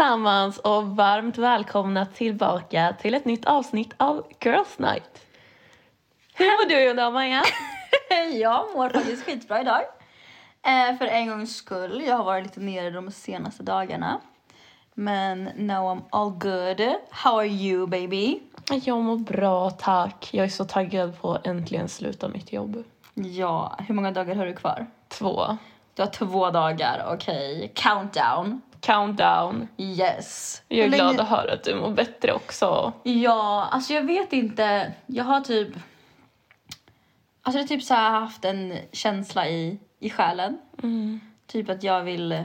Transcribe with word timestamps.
Allesammans 0.00 0.58
och 0.58 0.96
varmt 0.96 1.38
välkomna 1.38 2.06
tillbaka 2.06 2.94
till 3.00 3.14
ett 3.14 3.24
nytt 3.24 3.44
avsnitt 3.44 3.94
av 3.96 4.26
Girls 4.44 4.78
Night. 4.78 5.26
Hur 6.34 6.46
mår 6.46 6.68
du 6.68 6.90
idag 6.90 7.12
Maja? 7.12 7.42
jag 8.32 8.66
mår 8.74 8.88
faktiskt 8.88 9.24
skitbra 9.24 9.60
idag. 9.60 9.82
Eh, 10.62 10.98
för 10.98 11.06
en 11.06 11.28
gångs 11.28 11.56
skull. 11.56 12.02
Jag 12.06 12.16
har 12.16 12.24
varit 12.24 12.44
lite 12.44 12.60
nere 12.60 12.90
de 12.90 13.10
senaste 13.10 13.62
dagarna. 13.62 14.20
Men 14.94 15.44
now 15.44 15.96
I'm 15.96 16.02
all 16.10 16.30
good. 16.30 16.94
How 17.10 17.38
are 17.38 17.46
you 17.46 17.86
baby? 17.86 18.40
Jag 18.70 19.00
mår 19.00 19.16
bra 19.16 19.70
tack. 19.70 20.28
Jag 20.32 20.44
är 20.44 20.50
så 20.50 20.64
taggad 20.64 21.20
på 21.20 21.34
att 21.34 21.46
äntligen 21.46 21.88
sluta 21.88 22.28
mitt 22.28 22.52
jobb. 22.52 22.84
Ja, 23.14 23.76
hur 23.78 23.94
många 23.94 24.10
dagar 24.10 24.34
har 24.34 24.46
du 24.46 24.54
kvar? 24.54 24.86
Två. 25.08 25.58
Du 25.94 26.02
har 26.02 26.10
två 26.10 26.50
dagar, 26.50 27.04
okej. 27.14 27.72
Countdown. 27.74 28.60
Countdown. 28.80 29.68
Yes. 29.78 30.62
Jag 30.68 30.78
är 30.78 30.82
Hur 30.84 30.90
glad 30.96 31.06
länge- 31.06 31.22
att 31.22 31.28
höra 31.28 31.52
att 31.52 31.64
du 31.64 31.74
mår 31.74 31.90
bättre 31.90 32.32
också. 32.32 32.92
Ja, 33.02 33.68
alltså 33.72 33.92
jag 33.92 34.02
vet 34.02 34.32
inte. 34.32 34.92
Jag 35.06 35.24
har 35.24 35.40
typ... 35.40 35.68
Alltså 37.42 37.58
jag 37.58 37.62
har 37.64 37.68
typ 37.68 37.82
så 37.82 37.94
haft 37.94 38.44
en 38.44 38.78
känsla 38.92 39.48
i, 39.48 39.78
i 39.98 40.10
själen. 40.10 40.58
Mm. 40.82 41.20
Typ 41.46 41.68
att 41.68 41.82
jag 41.82 42.02
vill... 42.02 42.44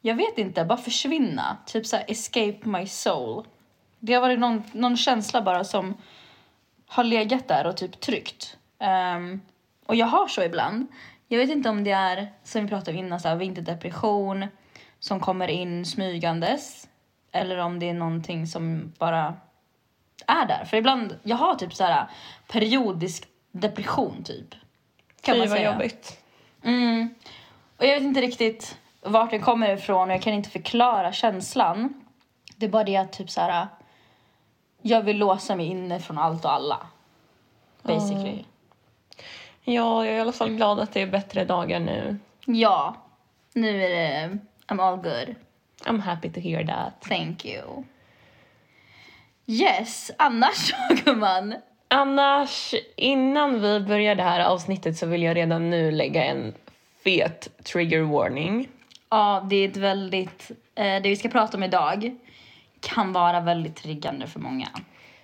Jag 0.00 0.14
vet 0.14 0.38
inte, 0.38 0.64
bara 0.64 0.78
försvinna. 0.78 1.56
Typ 1.66 1.86
så 1.86 1.96
här 1.96 2.04
escape 2.08 2.58
my 2.68 2.86
soul. 2.86 3.44
Det 3.98 4.12
har 4.14 4.20
varit 4.20 4.38
någon, 4.38 4.62
någon 4.72 4.96
känsla 4.96 5.42
bara 5.42 5.64
som 5.64 5.94
har 6.86 7.04
legat 7.04 7.48
där 7.48 7.66
och 7.66 7.76
typ 7.76 8.00
tryckt. 8.00 8.56
Ehm, 8.78 9.40
och 9.86 9.94
jag 9.96 10.06
har 10.06 10.28
så 10.28 10.42
ibland. 10.42 10.86
Jag 11.28 11.38
vet 11.38 11.50
inte 11.50 11.68
om 11.68 11.84
det 11.84 11.90
är, 11.90 12.32
som 12.44 12.62
vi 12.62 12.68
pratade 12.68 12.90
om 12.98 13.04
innan, 13.04 13.20
så 13.20 13.28
här, 13.28 13.36
vinterdepression 13.36 14.46
som 14.98 15.20
kommer 15.20 15.48
in 15.48 15.86
smygandes. 15.86 16.88
Eller 17.32 17.58
om 17.58 17.78
det 17.78 17.88
är 17.88 17.94
någonting 17.94 18.46
som 18.46 18.92
bara 18.98 19.34
är 20.26 20.46
där. 20.46 20.64
För 20.64 20.76
ibland, 20.76 21.18
jag 21.22 21.36
har 21.36 21.54
typ 21.54 21.74
så 21.74 21.84
här 21.84 22.06
periodisk 22.48 23.28
depression 23.52 24.24
typ. 24.24 24.54
Kan 25.20 25.34
Fy 25.34 25.38
man 25.38 25.48
vad 25.48 25.58
säga. 25.58 25.72
jobbigt. 25.72 26.22
Mm. 26.62 27.14
Och 27.76 27.84
jag 27.84 27.94
vet 27.94 28.02
inte 28.02 28.20
riktigt 28.20 28.78
vart 29.02 29.30
den 29.30 29.40
kommer 29.40 29.74
ifrån 29.74 30.08
och 30.08 30.14
jag 30.14 30.22
kan 30.22 30.32
inte 30.32 30.50
förklara 30.50 31.12
känslan. 31.12 32.04
Det 32.56 32.66
är 32.66 32.70
bara 32.70 32.84
det 32.84 32.96
att 32.96 33.12
typ 33.12 33.30
så 33.30 33.40
här. 33.40 33.66
Jag 34.82 35.02
vill 35.02 35.18
låsa 35.18 35.56
mig 35.56 35.66
inne 35.66 36.00
från 36.00 36.18
allt 36.18 36.44
och 36.44 36.52
alla. 36.52 36.86
Basically. 37.82 38.44
Ja, 39.62 40.04
jag 40.04 40.14
är 40.14 40.18
i 40.18 40.20
alla 40.20 40.32
fall 40.32 40.50
glad 40.50 40.80
att 40.80 40.92
det 40.92 41.02
är 41.02 41.06
bättre 41.06 41.44
dagar 41.44 41.80
nu. 41.80 42.18
Ja. 42.46 42.94
Nu 43.52 43.84
är 43.84 43.88
det 43.90 44.38
I'm 44.68 44.80
all 44.80 44.96
good. 44.96 45.36
I'm 45.84 46.00
happy 46.00 46.30
to 46.30 46.40
hear 46.40 46.66
that. 46.66 47.04
Thank 47.08 47.44
you. 47.44 47.84
Yes, 49.46 50.10
annars 50.18 50.72
gumman. 51.04 51.54
Annars, 51.88 52.74
innan 52.96 53.60
vi 53.60 53.80
börjar 53.80 54.14
det 54.14 54.22
här 54.22 54.40
avsnittet 54.40 54.96
så 54.96 55.06
vill 55.06 55.22
jag 55.22 55.36
redan 55.36 55.70
nu 55.70 55.90
lägga 55.90 56.24
en 56.24 56.54
fet 57.04 57.48
trigger 57.64 58.00
warning. 58.00 58.68
Ja, 59.10 59.46
det 59.50 59.56
är 59.56 59.68
ett 59.68 59.76
väldigt, 59.76 60.50
eh, 60.74 61.02
det 61.02 61.08
vi 61.08 61.16
ska 61.16 61.28
prata 61.28 61.56
om 61.56 61.62
idag 61.62 62.16
kan 62.80 63.12
vara 63.12 63.40
väldigt 63.40 63.76
triggande 63.76 64.26
för 64.26 64.40
många. 64.40 64.68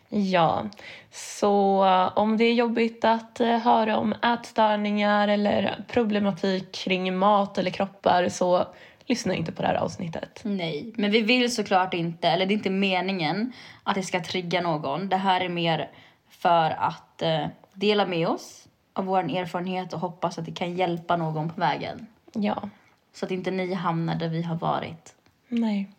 Ja, 0.09 0.67
så 1.11 1.85
eh, 1.85 2.19
om 2.19 2.37
det 2.37 2.45
är 2.45 2.53
jobbigt 2.53 3.05
att 3.05 3.41
eh, 3.41 3.59
höra 3.59 3.99
om 3.99 4.13
ätstörningar 4.13 5.29
eller 5.29 5.85
problematik 5.89 6.73
kring 6.73 7.19
mat 7.19 7.59
eller 7.59 7.71
kroppar 7.71 8.29
så 8.29 8.67
lyssna 9.07 9.35
inte 9.35 9.53
på 9.53 9.63
det 9.63 9.69
här 9.69 9.75
avsnittet. 9.75 10.41
Nej, 10.45 10.93
men 10.97 11.11
vi 11.11 11.21
vill 11.23 11.55
såklart 11.55 11.95
inte, 11.95 12.29
eller 12.29 12.47
det 12.47 12.53
är 12.55 12.57
inte 12.57 12.71
meningen 12.71 13.53
att 13.83 13.95
det 13.95 14.03
ska 14.03 14.21
trigga 14.23 14.61
någon. 14.61 15.09
Det 15.09 15.17
här 15.17 15.41
är 15.41 15.49
mer 15.49 15.91
för 16.29 16.71
att 16.71 17.23
eh, 17.23 17.47
dela 17.73 18.07
med 18.07 18.29
oss 18.29 18.69
av 18.93 19.05
vår 19.05 19.19
erfarenhet 19.37 19.93
och 19.93 20.01
hoppas 20.01 20.39
att 20.39 20.45
det 20.45 20.53
kan 20.53 20.77
hjälpa 20.77 21.17
någon 21.17 21.51
på 21.51 21.61
vägen. 21.61 22.07
Ja, 22.33 22.69
Så 23.13 23.25
att 23.25 23.31
inte 23.31 23.51
ni 23.51 23.75
hamnar 23.75 24.15
där 24.15 24.29
vi 24.29 24.43
har 24.43 24.57
varit. 24.57 25.15
nej, 25.49 25.91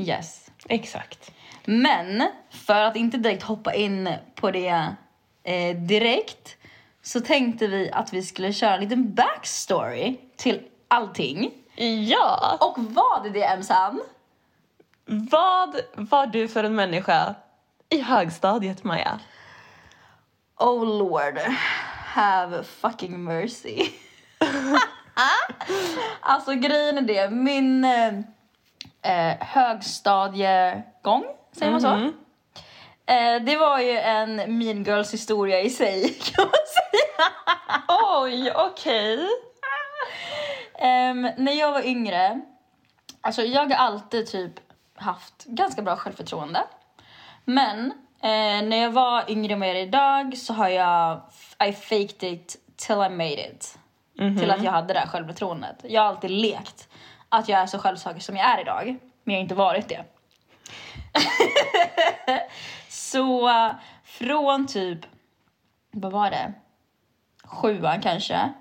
Yes. 0.00 0.50
exakt. 0.68 1.32
Men 1.64 2.28
för 2.50 2.82
att 2.82 2.96
inte 2.96 3.16
direkt 3.18 3.42
hoppa 3.42 3.74
in 3.74 4.10
på 4.34 4.50
det 4.50 4.86
eh, 5.42 5.76
direkt 5.76 6.56
så 7.02 7.20
tänkte 7.20 7.66
vi 7.66 7.90
att 7.92 8.12
vi 8.12 8.22
skulle 8.22 8.52
köra 8.52 8.74
en 8.74 8.80
liten 8.80 9.14
backstory 9.14 10.16
till 10.36 10.60
allting. 10.88 11.50
Ja! 11.84 12.58
Och 12.60 12.78
vad 12.78 13.26
är 13.26 13.30
det 13.30 13.44
Emsan? 13.44 14.00
Vad 15.04 15.80
var 15.94 16.26
du 16.26 16.48
för 16.48 16.64
en 16.64 16.74
människa 16.74 17.34
i 17.88 18.00
högstadiet, 18.00 18.84
Maja? 18.84 19.20
Oh 20.56 20.98
lord, 20.98 21.38
have 22.04 22.64
fucking 22.64 23.24
mercy. 23.24 23.90
alltså 26.20 26.54
grejen 26.54 26.98
är 26.98 27.02
det, 27.02 27.30
min 27.30 27.84
eh, 27.84 28.14
eh, 29.02 29.36
högstadiegång, 29.40 31.24
säger 31.52 31.72
man 31.72 31.80
så? 31.80 31.96
Mhm. 31.96 32.14
Eh, 33.06 33.42
det 33.42 33.56
var 33.56 33.78
ju 33.78 33.98
en 33.98 34.36
mean 34.36 34.84
girls 34.84 35.12
historia 35.12 35.60
i 35.60 35.70
sig 35.70 36.14
kan 36.22 36.44
man 36.44 36.54
säga. 36.74 37.30
Oj, 38.22 38.52
okej. 38.56 39.28
Ehm, 40.78 41.28
när 41.36 41.52
jag 41.52 41.72
var 41.72 41.86
yngre, 41.86 42.40
alltså 43.20 43.42
jag 43.42 43.66
har 43.66 43.76
alltid 43.76 44.26
typ 44.26 44.52
haft 44.94 45.44
ganska 45.44 45.82
bra 45.82 45.96
självförtroende. 45.96 46.64
Men 47.44 47.92
eh, 48.20 48.62
när 48.68 48.76
jag 48.76 48.90
var 48.90 49.30
yngre 49.30 49.56
med 49.56 49.70
er 49.70 49.74
idag 49.74 50.36
så 50.36 50.52
har 50.52 50.68
jag, 50.68 51.20
I 51.68 51.72
faked 51.72 52.22
it 52.22 52.56
till 52.76 52.94
I 52.94 53.08
made 53.08 53.48
it. 53.50 53.78
Till 54.38 54.50
att 54.50 54.62
jag 54.62 54.72
hade 54.72 54.94
det 54.94 55.00
här 55.00 55.06
självförtroendet. 55.06 55.76
Jag 55.82 56.02
har 56.02 56.08
alltid 56.08 56.30
lekt 56.30 56.88
att 57.28 57.48
jag 57.48 57.60
är 57.60 57.66
så 57.66 57.78
självsäker 57.78 58.20
som 58.20 58.36
jag 58.36 58.46
är 58.46 58.60
idag. 58.60 58.96
Men 59.24 59.34
jag 59.34 59.38
har 59.38 59.42
inte 59.42 59.54
varit 59.54 59.88
det. 59.88 60.04
så 62.88 63.50
från 64.04 64.66
typ, 64.66 64.98
vad 65.90 66.12
var 66.12 66.30
det? 66.30 66.52
Sjuan 67.44 68.00
kanske? 68.00 68.52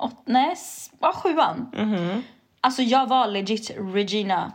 Åt, 0.00 0.16
nej, 0.24 0.56
ja, 1.00 1.12
sjuan. 1.12 1.70
Mhm. 1.76 2.22
Alltså 2.60 2.82
jag 2.82 3.06
var 3.06 3.26
legit 3.26 3.70
Regina 3.78 4.52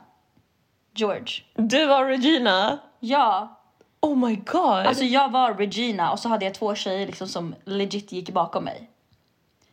George. 0.96 1.44
Du 1.56 1.86
var 1.86 2.06
Regina. 2.06 2.80
Ja, 3.00 3.60
Oh 4.02 4.18
my 4.18 4.36
god. 4.36 4.62
alltså 4.86 5.04
jag 5.04 5.32
var 5.32 5.54
Regina 5.54 6.12
och 6.12 6.20
så 6.20 6.30
hade 6.30 6.46
jag 6.46 6.54
två 6.54 6.76
tjejer 6.76 7.08
liksom 7.08 7.28
som 7.28 7.56
legit 7.66 8.12
gick 8.12 8.30
bakom 8.30 8.64
mig. 8.64 8.90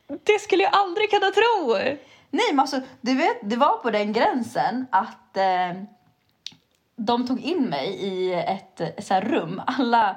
det 0.07 0.41
skulle 0.41 0.63
jag 0.63 0.75
aldrig 0.75 1.11
kunna 1.11 1.31
tro. 1.31 1.75
Nej 2.31 2.45
men 2.51 2.61
alltså 2.61 2.81
du 3.01 3.15
vet, 3.15 3.37
det 3.43 3.57
var 3.57 3.77
på 3.77 3.91
den 3.91 4.13
gränsen 4.13 4.87
att 4.91 5.37
eh, 5.37 5.83
de 6.97 7.27
tog 7.27 7.41
in 7.41 7.63
mig 7.65 7.87
i 7.89 8.33
ett 8.35 8.81
eh, 8.81 8.89
så 8.99 9.21
rum. 9.21 9.63
Alla, 9.67 10.17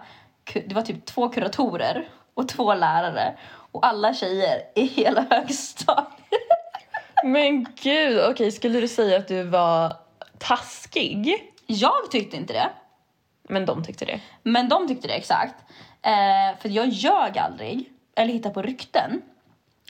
det 0.53 0.73
var 0.75 0.81
typ 0.81 1.05
två 1.05 1.29
kuratorer 1.29 2.07
och 2.33 2.47
två 2.47 2.73
lärare 2.73 3.38
och 3.75 3.86
alla 3.86 4.13
tjejer 4.13 4.62
i 4.75 4.84
hela 4.84 5.22
högstadiet. 5.30 6.12
Men 7.24 7.68
gud, 7.75 8.25
okej, 8.30 8.52
skulle 8.52 8.80
du 8.80 8.88
säga 8.88 9.18
att 9.18 9.28
du 9.28 9.44
var 9.44 9.94
taskig? 10.38 11.51
Jag 11.68 12.12
tyckte 12.12 12.38
inte 12.38 12.54
det. 12.54 12.69
Men 13.50 13.66
de 13.66 13.83
tyckte 13.83 14.06
det. 14.06 14.19
Men 14.44 14.69
de 14.69 14.88
tyckte 14.88 15.07
det 15.07 15.13
exakt. 15.13 15.56
Eh, 16.01 16.60
för 16.60 16.69
jag 16.69 16.88
ljög 16.88 17.38
aldrig. 17.38 17.89
Eller 18.16 18.33
hittade 18.33 18.54
på 18.54 18.62
rykten. 18.62 19.22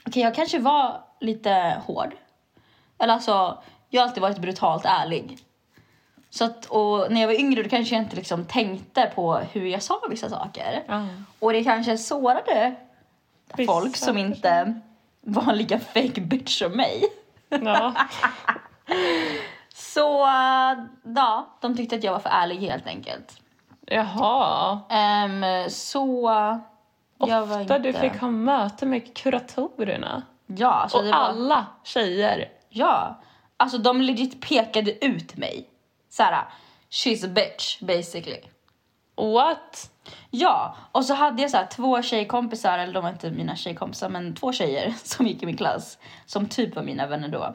Okej, 0.06 0.22
jag 0.22 0.34
kanske 0.34 0.58
var 0.58 1.00
lite 1.20 1.82
hård. 1.86 2.14
Eller 2.98 3.14
alltså, 3.14 3.62
jag 3.90 4.02
har 4.02 4.08
alltid 4.08 4.22
varit 4.22 4.38
brutalt 4.38 4.84
ärlig. 4.84 5.38
Så 6.30 6.44
att, 6.44 6.66
och 6.66 7.12
när 7.12 7.20
jag 7.20 7.28
var 7.28 7.34
yngre 7.34 7.62
då 7.62 7.68
kanske 7.68 7.94
jag 7.94 8.04
inte 8.04 8.16
liksom 8.16 8.44
tänkte 8.44 9.12
på 9.14 9.34
hur 9.34 9.66
jag 9.66 9.82
sa 9.82 10.00
vissa 10.10 10.28
saker. 10.30 10.82
Och 11.38 11.52
det 11.52 11.64
kanske 11.64 11.98
sårade 11.98 12.74
Vissa 13.54 13.72
folk 13.72 13.96
som 13.96 14.18
inte 14.18 14.80
var 15.20 15.52
lika 15.52 15.78
fake 15.78 16.20
bitch 16.20 16.58
som 16.58 16.72
mig. 16.72 17.04
Ja. 17.48 17.94
Så 19.74 20.26
ja, 21.14 21.56
de 21.60 21.76
tyckte 21.76 21.96
att 21.96 22.04
jag 22.04 22.12
var 22.12 22.18
för 22.18 22.30
ärlig 22.30 22.56
helt 22.56 22.86
enkelt. 22.86 23.40
Jaha. 23.86 24.80
Ehm, 24.90 25.70
så 25.70 26.30
Ofta 27.18 27.60
inte... 27.60 27.78
du 27.78 27.92
fick 27.92 28.16
ha 28.16 28.30
möte 28.30 28.86
med 28.86 29.16
kuratorerna. 29.16 30.22
Ja, 30.46 30.70
alltså 30.70 30.98
Och 30.98 31.04
var... 31.04 31.12
alla 31.12 31.66
tjejer. 31.84 32.48
Ja, 32.68 33.20
alltså 33.56 33.78
de 33.78 34.00
legit 34.00 34.48
pekade 34.48 35.04
ut 35.04 35.36
mig. 35.36 35.68
Såhär, 36.08 36.44
she's 36.90 37.24
a 37.24 37.28
bitch 37.28 37.80
basically. 37.80 38.40
What? 39.16 39.90
Ja, 40.30 40.76
och 40.92 41.04
så 41.04 41.14
hade 41.14 41.42
jag 41.42 41.50
så 41.50 41.56
här 41.56 41.66
två 41.66 42.02
tjejkompisar, 42.02 42.78
eller 42.78 42.92
de 42.92 43.02
var 43.02 43.10
inte 43.10 43.30
mina 43.30 43.56
tjejkompisar, 43.56 44.08
men 44.08 44.34
två 44.34 44.52
tjejer 44.52 44.94
som 45.04 45.26
gick 45.26 45.42
i 45.42 45.46
min 45.46 45.56
klass, 45.56 45.98
som 46.26 46.48
typ 46.48 46.76
var 46.76 46.82
mina 46.82 47.06
vänner 47.06 47.28
då. 47.28 47.54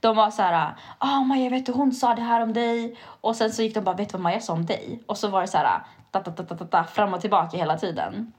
De 0.00 0.16
var 0.16 0.30
så 0.30 0.42
här, 0.42 0.74
ah 0.98 1.20
Maja 1.20 1.50
vet 1.50 1.66
du 1.66 1.72
hon 1.72 1.92
sa 1.92 2.14
det 2.14 2.22
här 2.22 2.40
om 2.40 2.52
dig. 2.52 2.96
Och 3.20 3.36
sen 3.36 3.52
så 3.52 3.62
gick 3.62 3.74
de 3.74 3.80
bara, 3.80 3.96
vet 3.96 4.08
du 4.08 4.12
vad 4.12 4.22
Maja 4.22 4.40
sa 4.40 4.52
om 4.52 4.66
dig? 4.66 5.02
Och 5.06 5.18
så 5.18 5.28
var 5.28 5.40
det 5.40 5.48
så 5.48 5.58
här, 5.58 5.80
ta, 6.10 6.20
ta, 6.20 6.30
ta, 6.30 6.42
ta, 6.42 6.56
ta, 6.56 6.64
ta, 6.64 6.84
fram 6.84 7.14
och 7.14 7.20
tillbaka 7.20 7.56
hela 7.56 7.78
tiden. 7.78 8.32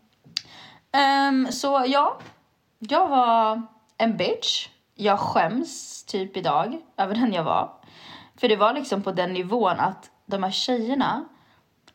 Um, 1.29 1.51
så 1.51 1.83
ja, 1.87 2.17
jag 2.79 3.07
var 3.09 3.61
en 3.97 4.17
bitch. 4.17 4.67
Jag 4.95 5.19
skäms 5.19 6.03
typ 6.03 6.37
idag 6.37 6.81
över 6.97 7.15
den 7.15 7.33
jag 7.33 7.43
var. 7.43 7.71
För 8.37 8.49
det 8.49 8.55
var 8.55 8.73
liksom 8.73 9.03
på 9.03 9.11
den 9.11 9.33
nivån 9.33 9.79
att 9.79 10.11
de 10.25 10.43
här 10.43 10.51
tjejerna, 10.51 11.25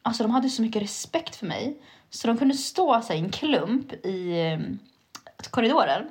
alltså 0.08 0.22
de 0.22 0.32
hade 0.32 0.48
så 0.48 0.62
mycket 0.62 0.82
respekt 0.82 1.36
för 1.36 1.46
mig. 1.46 1.76
Så 2.10 2.26
de 2.26 2.38
kunde 2.38 2.54
stå 2.54 3.02
så 3.02 3.08
här, 3.08 3.20
i 3.20 3.24
en 3.24 3.30
klump 3.30 3.92
i 4.06 4.40
eh, 4.40 4.58
korridoren. 5.50 6.08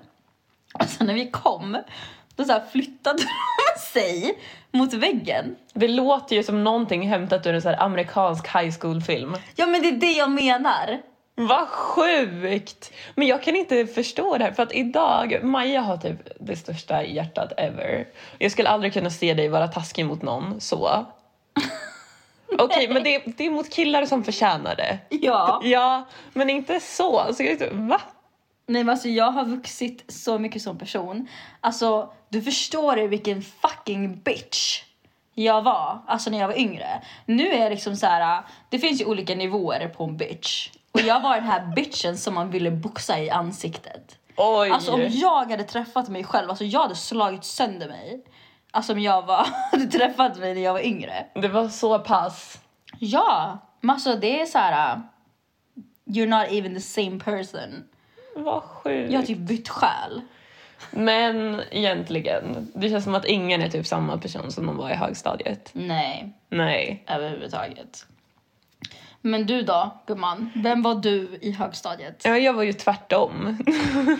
Och 0.73 0.85
sen 0.85 1.07
när 1.07 1.13
vi 1.13 1.31
kom, 1.31 1.77
då 2.35 2.43
så 2.43 2.61
flyttade 2.71 3.17
de 3.75 3.81
sig 3.81 4.39
mot 4.71 4.93
väggen. 4.93 5.55
Det 5.73 5.87
låter 5.87 6.35
ju 6.35 6.43
som 6.43 6.63
någonting 6.63 7.09
hämtat 7.09 7.45
ur 7.45 7.53
en 7.53 7.61
så 7.61 7.69
här 7.69 7.83
amerikansk 7.83 8.47
high 8.55 8.79
school-film. 8.79 9.35
Ja 9.55 9.67
men 9.67 9.81
det 9.81 9.87
är 9.87 9.97
det 9.97 10.11
jag 10.11 10.31
menar. 10.31 11.01
Vad 11.35 11.67
sjukt! 11.67 12.91
Men 13.15 13.27
jag 13.27 13.43
kan 13.43 13.55
inte 13.55 13.87
förstå 13.87 14.37
det 14.37 14.43
här 14.43 14.51
för 14.51 14.63
att 14.63 14.73
idag, 14.73 15.43
Maja 15.43 15.81
har 15.81 15.97
typ 15.97 16.29
det 16.39 16.55
största 16.55 17.03
hjärtat 17.03 17.53
ever. 17.57 18.07
Jag 18.37 18.51
skulle 18.51 18.69
aldrig 18.69 18.93
kunna 18.93 19.09
se 19.09 19.33
dig 19.33 19.49
vara 19.49 19.67
taskig 19.67 20.05
mot 20.05 20.21
någon 20.21 20.61
så. 20.61 21.05
Okej, 22.59 22.87
men 22.89 23.03
det, 23.03 23.23
det 23.37 23.45
är 23.45 23.51
mot 23.51 23.69
killar 23.69 24.05
som 24.05 24.23
förtjänar 24.23 24.75
det. 24.75 24.99
Ja. 25.09 25.61
Ja, 25.63 26.07
men 26.33 26.49
inte 26.49 26.79
så. 26.79 27.33
så 27.33 27.43
jag, 27.43 27.57
va? 27.71 28.01
Nej 28.67 28.83
men 28.83 28.89
alltså 28.89 29.09
jag 29.09 29.31
har 29.31 29.45
vuxit 29.45 30.03
så 30.07 30.39
mycket 30.39 30.61
som 30.61 30.77
person. 30.77 31.27
Alltså 31.61 32.13
du 32.29 32.41
förstår 32.41 32.97
ju 32.97 33.07
vilken 33.07 33.41
fucking 33.41 34.21
bitch 34.21 34.83
jag 35.33 35.61
var, 35.61 35.99
alltså 36.07 36.29
när 36.29 36.39
jag 36.39 36.47
var 36.47 36.57
yngre. 36.59 37.01
Nu 37.25 37.47
är 37.47 37.61
jag 37.61 37.69
liksom 37.69 37.95
så 37.95 38.05
här. 38.05 38.43
det 38.69 38.79
finns 38.79 39.01
ju 39.01 39.05
olika 39.05 39.35
nivåer 39.35 39.87
på 39.87 40.03
en 40.03 40.17
bitch. 40.17 40.69
Och 40.91 41.01
jag 41.01 41.19
var 41.19 41.35
den 41.35 41.43
här 41.43 41.75
bitchen 41.75 42.17
som 42.17 42.33
man 42.33 42.51
ville 42.51 42.71
boxa 42.71 43.19
i 43.19 43.29
ansiktet. 43.29 44.17
Oj! 44.35 44.71
Alltså 44.71 44.91
om 44.91 45.07
jag 45.09 45.51
hade 45.51 45.63
träffat 45.63 46.09
mig 46.09 46.23
själv, 46.23 46.49
alltså 46.49 46.63
jag 46.65 46.81
hade 46.81 46.95
slagit 46.95 47.43
sönder 47.43 47.87
mig. 47.87 48.23
Alltså 48.71 48.93
om 48.93 48.99
jag 48.99 49.25
var, 49.25 49.47
hade 49.71 49.85
träffat 49.85 50.37
mig 50.37 50.53
när 50.53 50.61
jag 50.61 50.73
var 50.73 50.85
yngre. 50.85 51.25
Det 51.33 51.47
var 51.47 51.67
så 51.69 51.99
pass. 51.99 52.59
Ja, 52.99 53.57
men 53.81 53.89
alltså 53.93 54.15
det 54.15 54.41
är 54.41 54.45
så 54.45 54.57
här. 54.57 54.95
uh, 54.95 55.01
You're 56.05 56.27
not 56.41 56.51
even 56.51 56.73
the 56.75 56.81
same 56.81 57.19
person. 57.19 57.83
Vad 58.35 58.63
sjukt. 58.63 59.11
Jag 59.11 59.19
har 59.19 59.25
typ 59.25 59.37
bytt 59.37 59.69
själ. 59.69 60.21
Men 60.91 61.61
egentligen, 61.71 62.71
det 62.75 62.89
känns 62.89 63.03
som 63.03 63.15
att 63.15 63.25
ingen 63.25 63.61
är 63.61 63.69
typ 63.69 63.87
samma 63.87 64.17
person 64.17 64.51
som 64.51 64.65
de 64.65 64.77
var 64.77 64.89
i 64.89 64.93
högstadiet. 64.93 65.69
Nej, 65.73 66.33
Nej. 66.49 67.03
överhuvudtaget. 67.07 68.05
Men 69.21 69.45
du 69.45 69.61
då, 69.61 69.97
gumman? 70.05 70.49
Vem 70.55 70.81
var 70.81 70.95
du 70.95 71.37
i 71.41 71.51
högstadiet? 71.51 72.21
Ja, 72.25 72.37
jag 72.37 72.53
var 72.53 72.63
ju 72.63 72.73
tvärtom. 72.73 73.57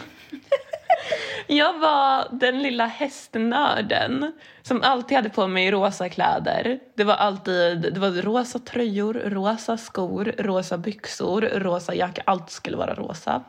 jag 1.47 1.79
var 1.79 2.27
den 2.31 2.61
lilla 2.61 2.85
hästnörden 2.85 4.31
som 4.61 4.81
alltid 4.81 5.15
hade 5.15 5.29
på 5.29 5.47
mig 5.47 5.71
rosa 5.71 6.09
kläder. 6.09 6.79
Det 6.95 7.03
var 7.03 7.13
alltid 7.13 7.93
det 7.93 7.99
var 7.99 8.09
rosa 8.09 8.59
tröjor, 8.59 9.13
rosa 9.13 9.77
skor, 9.77 10.33
rosa 10.37 10.77
byxor, 10.77 11.41
rosa 11.41 11.95
jacka. 11.95 12.21
Allt 12.25 12.49
skulle 12.51 12.77
vara 12.77 12.93
rosa. 12.93 13.43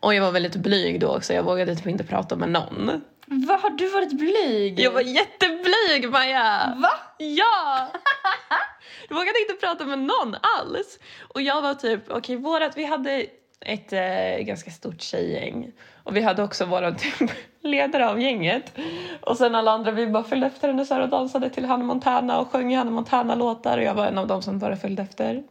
Och 0.00 0.14
jag 0.14 0.22
var 0.22 0.32
väldigt 0.32 0.56
blyg 0.56 1.00
då 1.00 1.16
också. 1.16 1.32
Jag 1.32 1.42
vågade 1.42 1.76
typ 1.76 1.86
inte 1.86 2.04
prata 2.04 2.36
med 2.36 2.48
någon. 2.48 3.02
Vad 3.26 3.60
har 3.60 3.70
du 3.70 3.88
varit 3.88 4.12
blyg? 4.12 4.80
Jag 4.80 4.90
var 4.90 5.00
jätteblyg, 5.00 6.10
Maja! 6.10 6.72
Va? 6.76 6.90
Ja! 7.18 7.88
Jag 9.08 9.16
vågade 9.16 9.40
inte 9.40 9.66
prata 9.66 9.84
med 9.84 9.98
någon 9.98 10.34
alls. 10.34 10.98
Och 11.34 11.42
jag 11.42 11.62
var 11.62 11.74
typ, 11.74 12.00
okej 12.08 12.36
vårat, 12.36 12.76
vi 12.76 12.84
hade 12.84 13.26
ett 13.60 13.92
eh, 13.92 14.44
ganska 14.44 14.70
stort 14.70 15.00
tjejgäng. 15.00 15.72
Och 16.04 16.16
vi 16.16 16.20
hade 16.20 16.42
också 16.42 16.64
våran 16.64 16.96
typ 17.18 17.30
ledare 17.60 18.08
av 18.08 18.20
gänget. 18.20 18.72
Och 19.20 19.36
sen 19.36 19.54
alla 19.54 19.70
andra, 19.70 19.90
vi 19.90 20.06
bara 20.06 20.24
följde 20.24 20.46
efter 20.46 20.68
henne 20.68 20.84
så 20.84 21.02
och 21.02 21.08
dansade 21.08 21.50
till 21.50 21.64
Hannah 21.64 21.86
Montana 21.86 22.38
och 22.38 22.50
sjöng 22.50 22.76
Hannah 22.76 22.92
Montana-låtar. 22.92 23.78
Och 23.78 23.84
jag 23.84 23.94
var 23.94 24.06
en 24.06 24.18
av 24.18 24.26
dem 24.26 24.42
som 24.42 24.58
bara 24.58 24.76
följde 24.76 25.02
efter. 25.02 25.34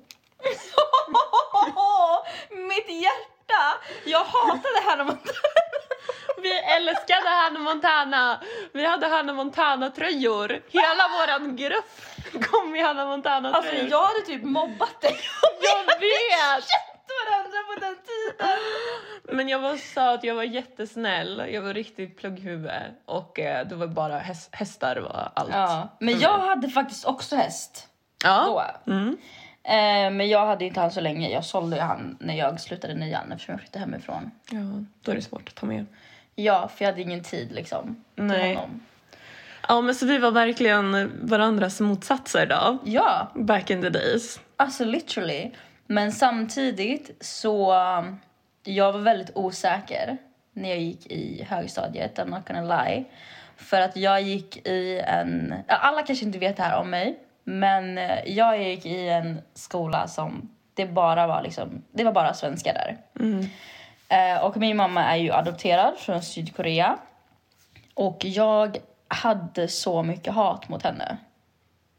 Mitt 2.50 2.90
hjärta! 2.90 3.80
Jag 4.06 4.24
hatade 4.24 4.82
Hannah 4.90 5.06
Montana. 5.06 5.40
Vi 6.42 6.60
älskade 6.60 7.30
Hannah 7.30 7.62
Montana! 7.62 8.40
Vi 8.74 8.86
hade 8.86 9.08
Hannah 9.08 9.36
Montana-tröjor. 9.36 10.62
Hela 10.70 11.08
våran 11.18 11.56
grupp 11.56 11.86
kom 12.52 12.76
i 12.76 12.82
Hannah 12.82 13.08
Montana-tröjor. 13.08 13.56
Alltså 13.56 13.76
jag 13.90 14.02
hade 14.06 14.22
typ 14.26 14.44
mobbat 14.44 15.02
dig. 15.02 15.20
Jag 15.62 15.86
vet! 16.00 16.66
känt 17.08 17.30
varandra 17.30 17.58
på 17.74 17.80
den 17.80 17.96
tiden. 17.96 19.38
Men 19.38 19.50
jag 19.50 19.60
var 19.60 19.78
söt, 19.78 20.24
jag 20.24 20.36
var 20.36 20.44
jättesnäll, 20.44 21.44
jag 21.52 21.62
var 21.62 21.74
riktigt 21.74 22.18
plugghuvud 22.18 22.72
och 23.06 23.40
eh, 23.40 23.68
det 23.68 23.76
var 23.76 23.88
bara 23.88 24.18
häst, 24.20 24.50
hästar 24.52 24.96
var 24.98 25.32
allt. 25.36 25.50
Ja, 25.54 25.90
men 26.00 26.20
jag 26.20 26.38
hade 26.40 26.70
faktiskt 26.70 27.06
också 27.06 27.36
häst 27.36 27.88
Ja. 28.24 28.46
då. 28.86 28.92
Mm. 28.92 29.18
Eh, 29.64 30.12
men 30.18 30.30
jag 30.30 30.46
hade 30.46 30.66
inte 30.66 30.80
han 30.80 30.92
så 30.92 31.02
länge. 31.02 31.30
Jag 31.30 31.46
sålde 31.46 31.76
ju 31.76 31.82
han 31.82 32.18
när 32.20 32.34
jag 32.36 32.60
slutade 32.62 32.94
nian 32.94 33.32
eftersom 33.32 33.52
jag 33.52 33.60
flyttade 33.62 33.80
hemifrån. 33.86 34.32
ja, 34.52 34.60
då 35.02 35.12
är 35.12 35.16
det 35.16 35.22
svårt 35.22 35.50
att 35.50 35.56
ta 35.56 35.66
med. 35.66 35.86
Ja, 36.36 36.68
för 36.76 36.86
jag 36.86 36.92
hade 36.92 37.02
ingen 37.02 37.24
tid 37.24 37.52
liksom 37.52 38.04
Nej. 38.16 38.56
honom. 38.56 38.82
Ja, 39.68 39.82
men 39.82 39.96
så 39.96 40.06
vi 40.06 40.18
var 40.18 40.32
verkligen 40.32 41.12
varandras 41.28 41.80
motsatser 41.80 42.46
då. 42.46 42.78
Ja, 42.84 43.32
Back 43.36 43.70
in 43.70 43.82
the 43.82 43.90
days. 43.90 44.40
alltså 44.58 44.86
literally. 44.86 45.52
Men 45.88 46.12
samtidigt 46.12 47.12
så 47.20 47.74
jag 48.64 48.92
var 48.92 49.00
väldigt 49.00 49.36
osäker 49.36 50.18
när 50.54 50.70
jag 50.70 50.80
gick 50.80 51.08
i 51.08 51.44
högstadiet, 51.50 52.20
I'm 52.20 52.30
not 52.30 52.48
gonna 52.48 52.84
lie. 52.84 53.04
För 53.58 53.82
att 53.82 53.96
jag 53.96 54.22
gick 54.22 54.68
i 54.68 55.02
en, 55.08 55.54
alla 55.68 56.02
kanske 56.02 56.26
inte 56.26 56.40
vet 56.40 56.58
det 56.58 56.64
här 56.64 56.80
om 56.80 56.90
mig, 56.90 57.20
men 57.44 57.98
eh, 57.98 58.20
jag 58.26 58.64
gick 58.64 58.86
i 58.86 59.10
en 59.10 59.42
skola 59.54 60.08
som 60.08 60.56
det 60.74 60.86
bara 60.86 61.28
var 61.28 61.42
liksom, 61.42 61.84
det 61.92 62.04
var 62.04 62.12
bara 62.12 62.34
svenskar 62.34 62.74
där. 62.74 62.98
Mm. 63.20 63.46
Eh, 64.10 64.44
och 64.44 64.58
min 64.58 64.78
mamma 64.78 65.04
är 65.04 65.16
ju 65.16 65.32
adopterad 65.32 65.98
från 65.98 66.22
Sydkorea. 66.22 66.98
Och 67.94 68.26
jag 68.26 68.78
hade 69.08 69.68
så 69.68 70.04
mycket 70.04 70.34
hat 70.34 70.70
mot 70.70 70.84
henne 70.84 71.18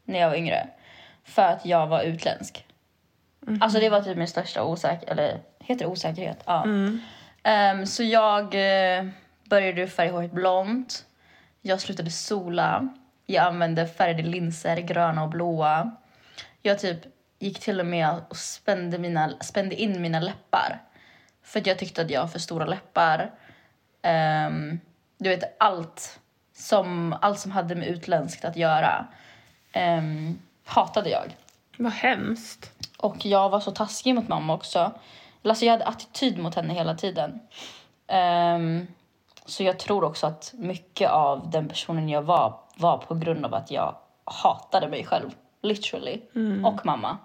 när 0.03 0.19
jag 0.19 0.29
var 0.29 0.35
yngre. 0.35 0.67
För 1.23 1.41
att 1.41 1.65
jag 1.65 1.87
var 1.87 2.01
utländsk. 2.01 2.66
Alltså 3.61 3.79
det 3.79 3.89
var 3.89 4.01
typ 4.01 4.17
min 4.17 4.27
största 4.27 4.63
osäkerhet, 4.63 5.09
eller 5.09 5.39
heter 5.59 5.85
det 5.85 5.91
osäkerhet? 5.91 6.43
Ja. 6.45 6.63
Mm. 6.63 6.99
Ehm, 7.43 7.85
så 7.85 8.03
jag 8.03 8.43
uh, 8.43 9.11
började 9.43 9.87
färga 9.87 10.11
håret 10.11 10.31
blont. 10.31 11.05
Jag 11.61 11.81
slutade 11.81 12.11
sola. 12.11 12.89
Jag 13.25 13.45
använde 13.45 13.87
färgade 13.87 14.23
linser, 14.23 14.77
gröna 14.77 15.23
och 15.23 15.29
blåa. 15.29 15.91
Jag 16.61 16.79
typ 16.79 16.99
gick 17.39 17.59
till 17.59 17.79
och 17.79 17.85
med 17.85 18.09
och 18.29 18.37
spände, 18.37 18.97
mina, 18.97 19.33
spände 19.41 19.75
in 19.75 20.01
mina 20.01 20.19
läppar. 20.19 20.81
För 21.43 21.61
jag 21.65 21.79
tyckte 21.79 22.01
att 22.01 22.09
jag 22.09 22.21
har 22.21 22.27
för 22.27 22.39
stora 22.39 22.65
läppar. 22.65 23.31
Ehm, 24.01 24.79
du 25.17 25.29
vet, 25.29 25.55
allt 25.59 26.19
som, 26.53 27.15
allt 27.21 27.39
som 27.39 27.51
hade 27.51 27.75
med 27.75 27.87
utländskt 27.87 28.45
att 28.45 28.57
göra 28.57 29.07
ehm, 29.71 30.39
hatade 30.65 31.09
jag. 31.09 31.35
Vad 31.77 31.91
hemskt. 31.91 32.71
Och 32.97 33.25
jag 33.25 33.49
var 33.49 33.59
så 33.59 33.71
taskig 33.71 34.15
mot 34.15 34.27
mamma 34.27 34.53
också. 34.53 34.91
Alltså 35.43 35.65
jag 35.65 35.71
hade 35.71 35.85
attityd 35.85 36.37
mot 36.37 36.55
henne 36.55 36.73
hela 36.73 36.95
tiden. 36.95 37.39
Ehm, 38.07 38.87
så 39.45 39.63
jag 39.63 39.79
tror 39.79 40.03
också 40.03 40.27
att 40.27 40.53
mycket 40.57 41.09
av 41.09 41.49
den 41.49 41.67
personen 41.67 42.09
jag 42.09 42.21
var 42.21 42.59
var 42.77 42.97
på 42.97 43.15
grund 43.15 43.45
av 43.45 43.53
att 43.53 43.71
jag 43.71 43.95
hatade 44.23 44.87
mig 44.87 45.05
själv. 45.05 45.29
Literally. 45.61 46.21
Och 46.65 46.85
mamma. 46.85 47.17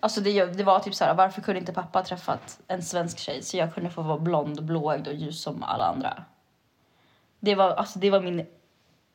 Alltså 0.00 0.20
det, 0.20 0.44
det 0.44 0.64
var 0.64 0.80
typ 0.80 0.94
så 0.94 1.04
här, 1.04 1.14
varför 1.14 1.42
kunde 1.42 1.60
inte 1.60 1.72
pappa 1.72 2.02
träffat 2.02 2.60
en 2.68 2.82
svensk 2.82 3.18
tjej 3.18 3.42
så 3.42 3.56
jag 3.56 3.74
kunde 3.74 3.90
få 3.90 4.02
vara 4.02 4.18
blond, 4.18 4.64
blåögd 4.64 5.08
och 5.08 5.14
ljus 5.14 5.42
som 5.42 5.62
alla 5.62 5.84
andra? 5.84 6.24
Det 7.40 7.54
var, 7.54 7.70
alltså 7.70 7.98
det 7.98 8.10
var 8.10 8.20
min 8.20 8.46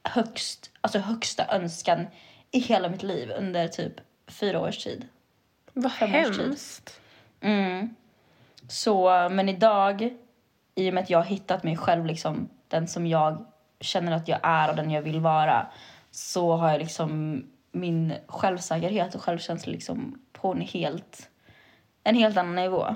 högst, 0.03 0.71
alltså 0.81 0.99
högsta 0.99 1.55
önskan 1.55 2.07
i 2.51 2.59
hela 2.59 2.89
mitt 2.89 3.03
liv 3.03 3.31
under 3.37 3.67
typ 3.67 3.93
fyra 4.27 4.59
års 4.59 4.83
tid. 4.83 5.07
Vad 5.73 5.91
Fem 5.91 6.09
hemskt. 6.09 7.01
Mm. 7.41 7.95
Så, 8.67 9.29
men 9.31 9.49
idag, 9.49 10.17
i 10.75 10.89
och 10.89 10.93
med 10.93 11.03
att 11.03 11.09
jag 11.09 11.17
har 11.17 11.25
hittat 11.25 11.63
mig 11.63 11.77
själv, 11.77 12.05
liksom, 12.05 12.49
den 12.67 12.87
som 12.87 13.07
jag 13.07 13.45
känner 13.79 14.11
att 14.11 14.27
jag 14.27 14.39
är 14.43 14.69
och 14.69 14.75
den 14.75 14.91
jag 14.91 15.01
vill 15.01 15.19
vara, 15.19 15.67
så 16.11 16.55
har 16.55 16.71
jag 16.71 16.79
liksom 16.79 17.43
min 17.71 18.13
självsäkerhet 18.27 19.15
och 19.15 19.21
självkänsla 19.21 19.71
liksom 19.71 20.21
på 20.31 20.51
en 20.51 20.61
helt, 20.61 21.29
en 22.03 22.15
helt 22.15 22.37
annan 22.37 22.55
nivå. 22.55 22.95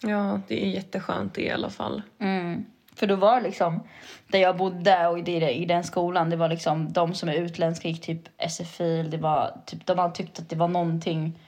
Ja, 0.00 0.40
det 0.48 0.66
är 0.66 0.70
jätteskönt 0.70 1.38
i 1.38 1.50
alla 1.50 1.70
fall. 1.70 2.02
Mm. 2.18 2.64
För 2.94 3.06
då 3.06 3.16
var 3.16 3.36
det 3.36 3.46
liksom, 3.46 3.82
där 4.26 4.38
jag 4.38 4.56
bodde 4.56 5.06
och 5.06 5.28
i, 5.28 5.64
den 5.64 5.84
skolan, 5.84 6.30
det 6.30 6.36
var 6.36 6.48
liksom 6.48 6.92
de 6.92 7.14
som 7.14 7.28
är 7.28 7.34
utländska 7.34 7.88
gick 7.88 8.02
typ 8.02 8.48
SFI, 8.50 9.02
det 9.02 9.16
var 9.16 9.56
typ, 9.66 9.86
de 9.86 9.98
hade 9.98 10.14
tyckt 10.14 10.38
att 10.38 10.48
det 10.48 10.56
var 10.56 10.68
någonting 10.68 11.40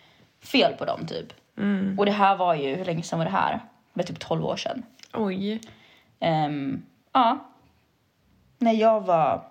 fel 0.42 0.72
på 0.72 0.84
dem 0.84 1.06
typ. 1.06 1.32
Mm. 1.58 1.98
Och 1.98 2.06
det 2.06 2.12
här 2.12 2.36
var 2.36 2.54
ju, 2.54 2.76
hur 2.76 2.84
länge 2.84 3.02
sedan 3.02 3.18
var 3.18 3.26
det 3.26 3.32
här? 3.32 3.52
Det 3.52 4.00
var 4.00 4.02
typ 4.02 4.18
12 4.18 4.44
år 4.44 4.56
sedan. 4.56 4.82
Oj. 5.14 5.60
Ehm, 6.20 6.82
ja. 7.12 7.38
När 8.58 8.72
jag 8.72 9.00
var, 9.00 9.44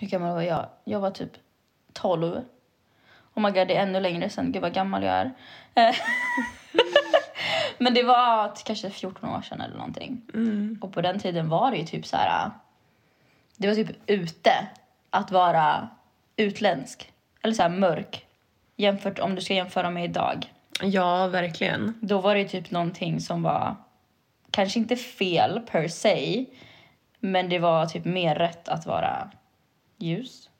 hur 0.00 0.06
gammal 0.06 0.34
var 0.34 0.42
jag? 0.42 0.66
Jag 0.84 1.00
var 1.00 1.10
typ 1.10 1.32
12. 1.92 2.40
Oh 3.34 3.42
my 3.42 3.50
god, 3.50 3.68
det 3.68 3.76
är 3.76 3.82
ännu 3.82 4.00
längre 4.00 4.28
sedan. 4.28 4.52
Gud 4.52 4.62
vad 4.62 4.74
gammal 4.74 5.02
jag 5.02 5.14
är. 5.14 5.32
Men 7.82 7.94
det 7.94 8.02
var 8.02 8.52
kanske 8.64 8.90
14 8.90 9.30
år 9.30 9.42
sedan 9.42 9.60
eller 9.60 9.76
någonting. 9.76 10.22
Mm. 10.34 10.78
Och 10.80 10.92
på 10.92 11.00
den 11.00 11.18
tiden 11.18 11.48
var 11.48 11.70
det 11.70 11.76
ju 11.76 11.84
typ 11.84 12.06
så 12.06 12.16
här. 12.16 12.50
Det 13.56 13.68
var 13.68 13.74
typ 13.74 13.90
ute 14.06 14.52
att 15.10 15.30
vara 15.30 15.88
utländsk. 16.36 17.12
Eller 17.42 17.54
så 17.54 17.62
här 17.62 17.68
mörk. 17.68 18.26
Jämfört 18.76 19.18
om 19.18 19.34
du 19.34 19.40
ska 19.40 19.54
jämföra 19.54 19.90
med 19.90 20.04
idag. 20.04 20.52
Ja, 20.82 21.26
verkligen. 21.26 21.98
Då 22.00 22.20
var 22.20 22.34
det 22.34 22.48
typ 22.48 22.70
någonting 22.70 23.20
som 23.20 23.42
var 23.42 23.76
kanske 24.50 24.78
inte 24.78 24.96
fel 24.96 25.60
per 25.70 25.88
se. 25.88 26.44
Men 27.20 27.48
det 27.48 27.58
var 27.58 27.86
typ 27.86 28.04
mer 28.04 28.34
rätt 28.34 28.68
att 28.68 28.86
vara 28.86 29.30
ljus. 29.98 30.50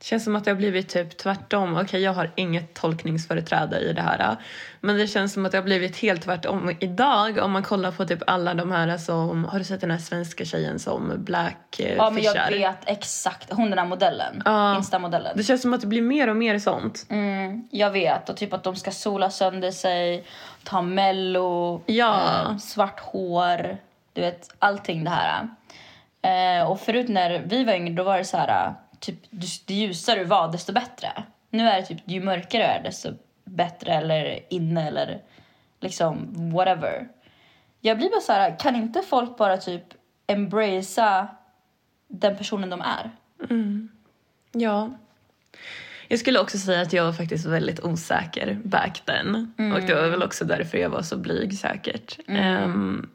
Det 0.00 0.06
känns 0.06 0.24
som 0.24 0.36
att 0.36 0.44
det 0.44 0.50
har 0.50 0.56
blivit 0.56 0.88
typ 0.88 1.16
tvärtom. 1.16 1.76
Okej, 1.76 2.02
jag 2.02 2.12
har 2.12 2.30
inget 2.34 2.74
tolkningsföreträde 2.74 3.78
i 3.78 3.92
det 3.92 4.02
här. 4.02 4.36
Men 4.80 4.96
det 4.96 5.06
känns 5.06 5.32
som 5.32 5.46
att 5.46 5.52
det 5.52 5.58
har 5.58 5.62
blivit 5.62 5.96
helt 5.96 6.22
tvärtom 6.22 6.76
idag. 6.80 7.38
Om 7.38 7.52
man 7.52 7.62
kollar 7.62 7.90
på 7.90 8.04
typ 8.06 8.22
alla 8.26 8.54
de 8.54 8.72
här 8.72 8.98
som... 8.98 9.44
Har 9.44 9.58
du 9.58 9.64
sett 9.64 9.80
den 9.80 9.90
här 9.90 9.98
svenska 9.98 10.44
tjejen 10.44 10.78
som 10.78 11.12
Black 11.24 11.80
eh, 11.80 11.96
Ja 11.96 12.10
men 12.10 12.22
jag 12.22 12.50
vet 12.50 12.76
exakt. 12.86 13.52
Hon 13.52 13.70
den 13.70 13.78
här 13.78 13.86
modellen. 13.86 14.42
Ja. 14.44 14.76
Insta-modellen. 14.76 15.32
Det 15.36 15.42
känns 15.44 15.62
som 15.62 15.74
att 15.74 15.80
det 15.80 15.86
blir 15.86 16.02
mer 16.02 16.28
och 16.28 16.36
mer 16.36 16.58
sånt. 16.58 17.06
Mm, 17.08 17.68
jag 17.70 17.90
vet. 17.90 18.28
Och 18.28 18.36
typ 18.36 18.52
att 18.52 18.62
de 18.64 18.76
ska 18.76 18.90
sola 18.90 19.30
sönder 19.30 19.70
sig, 19.70 20.24
ta 20.64 20.82
mello, 20.82 21.82
Ja. 21.86 22.20
eh, 22.50 22.56
svart 22.56 23.00
hår. 23.00 23.76
Du 24.12 24.20
vet, 24.20 24.54
allting 24.58 25.04
det 25.04 25.10
här. 25.10 25.48
Eh, 26.22 26.70
och 26.70 26.80
förut 26.80 27.08
när 27.08 27.42
vi 27.46 27.64
var 27.64 27.72
yngre 27.72 27.94
då 27.94 28.02
var 28.02 28.18
det 28.18 28.24
så 28.24 28.36
här, 28.36 28.74
typ 29.00 29.18
ju 29.30 29.74
ju 29.74 29.86
ljusare 29.86 30.18
du 30.18 30.24
var 30.24 30.52
desto 30.52 30.72
bättre. 30.72 31.24
Nu 31.50 31.68
är 31.68 31.80
det 31.80 31.86
typ 31.86 31.98
ju 32.04 32.20
mörkare 32.20 32.62
du 32.62 32.68
är 32.68 32.82
desto 32.82 33.12
bättre 33.44 33.92
eller 33.92 34.40
inne 34.50 34.86
eller 34.86 35.22
liksom 35.80 36.28
whatever. 36.52 37.08
Jag 37.80 37.98
blir 37.98 38.10
bara 38.10 38.20
så 38.20 38.32
här, 38.32 38.58
kan 38.58 38.76
inte 38.76 39.02
folk 39.02 39.36
bara 39.36 39.56
typ 39.56 39.84
embracea 40.26 41.28
den 42.08 42.36
personen 42.36 42.70
de 42.70 42.80
är? 42.80 43.10
Ja. 44.52 44.90
Jag 46.08 46.18
skulle 46.18 46.40
också 46.40 46.58
säga 46.58 46.80
att 46.80 46.92
jag 46.92 47.04
var 47.04 47.12
faktiskt 47.12 47.46
väldigt 47.46 47.80
osäker 47.80 48.58
back 48.64 49.02
then. 49.04 49.52
Och 49.74 49.80
det 49.80 49.94
var 49.94 50.08
väl 50.08 50.22
också 50.22 50.44
därför 50.44 50.78
jag 50.78 50.90
var 50.90 51.02
så 51.02 51.16
blyg 51.16 51.54
säkert. 51.54 52.18
Ehm, 52.28 53.10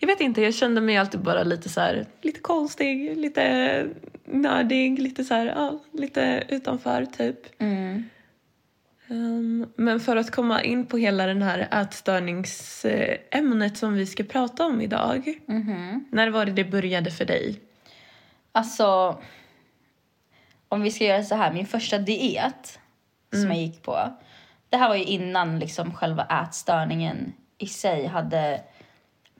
jag 0.00 0.06
vet 0.06 0.20
inte, 0.20 0.42
jag 0.42 0.54
kände 0.54 0.80
mig 0.80 0.96
alltid 0.96 1.20
bara 1.20 1.42
lite 1.42 1.68
så 1.68 1.80
här, 1.80 2.06
lite 2.22 2.40
konstig, 2.40 3.16
lite 3.16 3.86
nördig, 4.24 4.98
lite 4.98 5.24
så 5.24 5.34
här, 5.34 5.46
ja, 5.46 5.80
lite 5.92 6.44
utanför 6.48 7.04
typ. 7.04 7.60
Mm. 7.60 8.08
Ehm, 9.08 9.66
men 9.76 10.00
för 10.00 10.16
att 10.16 10.30
komma 10.30 10.62
in 10.62 10.86
på 10.86 10.96
hela 10.96 11.26
den 11.26 11.42
här 11.42 11.68
ätstörningsämnet 11.82 13.78
som 13.78 13.94
vi 13.94 14.06
ska 14.06 14.24
prata 14.24 14.66
om 14.66 14.80
idag. 14.80 15.38
Mhm. 15.46 16.04
När 16.10 16.30
var 16.30 16.46
det 16.46 16.52
det 16.52 16.64
började 16.64 17.10
för 17.10 17.24
dig? 17.24 17.60
Alltså, 18.52 19.18
om 20.68 20.82
vi 20.82 20.90
ska 20.90 21.04
göra 21.04 21.22
så 21.22 21.34
här, 21.34 21.52
min 21.52 21.66
första 21.66 21.98
diet 21.98 22.78
som 23.32 23.46
jag 23.46 23.56
gick 23.56 23.82
på. 23.82 24.12
Det 24.68 24.76
här 24.76 24.88
var 24.88 24.96
ju 24.96 25.04
innan 25.04 25.58
liksom 25.58 25.94
själva 25.94 26.24
ätstörningen 26.24 27.32
i 27.58 27.66
sig 27.66 28.06
hade 28.06 28.60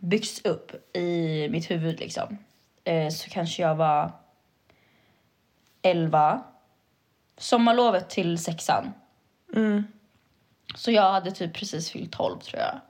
byggts 0.00 0.44
upp 0.44 0.96
i 0.96 1.48
mitt 1.50 1.70
huvud 1.70 2.00
liksom. 2.00 2.38
Eh, 2.84 3.08
så 3.08 3.30
kanske 3.30 3.62
jag 3.62 3.74
var 3.74 4.12
11. 5.82 6.42
Sommarlovet 7.38 8.10
till 8.10 8.38
sexan. 8.38 8.92
Mm. 9.54 9.84
Så 10.74 10.90
jag 10.90 11.12
hade 11.12 11.30
typ 11.30 11.54
precis 11.54 11.90
fyllt 11.90 12.12
12 12.12 12.40
tror 12.40 12.62
jag. 12.62 12.80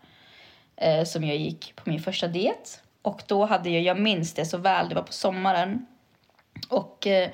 Eh, 0.76 1.04
som 1.04 1.24
jag 1.24 1.36
gick 1.36 1.76
på 1.76 1.90
min 1.90 2.00
första 2.00 2.28
diet. 2.28 2.82
Och 3.02 3.22
då 3.26 3.44
hade 3.44 3.70
jag, 3.70 3.82
jag 3.82 4.00
minns 4.00 4.34
det 4.34 4.46
så 4.46 4.58
väl, 4.58 4.88
det 4.88 4.94
var 4.94 5.02
på 5.02 5.12
sommaren. 5.12 5.86
Och 6.68 7.06
eh, 7.06 7.30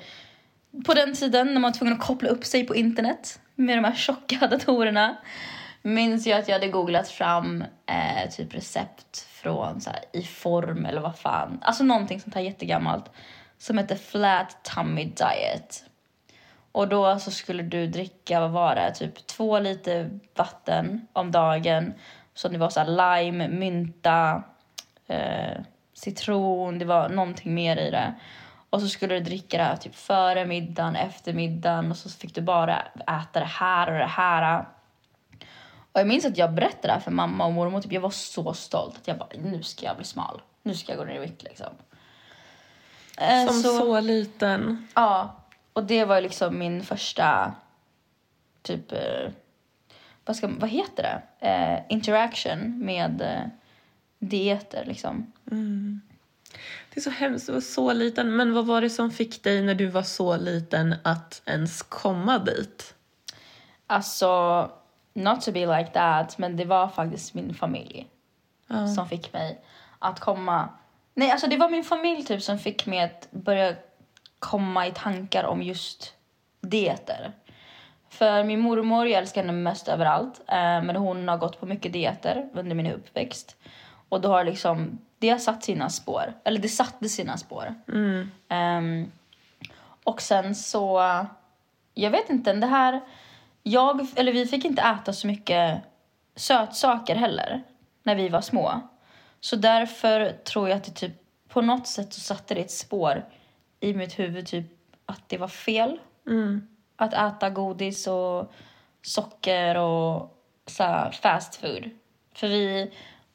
på 0.85 0.93
den 0.93 1.15
tiden 1.15 1.47
när 1.47 1.53
man 1.53 1.61
var 1.61 1.71
tvungen 1.71 1.93
att 1.93 2.07
koppla 2.07 2.29
upp 2.29 2.45
sig 2.45 2.63
på 2.63 2.75
internet 2.75 3.39
med 3.55 3.77
de 3.77 3.83
här 3.83 3.95
tjocka 3.95 4.47
datorerna 4.51 5.17
minns 5.81 6.27
jag 6.27 6.39
att 6.39 6.47
jag 6.47 6.55
hade 6.55 6.67
googlat 6.67 7.09
fram 7.09 7.63
eh, 7.85 8.29
typ 8.31 8.53
recept 8.53 9.27
från 9.41 9.81
så 9.81 9.89
här, 9.89 9.99
i 10.13 10.23
form 10.23 10.85
eller 10.85 11.01
vad 11.01 11.17
fan. 11.17 11.59
Alltså 11.61 11.83
någonting 11.83 12.19
sånt 12.19 12.35
här 12.35 12.41
jättegammalt 12.41 13.11
som 13.57 13.77
heter 13.77 13.95
Flat 13.95 14.63
Tummy 14.63 15.03
Diet. 15.03 15.83
Och 16.71 16.87
då 16.87 17.19
så 17.19 17.31
skulle 17.31 17.63
du 17.63 17.87
dricka, 17.87 18.39
vad 18.39 18.51
var 18.51 18.75
det, 18.75 18.91
typ 18.91 19.27
två 19.27 19.59
liter 19.59 20.19
vatten 20.35 21.07
om 21.13 21.31
dagen. 21.31 21.93
Så 22.33 22.47
det 22.47 22.57
var 22.57 22.69
så 22.69 22.79
här 22.79 23.21
lime, 23.21 23.47
mynta, 23.47 24.43
eh, 25.07 25.57
citron, 25.93 26.79
det 26.79 26.85
var 26.85 27.09
någonting 27.09 27.53
mer 27.53 27.77
i 27.77 27.91
det. 27.91 28.13
Och 28.69 28.81
så 28.81 28.87
skulle 28.87 29.15
du 29.15 29.19
dricka 29.19 29.57
det 29.57 29.63
här 29.63 29.75
typ 29.75 29.95
före 29.95 30.45
middagen, 30.45 30.95
efter 30.95 31.33
middagen 31.33 31.91
och 31.91 31.97
så 31.97 32.09
fick 32.09 32.35
du 32.35 32.41
bara 32.41 32.81
äta 32.97 33.39
det 33.39 33.45
här 33.45 33.91
och 33.91 33.97
det 33.97 34.05
här. 34.05 34.65
Och 35.97 36.01
jag 36.01 36.07
minns 36.07 36.25
att 36.25 36.37
jag 36.37 36.53
berättade 36.53 36.87
det 36.87 36.93
här 36.93 36.99
för 36.99 37.11
mamma 37.11 37.45
och 37.45 37.53
mormor. 37.53 37.81
Typ, 37.81 37.91
jag 37.91 38.01
var 38.01 38.09
så 38.09 38.53
stolt 38.53 38.95
att 38.97 39.07
jag 39.07 39.17
bara, 39.17 39.29
nu 39.43 39.63
ska 39.63 39.85
jag 39.85 39.95
bli 39.95 40.05
smal. 40.05 40.41
Nu 40.63 40.75
ska 40.75 40.91
jag 40.91 40.99
gå 40.99 41.05
ner 41.05 41.15
i 41.15 41.19
vikt 41.19 41.43
liksom. 41.43 41.67
Eh, 43.17 43.47
Som 43.47 43.61
så, 43.63 43.99
liten. 43.99 44.87
Ja, 44.95 45.35
och 45.73 45.83
det 45.83 46.05
var 46.05 46.21
liksom 46.21 46.59
min 46.59 46.83
första 46.83 47.55
typ, 48.61 48.91
eh, 48.91 49.31
vad, 50.25 50.35
ska, 50.35 50.47
vad 50.47 50.69
heter 50.69 51.03
det? 51.03 51.47
Eh, 51.47 51.79
interaction 51.89 52.85
med 52.85 53.21
eh, 53.21 53.49
dieter 54.19 54.85
liksom. 54.85 55.31
Det 56.93 56.99
är 56.99 57.01
så 57.01 57.09
hemskt, 57.09 57.47
du 57.47 57.53
var 57.53 57.61
så 57.61 57.93
liten. 57.93 58.35
Men 58.35 58.53
vad 58.53 58.65
var 58.65 58.81
det 58.81 58.89
som 58.89 59.11
fick 59.11 59.43
dig 59.43 59.61
när 59.61 59.75
du 59.75 59.87
var 59.87 60.03
så 60.03 60.37
liten 60.37 60.95
att 61.03 61.41
ens 61.45 61.81
komma 61.81 62.39
dit? 62.39 62.93
Alltså, 63.87 64.71
not 65.17 65.41
to 65.41 65.51
be 65.51 65.77
like 65.77 65.89
that, 65.93 66.37
men 66.37 66.57
det 66.57 66.65
var 66.65 66.87
faktiskt 66.87 67.33
min 67.33 67.53
familj 67.53 68.07
Ja. 68.67 68.87
som 68.87 69.07
fick 69.09 69.33
mig 69.33 69.59
att 69.99 70.19
komma... 70.19 70.69
Nej, 71.13 71.31
alltså 71.31 71.47
det 71.47 71.57
var 71.57 71.69
min 71.69 71.83
familj 71.83 72.23
typ 72.23 72.41
som 72.43 72.59
fick 72.59 72.85
mig 72.85 73.01
att 73.01 73.27
börja 73.31 73.75
komma 74.39 74.87
i 74.87 74.91
tankar 74.91 75.43
om 75.43 75.61
just 75.63 76.13
dieter. 76.61 77.31
För 78.09 78.43
min 78.43 78.59
mormor, 78.59 79.07
jag 79.07 79.21
älskar 79.21 79.41
henne 79.41 79.53
mest 79.53 79.87
överallt, 79.87 80.41
eh, 80.47 80.55
men 80.83 80.95
hon 80.95 81.27
har 81.27 81.37
gått 81.37 81.59
på 81.59 81.65
mycket 81.65 81.93
dieter 81.93 82.49
under 82.53 82.75
min 82.75 82.91
uppväxt. 82.91 83.55
Och 84.09 84.21
då 84.21 84.29
har 84.29 84.43
liksom, 84.43 84.99
det 85.19 85.29
har 85.29 85.37
satt 85.37 85.63
sina 85.63 85.89
spår, 85.89 86.33
eller 86.43 86.59
det 86.59 86.69
satte 86.69 87.09
sina 87.09 87.37
spår. 87.37 87.75
Mm. 87.87 88.31
Ehm, 88.49 89.11
och 90.03 90.21
sen 90.21 90.55
så, 90.55 91.01
jag 91.93 92.11
vet 92.11 92.29
inte, 92.29 92.53
det 92.53 92.67
här, 92.67 93.01
jag, 93.71 94.07
eller 94.15 94.33
vi 94.33 94.45
fick 94.45 94.65
inte 94.65 94.81
äta 94.81 95.13
så 95.13 95.27
mycket 95.27 95.81
sötsaker 96.35 97.15
heller 97.15 97.63
när 98.03 98.15
vi 98.15 98.29
var 98.29 98.41
små. 98.41 98.81
Så 99.39 99.55
därför 99.55 100.31
tror 100.31 100.69
jag 100.69 100.77
att 100.77 100.83
det 100.83 100.91
typ, 100.91 101.13
på 101.49 101.61
något 101.61 101.87
sätt 101.87 102.13
så 102.13 102.19
satte 102.19 102.53
det 102.53 102.61
ett 102.61 102.71
spår 102.71 103.25
i 103.79 103.93
mitt 103.93 104.19
huvud 104.19 104.47
typ 104.47 104.65
att 105.05 105.29
det 105.29 105.37
var 105.37 105.47
fel 105.47 105.99
Mm. 106.27 106.67
att 106.95 107.13
äta 107.13 107.49
godis 107.49 108.07
och 108.07 108.51
socker 109.01 109.77
och 109.77 110.43
så 110.65 110.83
här 110.83 111.11
fast 111.11 111.55
food. 111.55 111.89
För 112.33 112.47
vi, 112.47 112.91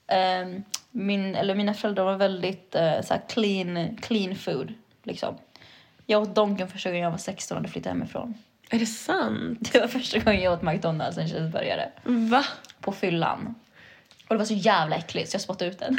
ehm, 0.07 0.63
min, 0.91 1.35
eller 1.35 1.55
mina 1.55 1.75
föräldrar 1.75 2.05
var 2.05 2.17
väldigt 2.17 2.75
eh, 2.75 3.01
så 3.03 3.15
clean, 3.29 3.97
clean 3.97 4.37
food. 4.37 4.75
Liksom. 5.03 5.35
Jag 6.07 6.23
åt 6.23 6.35
Donken 6.35 6.69
första 6.69 6.91
gången 6.91 7.03
jag 7.03 7.11
var 7.11 7.19
16 7.19 7.65
och 7.65 7.71
flyttat 7.71 7.93
hemifrån. 7.93 8.35
Är 8.75 8.79
det 8.79 8.87
sant? 8.87 9.73
Det 9.73 9.81
var 9.81 9.89
första 9.89 10.19
gången 10.19 10.43
jag 10.43 10.53
åt 10.53 10.63
McDonalds, 10.63 11.19
en 11.19 11.29
cheeseburgare, 11.29 11.93
Va? 12.05 12.45
på 12.81 12.93
fyllan. 12.93 13.55
Och 14.29 14.35
det 14.35 14.39
var 14.39 14.45
så 14.45 14.55
jävla 14.55 14.97
äckligt 14.97 15.31
så 15.31 15.35
jag 15.35 15.43
spottade 15.43 15.71
ut 15.71 15.79
den. 15.79 15.99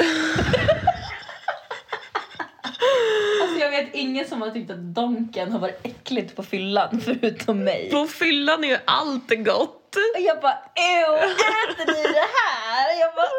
alltså 3.42 3.58
jag 3.58 3.70
vet 3.70 3.94
ingen 3.94 4.28
som 4.28 4.42
har 4.42 4.50
tyckt 4.50 4.70
att 4.70 4.78
Donken 4.78 5.52
har 5.52 5.58
varit 5.58 5.80
äckligt 5.86 6.36
på 6.36 6.42
fyllan 6.42 7.00
förutom 7.04 7.64
mig. 7.64 7.90
På 7.90 8.06
fyllan 8.06 8.64
är 8.64 8.68
ju 8.68 8.78
allt 8.84 9.28
gott. 9.44 9.96
Och 10.16 10.20
jag 10.20 10.40
bara 10.40 10.58
ew, 10.74 11.14
äter 11.24 11.86
ni 11.86 12.02
det 12.02 12.28
här? 12.40 13.00
Jag 13.00 13.14
bara 13.14 13.30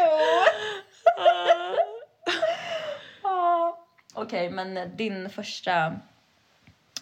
ew. 0.00 0.44
Okej, 4.14 4.50
men 4.50 4.96
din 4.96 5.30
första 5.30 5.92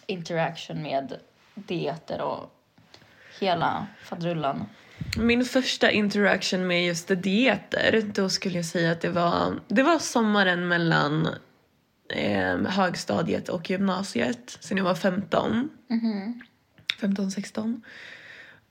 interaction 0.05 0.81
med 0.81 1.19
dieter 1.67 2.21
och 2.21 2.51
hela 3.39 3.87
fadrullan? 4.03 4.65
Min 5.17 5.45
första 5.45 5.91
interaction 5.91 6.67
med 6.67 6.85
just 6.85 7.07
dieter, 7.07 8.03
då 8.13 8.29
skulle 8.29 8.55
jag 8.55 8.65
säga 8.65 8.91
att 8.91 9.01
det 9.01 9.09
var, 9.09 9.59
det 9.67 9.83
var 9.83 9.99
sommaren 9.99 10.67
mellan 10.67 11.27
eh, 12.09 12.57
högstadiet 12.65 13.49
och 13.49 13.69
gymnasiet, 13.69 14.57
sen 14.59 14.77
jag 14.77 14.83
var 14.83 14.95
15. 14.95 15.69
15, 17.01 17.31
16. 17.31 17.81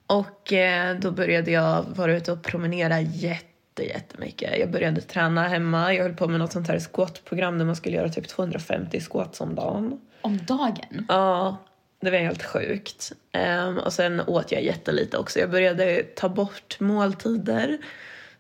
Och 0.07 0.53
eh, 0.53 0.99
då 0.99 1.11
började 1.11 1.51
jag 1.51 1.83
vara 1.83 2.17
ute 2.17 2.33
och 2.33 2.43
promenera 2.43 3.01
jätte, 3.01 3.83
jättemycket. 3.83 4.59
Jag 4.59 4.71
började 4.71 5.01
träna 5.01 5.49
hemma. 5.49 5.95
Jag 5.95 6.03
höll 6.03 6.15
på 6.15 6.29
med 6.29 6.41
något 6.41 6.53
sånt 6.53 6.69
här 6.69 6.81
squatprogram 6.81 7.59
där 7.59 7.65
man 7.65 7.77
skulle 7.77 7.97
göra 7.97 8.09
typ 8.09 8.29
250 8.29 9.01
squats 9.01 9.41
om 9.41 9.55
dagen. 9.55 10.01
Om 10.21 10.39
dagen? 10.47 11.07
Ja, 11.09 11.57
det 12.01 12.11
var 12.11 12.19
helt 12.19 12.43
sjukt. 12.43 13.13
Ehm, 13.33 13.79
och 13.79 13.93
sen 13.93 14.21
åt 14.21 14.53
jag 14.53 14.63
jättelite 14.63 15.19
också. 15.19 15.39
Jag 15.39 15.51
började 15.51 16.03
ta 16.03 16.29
bort 16.29 16.81
måltider. 16.81 17.79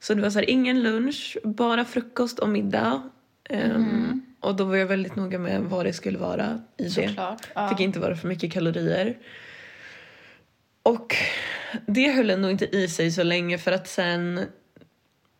Så 0.01 0.15
det 0.15 0.23
var 0.23 0.31
så 0.31 0.39
här, 0.39 0.51
ingen 0.51 0.83
lunch, 0.83 1.37
bara 1.45 1.85
frukost 1.85 2.39
och 2.39 2.49
middag. 2.49 3.03
Ehm, 3.51 4.23
Och 4.41 4.57
då 4.57 4.65
var 4.65 4.77
jag 4.77 4.87
väldigt 4.87 5.17
noga 5.17 5.39
med 5.39 5.61
vad 5.63 5.85
det 5.87 5.93
skulle 5.93 6.19
vara 6.19 6.61
i 6.77 6.83
det. 6.85 6.91
Såklart. 6.91 7.49
Ja. 7.55 7.69
Fick 7.69 7.81
inte 7.81 7.99
vara 7.99 8.17
för 8.17 8.29
mycket 8.29 8.53
kalorier. 8.53 9.17
Och 10.83 11.17
det 11.87 12.13
höll 12.13 12.31
ändå 12.31 12.51
inte 12.51 12.77
i 12.77 12.89
sig 12.89 13.11
så 13.11 13.23
länge 13.23 13.59
för 13.59 13.73
att 13.73 13.89
sen 13.89 14.41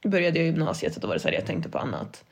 började 0.05 0.39
jag 0.39 0.47
gymnasiet 0.47 0.95
och 0.95 1.01
då 1.01 1.07
var 1.09 1.15
det 1.15 1.21
så 1.21 1.29
här, 1.29 1.35
jag 1.35 1.47
tänkte 1.47 1.71
på 1.71 1.79
annat. 1.79 2.25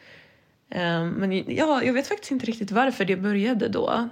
Ehm, 0.71 1.09
men 1.09 1.55
ja, 1.57 1.83
jag 1.85 1.93
vet 1.93 2.07
faktiskt 2.07 2.31
inte 2.31 2.47
riktigt 2.47 2.71
varför 2.71 3.05
det 3.05 3.17
började 3.17 3.69
då. 3.69 4.09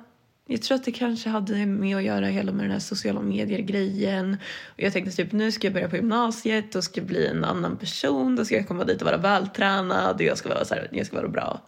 Jag 0.47 0.63
tror 0.63 0.75
att 0.77 0.85
det 0.85 0.93
kanske 0.93 1.29
hade 1.29 1.67
med 1.67 1.97
att 1.97 2.03
göra 2.03 2.27
hela 2.27 2.53
med 2.53 2.65
den 2.65 2.73
här 2.73 2.79
sociala 2.79 3.21
medier-grejen. 3.21 4.37
Och 4.67 4.81
jag 4.81 4.93
tänkte 4.93 5.17
typ 5.17 5.33
nu 5.33 5.53
ska 5.53 5.67
jag 5.67 5.75
börja 5.75 5.89
på 5.89 5.97
gymnasiet 5.97 6.75
och 6.75 6.85
ska 6.85 7.01
bli 7.01 7.27
en 7.27 7.45
annan 7.45 7.77
person. 7.77 8.37
Då 8.37 8.45
ska 8.45 8.55
jag 8.55 8.69
komma 8.69 8.85
dit 8.85 9.03
och 9.03 9.07
vara 9.07 9.17
vältränad 9.17 10.15
och 10.17 10.23
jag 10.23 10.39
ska 10.39 10.49
vara, 10.49 10.65
så 10.65 10.75
här, 10.75 10.89
jag 10.93 11.07
ska 11.07 11.17
vara 11.17 11.29
bra. 11.29 11.61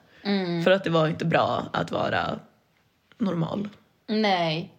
För 0.64 0.70
att 0.70 0.84
det 0.84 0.90
var 0.90 1.08
inte 1.08 1.24
bra 1.24 1.66
att 1.72 1.90
vara 1.90 2.38
normal. 3.18 3.68
Nej. 4.06 4.72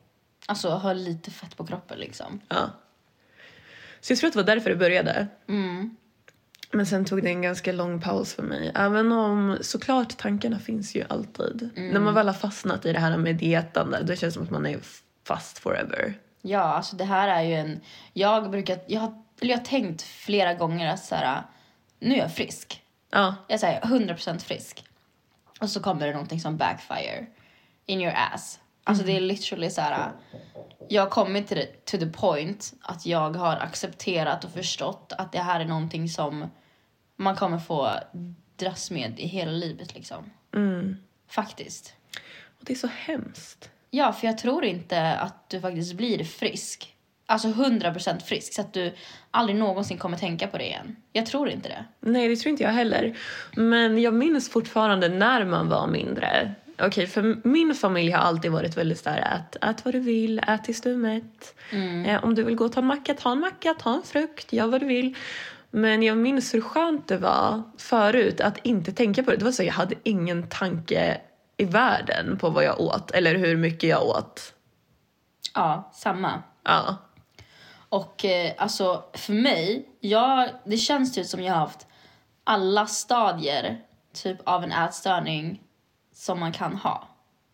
Alltså 0.46 0.70
ha 0.70 0.94
lite 0.94 1.32
fett 1.32 1.58
på 1.58 1.66
kroppen 1.66 2.00
liksom. 2.00 2.42
Ja. 2.48 2.70
Så 4.02 4.12
jag 4.12 4.20
tror 4.20 4.28
att 4.28 4.34
det 4.34 4.40
var 4.40 4.56
därför 4.56 4.70
det 4.70 4.76
började. 4.76 5.28
Mm. 5.48 5.96
Men 6.72 6.86
sen 6.86 7.06
tog 7.06 7.24
det 7.24 7.30
en 7.30 7.42
ganska 7.42 7.72
lång 7.72 8.02
paus 8.02 8.34
för 8.34 8.44
mig. 8.44 8.72
Även 8.76 9.12
om 9.12 9.58
såklart 9.62 10.18
tankarna 10.18 10.60
finns 10.60 10.96
ju 10.96 11.04
alltid. 11.10 11.70
När 11.76 12.00
man 12.00 12.14
väl 12.14 12.28
har 12.28 12.34
fastnat 12.34 12.86
i 12.86 12.94
det 12.94 13.00
här 13.00 13.18
med 13.18 13.36
dietande 13.36 14.04
då 14.04 14.16
känns 14.16 14.22
det 14.22 14.32
som 14.32 14.44
att 14.44 14.50
man 14.52 14.66
är 14.66 14.80
fast 15.28 15.60
forever. 15.60 16.14
Ja, 16.42 16.60
alltså 16.60 16.96
det 16.96 17.04
här 17.04 17.28
är 17.28 17.42
ju 17.42 17.54
en... 17.54 17.80
Jag 18.14 18.52
brukar... 18.52 18.80
Jag 18.88 19.02
har, 19.02 19.24
eller 19.42 19.52
jag 19.52 19.58
har 19.58 19.66
tänkt 19.66 20.02
flera 20.02 20.54
gånger 20.54 20.94
att 20.94 21.06
så 21.06 21.16
här, 21.16 21.42
nu 22.00 22.16
är 22.16 22.20
jag 22.20 22.34
frisk. 22.34 22.82
Ja, 23.12 23.36
Jag 23.48 23.60
säger 23.60 23.82
100% 23.82 24.40
frisk. 24.40 24.84
Och 25.60 25.70
så 25.70 25.80
kommer 25.80 26.08
det 26.08 26.14
någonting 26.14 26.40
som 26.40 26.58
backfire. 26.58 27.26
In 27.86 28.02
your 28.02 28.14
ass. 28.34 28.60
Alltså 28.88 29.04
det 29.04 29.18
är 29.18 29.22
literally 29.22 29.70
så 29.70 29.82
här. 29.82 30.12
Jag 30.90 31.02
har 31.02 31.10
kommit 31.10 31.48
till 31.48 31.58
det, 31.58 31.86
to 31.86 31.98
the 31.98 32.06
point 32.06 32.74
att 32.82 33.06
jag 33.06 33.30
har 33.30 33.56
accepterat 33.56 34.44
och 34.44 34.52
förstått 34.52 35.14
att 35.18 35.32
det 35.32 35.40
här 35.40 35.60
är 35.60 35.66
någonting 35.66 36.10
som 36.10 36.46
man 37.16 37.36
kommer 37.36 37.60
få 37.60 37.92
dras 38.56 38.92
med 38.92 39.20
i 39.20 39.28
hela 39.28 39.52
livet 39.52 39.96
liksom. 39.96 40.32
mm. 40.56 40.98
Faktiskt. 41.30 41.94
och 42.60 42.66
det 42.66 42.74
är 42.74 42.78
så 42.78 42.88
hemskt. 42.88 43.70
Ja, 43.90 44.14
för 44.14 44.28
jag 44.28 44.38
tror 44.38 44.66
inte 44.66 45.14
att 45.16 45.50
du 45.50 45.62
faktiskt 45.62 45.94
blir 45.94 46.24
frisk. 46.24 46.94
Alltså 47.26 47.48
100% 47.48 48.20
frisk 48.20 48.54
så 48.54 48.62
att 48.62 48.74
du 48.74 48.94
aldrig 49.32 49.60
någonsin 49.60 49.98
kommer 49.98 50.18
tänka 50.18 50.48
på 50.48 50.58
det 50.58 50.66
igen. 50.66 50.96
Jag 51.14 51.26
tror 51.26 51.50
inte 51.50 51.70
det. 51.70 51.86
Nej, 52.00 52.28
det 52.28 52.36
tror 52.36 52.52
inte 52.52 52.64
jag 52.64 52.72
heller. 52.72 53.18
Men 53.56 54.02
jag 54.02 54.14
minns 54.14 54.50
fortfarande 54.50 55.10
när 55.10 55.46
man 55.46 55.70
var 55.70 55.88
mindre. 55.88 56.56
Okej, 56.82 57.08
för 57.08 57.48
min 57.48 57.76
familj 57.76 58.12
har 58.12 58.20
alltid 58.20 58.52
varit 58.52 58.78
väldigt 58.78 59.04
där 59.04 59.18
ät, 59.18 59.64
ät 59.64 59.86
vad 59.86 59.94
du 59.94 60.00
vill, 60.00 60.40
ät 60.48 60.64
tills 60.64 60.82
du 60.82 60.92
är 60.92 60.98
mätt. 60.98 61.56
Eh, 62.08 62.24
om 62.24 62.36
du 62.36 62.44
vill 62.44 62.56
gå 62.56 62.66
och 62.66 62.72
ta 62.72 62.80
en 62.80 62.86
macka, 62.86 63.14
ta 63.14 63.32
en 63.32 63.40
macka, 63.40 63.74
ta 63.74 63.94
en 63.94 64.04
frukt, 64.04 64.54
gör 64.54 64.68
vad 64.68 64.82
du 64.82 64.86
vill. 64.86 65.16
Men 65.72 66.04
jag 66.04 66.18
minns 66.18 66.54
hur 66.54 66.62
skönt 66.62 67.08
det 67.08 67.18
var 67.18 67.62
förut 67.78 68.42
att 68.42 68.58
inte 68.64 68.92
tänka 68.92 69.24
på 69.24 69.32
det. 69.32 69.38
Det 69.38 69.46
var 69.46 69.52
så 69.52 69.64
jag 69.64 69.74
hade 69.74 69.96
ingen 70.04 70.50
tanke 70.50 71.22
i 71.58 71.66
världen 71.66 72.38
på 72.38 72.50
vad 72.50 72.64
jag 72.64 72.80
åt 72.80 73.12
eller 73.12 73.36
hur 73.36 73.58
mycket 73.58 73.90
jag 73.90 74.04
åt. 74.06 74.54
Ja, 75.54 75.92
samma. 75.94 76.44
Ja. 76.64 76.96
Och 77.90 78.26
eh, 78.26 78.52
alltså 78.58 79.04
för 79.14 79.34
mig, 79.34 79.90
jag, 80.00 80.50
det 80.66 80.78
känns 80.78 81.14
typ 81.16 81.26
som 81.26 81.44
jag 81.44 81.54
har 81.54 81.60
haft 81.60 81.88
alla 82.44 82.88
stadier 82.88 83.82
typ 84.14 84.38
av 84.44 84.64
en 84.64 84.72
ätstörning 84.72 85.62
som 86.18 86.40
man 86.40 86.52
kan 86.52 86.76
ha. 86.76 87.08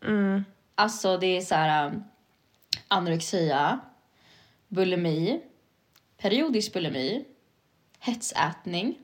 Mm. 0.06 0.46
Alltså 0.76 1.18
det 1.18 1.38
är 1.38 1.42
så 1.42 1.56
här 1.56 1.88
um, 1.88 2.04
anorexia, 2.88 3.80
bulimi, 4.68 5.42
periodisk 6.18 6.74
bulimi, 6.74 7.26
hetsätning. 8.00 8.98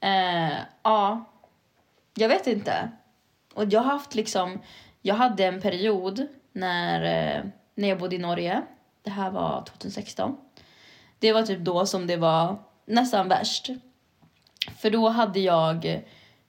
Eh, 0.00 0.56
ja, 0.82 1.24
jag 2.14 2.28
vet 2.28 2.46
inte. 2.46 2.90
Och 3.54 3.64
jag 3.64 3.80
har 3.80 3.92
haft 3.92 4.14
liksom, 4.14 4.60
jag 5.02 5.14
hade 5.14 5.44
en 5.44 5.60
period 5.60 6.26
när, 6.52 7.02
eh, 7.02 7.44
när 7.74 7.88
jag 7.88 7.98
bodde 7.98 8.16
i 8.16 8.18
Norge. 8.18 8.62
Det 9.02 9.10
här 9.10 9.30
var 9.30 9.64
2016. 9.64 10.36
Det 11.18 11.32
var 11.32 11.42
typ 11.42 11.60
då 11.60 11.86
som 11.86 12.06
det 12.06 12.16
var 12.16 12.58
nästan 12.84 13.28
värst. 13.28 13.70
För 14.78 14.90
då 14.90 15.08
hade 15.08 15.40
jag 15.40 16.04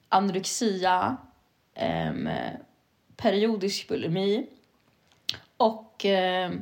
anorexia, 0.09 1.17
ehm, 1.77 2.29
periodisk 3.17 3.87
bulimi 3.87 4.47
och 5.57 6.05
ehm, 6.05 6.61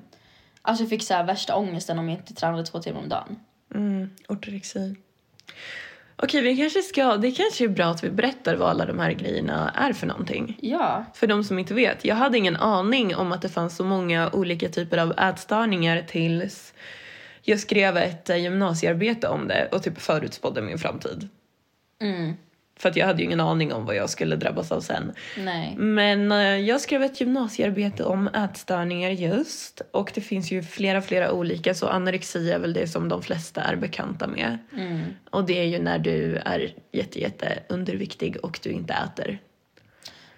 alltså 0.62 0.84
jag 0.84 0.89
fick 0.89 1.04
så 1.04 1.23
värsta 1.23 1.56
ångesten 1.56 1.99
om 1.99 2.10
jag 2.10 2.19
inte 2.19 2.34
tränade 2.34 2.65
två 2.65 2.80
timmar 2.80 2.99
om 2.99 3.10
dagen. 3.10 3.39
Mm, 3.75 4.10
ortorexi. 4.28 4.95
Okej, 6.17 6.41
vi 6.41 6.58
kanske 6.58 6.82
ska, 6.82 7.17
det 7.17 7.32
kanske 7.32 7.63
är 7.63 7.67
bra 7.67 7.86
att 7.86 8.04
vi 8.04 8.10
berättar 8.10 8.56
vad 8.56 8.69
alla 8.69 8.86
de 8.86 8.99
här 8.99 9.12
grejerna 9.12 9.71
är 9.75 9.93
för 9.93 10.08
någonting. 10.08 10.58
Ja, 10.62 11.06
För 11.13 11.28
de 11.28 11.43
som 11.43 11.60
inte 11.60 11.73
vet, 11.73 12.06
jag 12.06 12.15
hade 12.15 12.38
ingen 12.38 12.56
aning 12.56 13.15
om 13.15 13.32
att 13.32 13.41
det 13.41 13.49
fanns 13.49 13.75
så 13.75 13.84
många 13.84 14.30
olika 14.30 14.69
typer 14.69 14.97
av 14.97 15.12
ätstörningar 15.19 16.01
tills 16.08 16.73
jag 17.41 17.60
skrev 17.60 17.97
ett 17.97 18.30
eh, 18.30 18.38
gymnasiearbete 18.38 19.28
om 19.28 19.47
det 19.47 19.69
och 19.71 19.84
typ 19.84 20.01
förutspådde 20.01 20.62
min 20.62 20.78
framtid. 20.78 21.30
mm, 22.01 22.34
För 22.78 22.90
att 22.90 22.96
jag 22.96 23.06
hade 23.06 23.20
ju 23.20 23.26
ingen 23.26 23.40
aning 23.40 23.74
om 23.74 23.86
vad 23.86 23.96
jag 23.96 24.10
skulle 24.10 24.36
drabbas 24.36 24.72
av 24.72 24.80
sen. 24.80 25.14
nej. 25.38 25.76
Men 25.78 26.32
eh, 26.32 26.38
jag 26.38 26.82
skrev 26.82 27.04
ett 27.04 27.22
gymnasiearbete 27.22 28.04
om 28.04 28.28
ätstörningar 28.28 29.10
just. 29.10 29.82
Och 29.92 30.12
det 30.16 30.22
finns 30.22 30.52
ju 30.52 30.64
flera, 30.64 31.02
flera 31.02 31.32
olika. 31.32 31.74
Så 31.74 31.88
anorexi 31.88 32.52
är 32.52 32.60
väl 32.60 32.74
det 32.74 32.88
som 32.88 33.10
de 33.10 33.22
flesta 33.22 33.62
är 33.62 33.76
bekanta 33.76 34.28
med. 34.28 34.58
Mm. 34.74 35.04
Och 35.30 35.46
det 35.46 35.60
är 35.60 35.66
ju 35.66 35.80
när 35.80 36.00
du 36.00 36.36
är 36.36 36.74
jätte, 36.92 37.20
jätte 37.20 37.60
underviktig 37.70 38.38
och 38.44 38.60
du 38.64 38.70
inte 38.70 38.94
äter. 38.94 39.40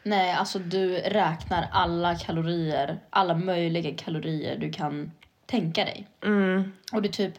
Nej, 0.04 0.34
alltså 0.34 0.60
du 0.60 0.96
räknar 0.96 1.68
alla 1.72 2.16
kalorier, 2.16 3.00
alla 3.10 3.36
möjliga 3.36 3.94
kalorier 3.98 4.58
du 4.58 4.72
kan 4.72 5.12
tänka 5.46 5.86
dig. 5.86 6.08
Mm. 6.26 6.74
Och 6.94 7.02
du 7.02 7.10
typ 7.10 7.34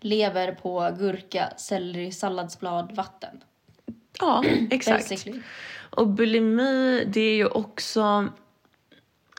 lever 0.00 0.52
på 0.52 0.96
gurka, 0.98 1.52
selleri, 1.56 2.12
salladsblad, 2.12 2.92
vatten. 2.94 3.42
Ja, 4.18 4.44
exakt. 4.70 5.10
Basically. 5.10 5.42
Och 5.90 6.08
bulimi, 6.08 7.04
det 7.04 7.20
är 7.20 7.34
ju 7.34 7.46
också... 7.46 8.28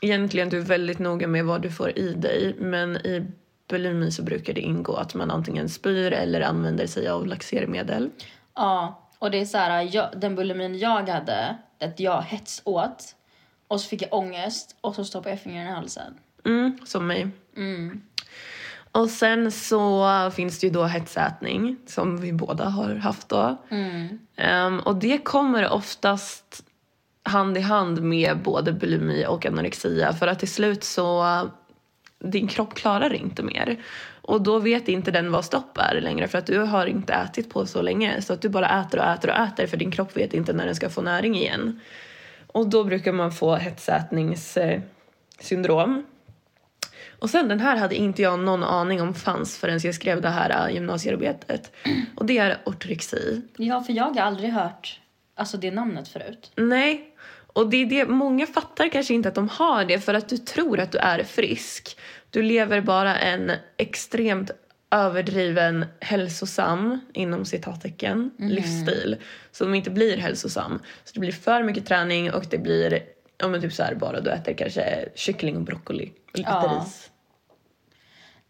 Egentligen, 0.02 0.50
du 0.50 0.58
är 0.58 0.62
väldigt 0.62 1.00
noga 1.00 1.28
med 1.28 1.46
vad 1.46 1.62
du 1.62 1.72
får 1.72 2.00
i 2.00 2.14
dig. 2.14 2.56
Men 2.60 2.98
i 2.98 3.26
bulimi 3.68 4.12
så 4.12 4.24
brukar 4.24 4.54
det 4.54 4.62
ingå 4.62 4.96
att 4.96 5.16
man 5.16 5.32
antingen 5.32 5.70
spyr 5.70 6.12
eller 6.12 6.42
använder 6.42 6.88
sig 6.88 7.08
av 7.08 7.28
laxermedel. 7.28 8.10
Ja, 8.56 9.10
och 9.20 9.32
det 9.32 9.38
är 9.38 9.46
så 9.46 9.58
här, 9.58 9.90
jag, 9.96 10.10
den 10.18 10.36
bulimin 10.36 10.80
jag 10.80 11.10
hade, 11.10 11.58
att 11.80 12.00
jag 12.00 12.22
hets 12.22 12.62
åt 12.66 13.16
och 13.68 13.82
så 13.82 13.90
fick 13.90 14.02
jag 14.02 14.14
ångest 14.14 14.76
och 14.82 14.96
så 14.96 15.06
stoppade 15.06 15.30
jag 15.30 15.42
fingrarna 15.42 15.70
i 15.70 15.74
halsen. 15.74 16.14
Mm, 16.46 16.78
som 16.86 17.08
mig. 17.08 17.28
Mm. 17.58 18.02
Och 19.00 19.10
sen 19.10 19.52
så 19.52 20.32
finns 20.36 20.60
det 20.60 20.68
ju 20.68 20.74
då 20.74 20.84
hetsätning 20.84 21.78
som 21.86 22.22
vi 22.22 22.34
båda 22.34 22.66
har 22.66 22.96
haft 22.96 23.30
då. 23.30 23.58
Mm. 23.70 24.20
Ehm, 24.36 24.80
och 24.80 24.96
det 24.96 25.18
kommer 25.18 25.70
oftast 25.70 26.64
hand 27.24 27.58
i 27.58 27.62
hand 27.62 28.02
med 28.02 28.38
både 28.38 28.74
bulimi 28.74 29.26
och 29.28 29.46
anorexia 29.46 30.14
för 30.14 30.28
att 30.28 30.40
till 30.40 30.52
slut 30.52 30.84
så 30.84 31.26
din 32.20 32.48
kropp 32.48 32.74
klarar 32.74 33.14
inte 33.14 33.44
mer. 33.44 33.84
Och 34.22 34.42
då 34.42 34.60
vet 34.60 34.88
inte 34.88 35.12
den 35.12 35.32
vad 35.32 35.46
stopp 35.46 35.78
är 35.78 36.02
längre 36.02 36.28
för 36.28 36.38
att 36.38 36.46
du 36.46 36.60
har 36.60 36.86
inte 36.86 37.14
ätit 37.14 37.50
på 37.50 37.66
så 37.66 37.82
länge 37.82 38.22
så 38.22 38.34
att 38.34 38.42
du 38.42 38.50
bara 38.50 38.82
äter 38.82 39.00
och 39.00 39.06
äter 39.06 39.30
och 39.30 39.38
äter 39.38 39.68
för 39.68 39.78
din 39.78 39.92
kropp 39.92 40.18
vet 40.18 40.34
inte 40.34 40.54
när 40.54 40.66
den 40.66 40.76
ska 40.76 40.90
få 40.90 41.02
näring 41.02 41.36
igen. 41.36 41.80
Och 42.48 42.70
då 42.70 42.84
brukar 42.84 43.12
man 43.12 43.32
få 43.32 43.56
hetsätningssyndrom. 43.56 46.06
Och 47.20 47.30
sen 47.30 47.48
den 47.48 47.60
här 47.60 47.78
hade 47.78 47.96
inte 47.96 48.22
jag 48.22 48.40
någon 48.40 48.64
aning 48.64 49.02
om 49.02 49.14
fanns 49.14 49.58
förrän 49.58 49.80
jag 49.84 49.96
skrev 49.96 50.22
det 50.22 50.30
här 50.30 50.68
äh, 50.68 50.74
gymnasiearbetet. 50.74 51.72
Och 52.16 52.26
det 52.26 52.38
är 52.38 52.58
ortorexi. 52.66 53.42
Ja, 53.58 53.84
för 53.84 53.94
jag 53.94 54.04
har 54.04 54.22
aldrig 54.22 54.50
hört 54.52 55.00
alltså, 55.36 55.58
det 55.58 55.72
namnet 55.72 56.08
förut. 56.08 56.52
Nej, 56.56 57.06
och 57.54 57.70
det 57.70 57.78
är 57.78 57.86
det, 57.86 58.06
många 58.06 58.48
fattar 58.48 58.90
kanske 58.90 59.14
inte 59.14 59.30
att 59.30 59.36
de 59.36 59.50
har 59.50 59.86
det 59.86 60.00
för 60.00 60.14
att 60.14 60.30
du 60.30 60.38
tror 60.38 60.80
att 60.80 60.92
du 60.92 60.98
är 60.98 61.24
frisk. 61.24 61.98
Du 62.30 62.44
lever 62.44 62.82
bara 62.82 63.18
en 63.18 63.52
extremt 63.78 64.52
överdriven 64.92 65.86
hälsosam, 66.00 67.00
inom 67.14 67.46
citattecken, 67.46 68.32
livsstil. 68.38 69.18
Som 69.52 69.76
inte 69.76 69.90
blir 69.90 70.18
hälsosam. 70.18 70.80
Så 71.04 71.12
det 71.14 71.20
blir 71.20 71.32
för 71.32 71.64
mycket 71.64 71.86
träning 71.86 72.32
och 72.34 72.46
det 72.50 72.58
blir 72.58 73.00
ja, 73.38 73.48
men 73.48 73.62
typ 73.62 73.74
så 73.74 73.84
här, 73.84 73.96
bara 73.96 74.22
du 74.22 74.30
äter 74.32 74.54
kanske 74.54 75.10
kyckling 75.16 75.56
och 75.56 75.62
broccoli 75.62 76.12
och 76.32 76.38
lite 76.38 76.50
Ja. 76.50 76.82
ris. 76.86 77.09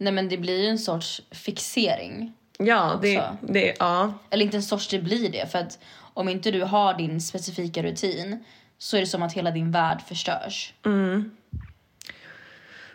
Nej, 0.01 0.13
men 0.13 0.29
det 0.29 0.37
blir 0.37 0.61
ju 0.61 0.67
en 0.67 0.79
sorts 0.79 1.21
fixering. 1.31 2.33
Ja, 2.57 2.99
det, 3.01 3.17
Också. 3.17 3.37
det, 3.41 3.75
ja. 3.79 4.13
Eller 4.29 4.45
inte 4.45 4.57
en 4.57 4.63
sorts, 4.63 4.87
det 4.87 4.99
blir 4.99 5.29
det. 5.29 5.51
För 5.51 5.59
att 5.59 5.79
om 6.13 6.29
inte 6.29 6.51
du 6.51 6.63
har 6.63 6.93
din 6.93 7.21
specifika 7.21 7.83
rutin 7.83 8.43
så 8.77 8.97
är 8.97 9.01
det 9.01 9.07
som 9.07 9.23
att 9.23 9.33
hela 9.33 9.51
din 9.51 9.71
värld 9.71 10.01
förstörs. 10.07 10.73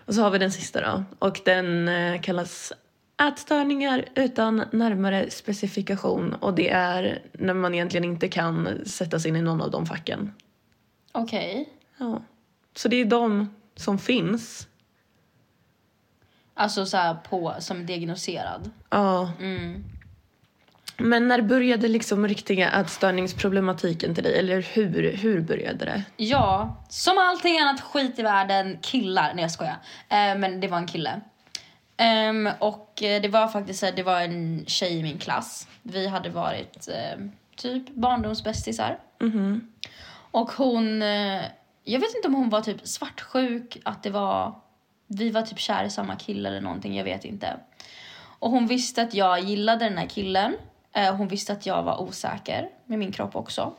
Och 0.06 0.14
så 0.14 0.22
har 0.22 0.30
vi 0.30 0.38
den 0.38 0.52
sista 0.52 0.80
då. 0.80 1.04
Och 1.18 1.40
den 1.44 1.88
eh, 1.88 2.20
kallas 2.20 2.72
ätstörningar 3.22 4.04
utan 4.14 4.64
närmare 4.72 5.30
specifikation. 5.30 6.34
Och 6.34 6.54
det 6.54 6.70
är 6.70 7.22
när 7.32 7.54
man 7.54 7.74
egentligen 7.74 8.04
inte 8.04 8.28
kan 8.28 8.68
sätta 8.86 9.20
sig 9.20 9.28
in 9.28 9.36
i 9.36 9.42
någon 9.42 9.60
av 9.60 9.70
de 9.70 9.86
facken. 9.86 10.32
Okej. 11.12 11.68
Ja. 11.98 12.22
Så 12.76 12.88
det 12.88 12.96
är 12.96 13.04
de 13.04 13.54
som 13.76 13.98
finns. 13.98 14.68
Alltså 16.54 16.86
så 16.86 16.96
här 16.96 17.14
på, 17.14 17.54
som 17.58 17.86
diagnoserad. 17.86 18.70
Ja. 18.90 19.32
Mm. 19.40 19.84
Men 20.96 21.28
när 21.28 21.42
började 21.42 21.88
liksom 21.88 22.28
riktiga 22.28 22.70
ätstörningsproblematiken 22.70 24.14
till 24.14 24.24
dig? 24.24 24.38
Eller 24.38 24.62
hur, 24.62 25.16
hur 25.16 25.40
började 25.40 25.84
det? 25.84 26.02
Ja, 26.16 26.84
som 26.88 27.18
allting 27.18 27.58
annat 27.58 27.80
skit 27.80 28.18
i 28.18 28.22
världen, 28.22 28.78
killar. 28.82 29.32
Nej 29.34 29.42
jag 29.42 29.50
skojar. 29.50 29.76
Eh, 30.08 30.38
men 30.38 30.60
det 30.60 30.68
var 30.68 30.78
en 30.78 30.86
kille. 30.86 31.20
Ehm, 31.96 32.48
och 32.58 33.02
eh, 33.02 33.22
det 33.22 33.28
var 33.28 33.48
faktiskt 33.48 33.84
det 33.96 34.02
var 34.02 34.20
en 34.20 34.64
tjej 34.66 34.98
i 34.98 35.02
min 35.02 35.18
klass. 35.18 35.68
Vi 35.82 36.06
hade 36.06 36.30
varit 36.30 36.88
eh, 36.88 37.24
typ 37.56 37.94
barndomsbästisar. 37.94 38.98
Mhm. 39.20 39.72
Och 40.30 40.52
hon, 40.52 41.02
eh, 41.02 41.42
jag 41.84 42.00
vet 42.00 42.14
inte 42.16 42.28
om 42.28 42.34
hon 42.34 42.50
var 42.50 42.60
typ 42.60 42.88
svartsjuk, 42.88 43.78
att 43.84 44.02
det 44.02 44.10
var, 44.10 44.54
vi 45.14 45.30
var 45.30 45.42
typ 45.42 45.58
kär 45.58 45.84
i 45.84 45.90
samma 45.90 46.16
kille 46.16 46.48
eller 46.48 46.60
någonting, 46.60 46.96
jag 46.96 47.04
vet 47.04 47.24
inte. 47.24 47.56
Och 48.38 48.50
hon 48.50 48.66
visste 48.66 49.02
att 49.02 49.14
jag 49.14 49.40
gillade 49.40 49.84
den 49.84 49.98
här 49.98 50.06
killen. 50.06 50.56
Eh, 50.92 51.14
hon 51.14 51.28
visste 51.28 51.52
att 51.52 51.66
jag 51.66 51.82
var 51.82 52.00
osäker 52.00 52.68
med 52.86 52.98
min 52.98 53.12
kropp 53.12 53.36
också. 53.36 53.74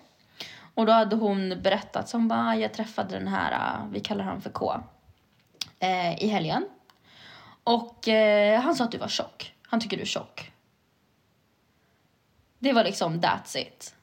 Och 0.74 0.86
då 0.86 0.92
hade 0.92 1.16
hon 1.16 1.62
berättat, 1.62 2.10
som 2.10 2.22
hon 2.22 2.28
bara, 2.28 2.56
jag 2.56 2.74
träffade 2.74 3.20
den 3.20 3.28
här, 3.28 3.52
eh, 3.52 3.92
vi 3.92 4.00
kallar 4.00 4.24
honom 4.24 4.42
för 4.42 4.50
K, 4.50 4.82
eh, 5.80 6.24
i 6.24 6.28
helgen. 6.28 6.66
Och 7.64 8.08
eh, 8.08 8.62
han 8.62 8.76
sa 8.76 8.84
att 8.84 8.92
du 8.92 8.98
var 8.98 9.08
tjock. 9.08 9.54
Han 9.68 9.80
tycker 9.80 9.98
du 9.98 10.04
är 10.04 10.08
tjock. 10.08 10.52
Det 12.60 12.74
var 12.74 12.84
liksom 12.84 13.22
that's 13.22 13.58
it. 13.58 13.96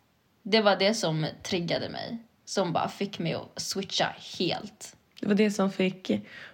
Det 0.42 0.60
var 0.60 0.76
det 0.76 0.94
som 0.94 1.26
triggade 1.42 1.88
mig. 1.88 2.18
Som 2.44 2.72
bara 2.72 2.88
fick 2.88 3.18
mig 3.18 3.34
att 3.34 3.62
switcha 3.62 4.14
helt. 4.38 4.96
Det 5.20 5.26
var 5.28 5.34
det 5.34 5.50
som 5.50 5.70
fick 5.70 6.10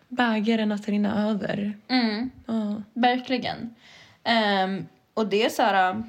bägaren 0.08 0.72
att 0.72 0.88
rinna 0.88 1.28
över. 1.30 1.78
Mm, 1.88 2.30
Ja. 2.46 2.82
verkligen. 2.92 3.74
Ehm, 4.24 4.86
och 5.14 5.26
det 5.26 5.44
är 5.44 5.48
så 5.48 5.62
här... 5.62 6.02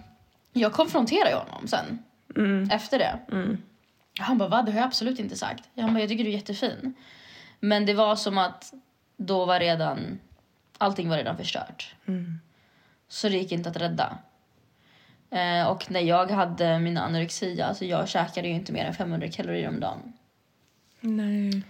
Jag 0.53 0.73
konfronterade 0.73 1.29
ju 1.29 1.35
honom 1.35 1.67
sen. 1.67 1.99
Mm. 2.35 2.69
Efter 2.71 2.99
det. 2.99 3.19
Mm. 3.31 3.57
Han 4.19 4.37
bara, 4.37 4.49
va? 4.49 4.61
Det 4.61 4.71
har 4.71 4.79
jag 4.79 4.87
absolut 4.87 5.19
inte 5.19 5.35
sagt. 5.35 5.63
Han 5.75 5.93
bara, 5.93 5.99
jag 5.99 6.09
tycker 6.09 6.23
du 6.23 6.29
är 6.29 6.33
jättefin. 6.33 6.93
Men 7.59 7.85
det 7.85 7.93
var 7.93 8.15
som 8.15 8.37
att 8.37 8.73
då 9.17 9.45
var 9.45 9.59
redan... 9.59 10.19
Allting 10.77 11.09
var 11.09 11.17
redan 11.17 11.37
förstört. 11.37 11.95
Mm. 12.05 12.39
Så 13.07 13.29
det 13.29 13.37
gick 13.37 13.51
inte 13.51 13.69
att 13.69 13.77
rädda. 13.77 14.17
Eh, 15.31 15.67
och 15.67 15.91
när 15.91 15.99
jag 15.99 16.31
hade 16.31 16.79
min 16.79 16.97
anorexia, 16.97 17.65
alltså 17.65 17.85
jag 17.85 18.09
käkade 18.09 18.47
ju 18.47 18.53
inte 18.53 18.71
mer 18.73 18.85
än 18.85 18.93
500 18.93 19.27
kalorier 19.27 19.69
om 19.69 19.79
dagen. 19.79 20.13
Nej. 20.99 21.63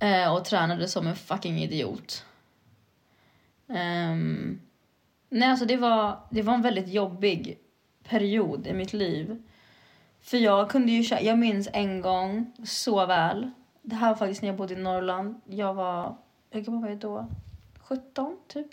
Eh, 0.00 0.34
och 0.34 0.44
tränade 0.44 0.88
som 0.88 1.06
en 1.06 1.16
fucking 1.16 1.58
idiot. 1.58 2.24
Um, 3.66 4.60
nej, 5.28 5.50
alltså 5.50 5.64
det 5.64 5.76
var, 5.76 6.18
det 6.30 6.42
var 6.42 6.54
en 6.54 6.62
väldigt 6.62 6.88
jobbig 6.88 7.58
period 8.08 8.66
i 8.66 8.72
mitt 8.72 8.92
liv. 8.92 9.42
För 10.20 10.36
jag 10.36 10.70
kunde 10.70 10.92
ju 10.92 11.16
jag 11.20 11.38
minns 11.38 11.68
en 11.72 12.00
gång 12.00 12.52
så 12.64 13.06
väl. 13.06 13.50
Det 13.82 13.96
här 13.96 14.08
var 14.08 14.16
faktiskt 14.16 14.42
när 14.42 14.48
jag 14.48 14.56
bodde 14.56 14.74
i 14.74 14.76
Norrland. 14.76 15.40
Jag 15.44 15.74
var, 15.74 16.16
hur 16.50 16.60
gammal 16.60 16.82
var 16.82 16.88
jag 16.88 16.98
då? 16.98 17.26
17 17.80 18.36
typ. 18.48 18.68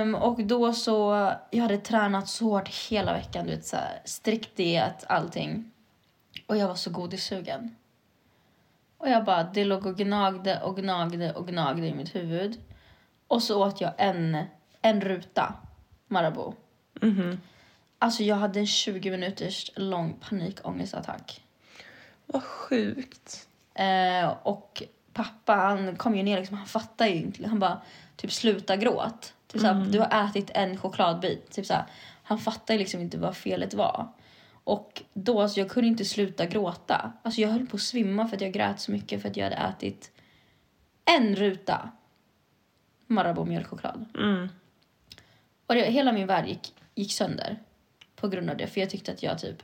Um, 0.00 0.14
och 0.14 0.44
då 0.44 0.72
så, 0.72 1.30
jag 1.50 1.62
hade 1.62 1.78
tränat 1.78 2.28
så 2.28 2.44
hårt 2.44 2.68
hela 2.68 3.12
veckan, 3.12 3.46
du 3.46 3.50
vet 3.50 3.66
så 3.66 3.76
här, 3.76 4.02
strikt 4.04 4.56
diet, 4.56 5.04
allting. 5.08 5.70
Och 6.46 6.56
jag 6.56 6.68
var 6.68 6.74
så 6.74 6.90
godissugen. 6.90 7.76
Och 9.00 9.08
jag 9.08 9.24
bara, 9.24 9.44
det 9.44 9.64
låg 9.64 9.86
och 9.86 9.96
gnagde 9.96 10.60
och 10.60 10.76
gnagde 10.76 11.32
och 11.32 11.48
gnagde 11.48 11.86
i 11.86 11.94
mitt 11.94 12.14
huvud. 12.14 12.60
Och 13.28 13.42
så 13.42 13.66
åt 13.66 13.80
jag 13.80 13.92
en, 13.98 14.44
en 14.82 15.00
ruta 15.00 15.54
Marabou. 16.08 16.54
Mhm. 17.00 17.40
Alltså 17.98 18.22
jag 18.22 18.36
hade 18.36 18.60
en 18.60 18.66
20 18.66 19.10
minuters 19.10 19.70
lång 19.76 20.16
panikångestattack. 20.28 21.44
Vad 22.26 22.42
sjukt. 22.42 23.48
Eh, 23.74 24.28
och 24.42 24.82
pappa 25.12 25.54
han 25.54 25.96
kom 25.96 26.16
ju 26.16 26.22
ner 26.22 26.38
liksom, 26.38 26.56
han 26.56 26.66
fattar 26.66 27.06
ju 27.06 27.14
inte. 27.14 27.48
Han 27.48 27.58
bara 27.58 27.80
typ 28.16 28.32
sluta 28.32 28.76
gråt. 28.76 29.34
Typ 29.46 29.60
såhär, 29.60 29.86
du 29.90 29.98
har 29.98 30.28
ätit 30.28 30.50
en 30.54 30.76
chokladbit. 30.76 31.50
Typ 31.50 31.66
såhär, 31.66 31.84
han 32.22 32.38
fattar 32.38 32.74
ju 32.74 32.78
liksom 32.78 33.00
inte 33.00 33.18
vad 33.18 33.36
felet 33.36 33.74
var. 33.74 34.08
Och 34.70 35.02
då, 35.14 35.40
alltså, 35.40 35.60
jag 35.60 35.70
kunde 35.70 35.88
inte 35.88 36.04
sluta 36.04 36.46
gråta. 36.46 37.12
Alltså 37.22 37.40
jag 37.40 37.48
höll 37.48 37.66
på 37.66 37.76
att 37.76 37.82
svimma 37.82 38.28
för 38.28 38.36
att 38.36 38.42
jag 38.42 38.52
grät 38.52 38.80
så 38.80 38.92
mycket 38.92 39.22
för 39.22 39.28
att 39.28 39.36
jag 39.36 39.44
hade 39.44 39.56
ätit 39.56 40.12
en 41.04 41.36
ruta 41.36 41.90
Marabou 43.06 43.44
mjölkchoklad. 43.44 44.04
Mm. 44.14 44.48
Och 45.66 45.74
det, 45.74 45.80
hela 45.80 46.12
min 46.12 46.26
värld 46.26 46.48
gick, 46.48 46.74
gick 46.94 47.12
sönder 47.12 47.58
på 48.16 48.28
grund 48.28 48.50
av 48.50 48.56
det. 48.56 48.66
För 48.66 48.80
jag 48.80 48.90
tyckte 48.90 49.12
att 49.12 49.22
jag 49.22 49.38
typ... 49.38 49.62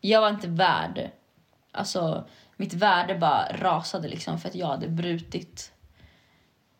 Jag 0.00 0.20
var 0.20 0.28
inte 0.30 0.48
värd... 0.48 1.10
Alltså, 1.72 2.28
mitt 2.56 2.74
värde 2.74 3.14
bara 3.14 3.56
rasade 3.56 4.08
liksom 4.08 4.38
för 4.38 4.48
att 4.48 4.54
jag 4.54 4.66
hade 4.66 4.88
brutit 4.88 5.72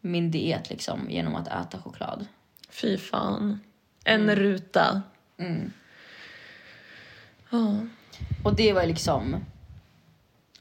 min 0.01 0.31
diet 0.31 0.71
liksom 0.71 1.11
genom 1.11 1.35
att 1.35 1.49
äta 1.49 1.79
choklad. 1.79 2.27
Fy 2.71 2.99
fan. 2.99 3.61
En 4.05 4.37
ruta. 4.37 5.03
Mm. 5.39 5.73
Ja. 7.53 7.77
Och 8.45 8.57
det 8.57 8.73
var 8.73 8.87
liksom... 8.87 9.37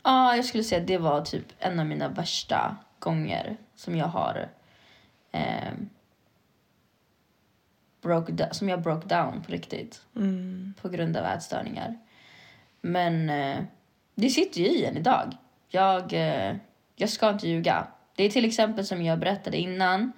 Ja, 0.03 0.35
jag 0.35 0.45
skulle 0.45 0.63
säga 0.63 0.81
att 0.81 0.87
det 0.87 0.97
var 0.97 1.21
typ 1.21 1.45
en 1.59 1.79
av 1.79 1.85
mina 1.85 2.09
värsta 2.09 2.75
gånger 2.99 3.57
som 3.75 3.95
jag 3.95 4.07
har... 4.07 4.49
Eh, 5.31 5.73
broke 8.01 8.49
som 8.51 8.69
jag 8.69 8.81
broke 8.81 9.07
down 9.07 9.41
på 9.41 9.51
riktigt. 9.51 10.01
Mm. 10.15 10.73
på 10.81 10.89
grund 10.89 11.17
av 11.17 11.25
ätstörningar. 11.25 11.99
Men 12.81 13.29
eh, 13.29 13.63
det 14.15 14.29
sitter 14.29 14.61
ju 14.61 14.67
i 14.67 14.85
en 14.85 14.97
idag. 14.97 15.37
Jag, 15.69 16.13
eh, 16.13 16.55
jag 16.95 17.09
ska 17.09 17.29
inte 17.29 17.47
ljuga. 17.47 17.87
Det 18.15 18.23
är 18.23 18.29
till 18.29 18.45
exempel 18.45 18.85
som 18.85 19.03
jag 19.03 19.19
berättade 19.19 19.57
innan 19.57 20.11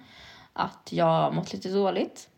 att 0.52 0.88
jag 0.92 1.34
mått 1.34 1.52
lite 1.52 1.68
dåligt. 1.68 2.28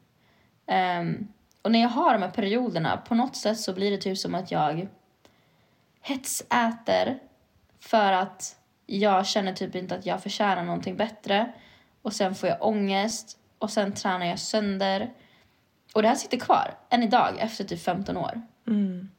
Ehm, 0.67 1.29
och 1.67 1.73
när 1.73 1.81
jag 1.81 1.89
har 1.89 2.13
de 2.13 2.23
här 2.23 2.31
perioderna, 2.31 2.97
på 2.97 3.15
något 3.15 3.37
sätt 3.37 3.61
så 3.61 3.73
blir 3.73 3.91
det 3.91 3.97
typ 3.97 4.19
som 4.19 4.35
att 4.35 4.51
jag 4.51 4.89
hetsäter 6.01 7.19
för 7.81 8.13
att 8.13 8.57
jag 8.87 9.27
känner 9.27 9.53
typ 9.53 9.75
inte 9.75 9.95
att 9.95 10.07
jag 10.07 10.23
förtjänar 10.23 10.65
någonting 10.65 10.97
bättre. 10.97 11.53
Och 12.03 12.13
sen 12.13 12.35
får 12.35 12.49
jag 12.49 12.63
ångest 12.63 13.39
och 13.59 13.71
sen 13.71 13.93
tränar 13.93 14.27
jag 14.27 14.39
sönder. 14.39 15.13
Och 15.95 16.03
det 16.03 16.09
här 16.09 16.15
sitter 16.15 16.37
kvar 16.39 16.79
än 16.91 17.03
idag 17.03 17.39
efter 17.39 17.65
typ 17.65 17.83
15 17.83 18.17
år. 18.17 18.43
Mm. 18.67 19.11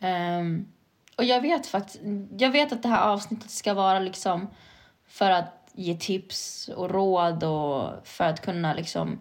Ehm, 0.00 0.68
och 1.16 1.24
jag 1.24 1.40
vet 1.40 1.66
faktiskt, 1.66 2.00
jag 2.38 2.50
vet 2.50 2.72
att 2.72 2.82
det 2.82 2.88
här 2.88 3.08
avsnittet 3.08 3.50
ska 3.50 3.74
vara 3.74 3.98
liksom 3.98 4.48
för 5.06 5.30
att 5.30 5.70
ge 5.72 5.94
tips 5.94 6.68
och 6.68 6.90
råd 6.90 7.44
och 7.44 8.06
för 8.06 8.24
att 8.24 8.42
kunna 8.42 8.74
liksom 8.74 9.20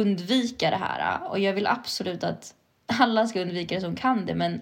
undvika 0.00 0.70
det 0.70 0.76
här. 0.76 1.28
Och 1.28 1.38
jag 1.38 1.52
vill 1.52 1.66
absolut 1.66 2.24
att 2.24 2.54
alla 2.86 3.26
ska 3.26 3.40
undvika 3.40 3.74
det 3.74 3.80
som 3.80 3.96
kan 3.96 4.26
det, 4.26 4.34
men 4.34 4.60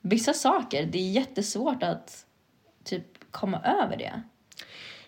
vissa 0.00 0.32
saker, 0.32 0.86
det 0.86 0.98
är 0.98 1.10
jättesvårt 1.10 1.82
att 1.82 2.26
typ 2.84 3.06
komma 3.30 3.60
över 3.60 3.96
det. 3.96 4.22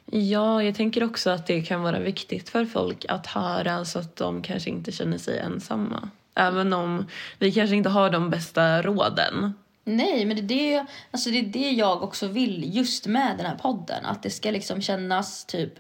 Ja, 0.06 0.62
jag 0.62 0.74
tänker 0.74 1.04
också 1.04 1.30
att 1.30 1.46
det 1.46 1.62
kan 1.62 1.82
vara 1.82 1.98
viktigt 1.98 2.48
för 2.48 2.64
folk 2.64 3.06
att 3.08 3.26
höra 3.26 3.84
så 3.84 3.98
att 3.98 4.16
de 4.16 4.42
kanske 4.42 4.70
inte 4.70 4.92
känner 4.92 5.18
sig 5.18 5.38
ensamma. 5.38 6.08
Även 6.34 6.72
om 6.72 7.06
vi 7.38 7.52
kanske 7.52 7.76
inte 7.76 7.88
har 7.88 8.10
de 8.10 8.30
bästa 8.30 8.82
råden. 8.82 9.52
Nej, 9.84 10.24
men 10.24 10.36
det 10.36 10.74
är, 10.74 10.80
det, 10.80 10.86
alltså 11.10 11.30
det 11.30 11.38
är 11.38 11.42
det 11.42 11.70
jag 11.70 12.02
också 12.02 12.26
vill 12.28 12.76
just 12.76 13.06
med 13.06 13.36
den 13.36 13.46
här 13.46 13.56
podden. 13.56 14.04
Att 14.04 14.22
det 14.22 14.30
ska 14.30 14.50
liksom 14.50 14.80
kännas 14.80 15.44
typ 15.44 15.72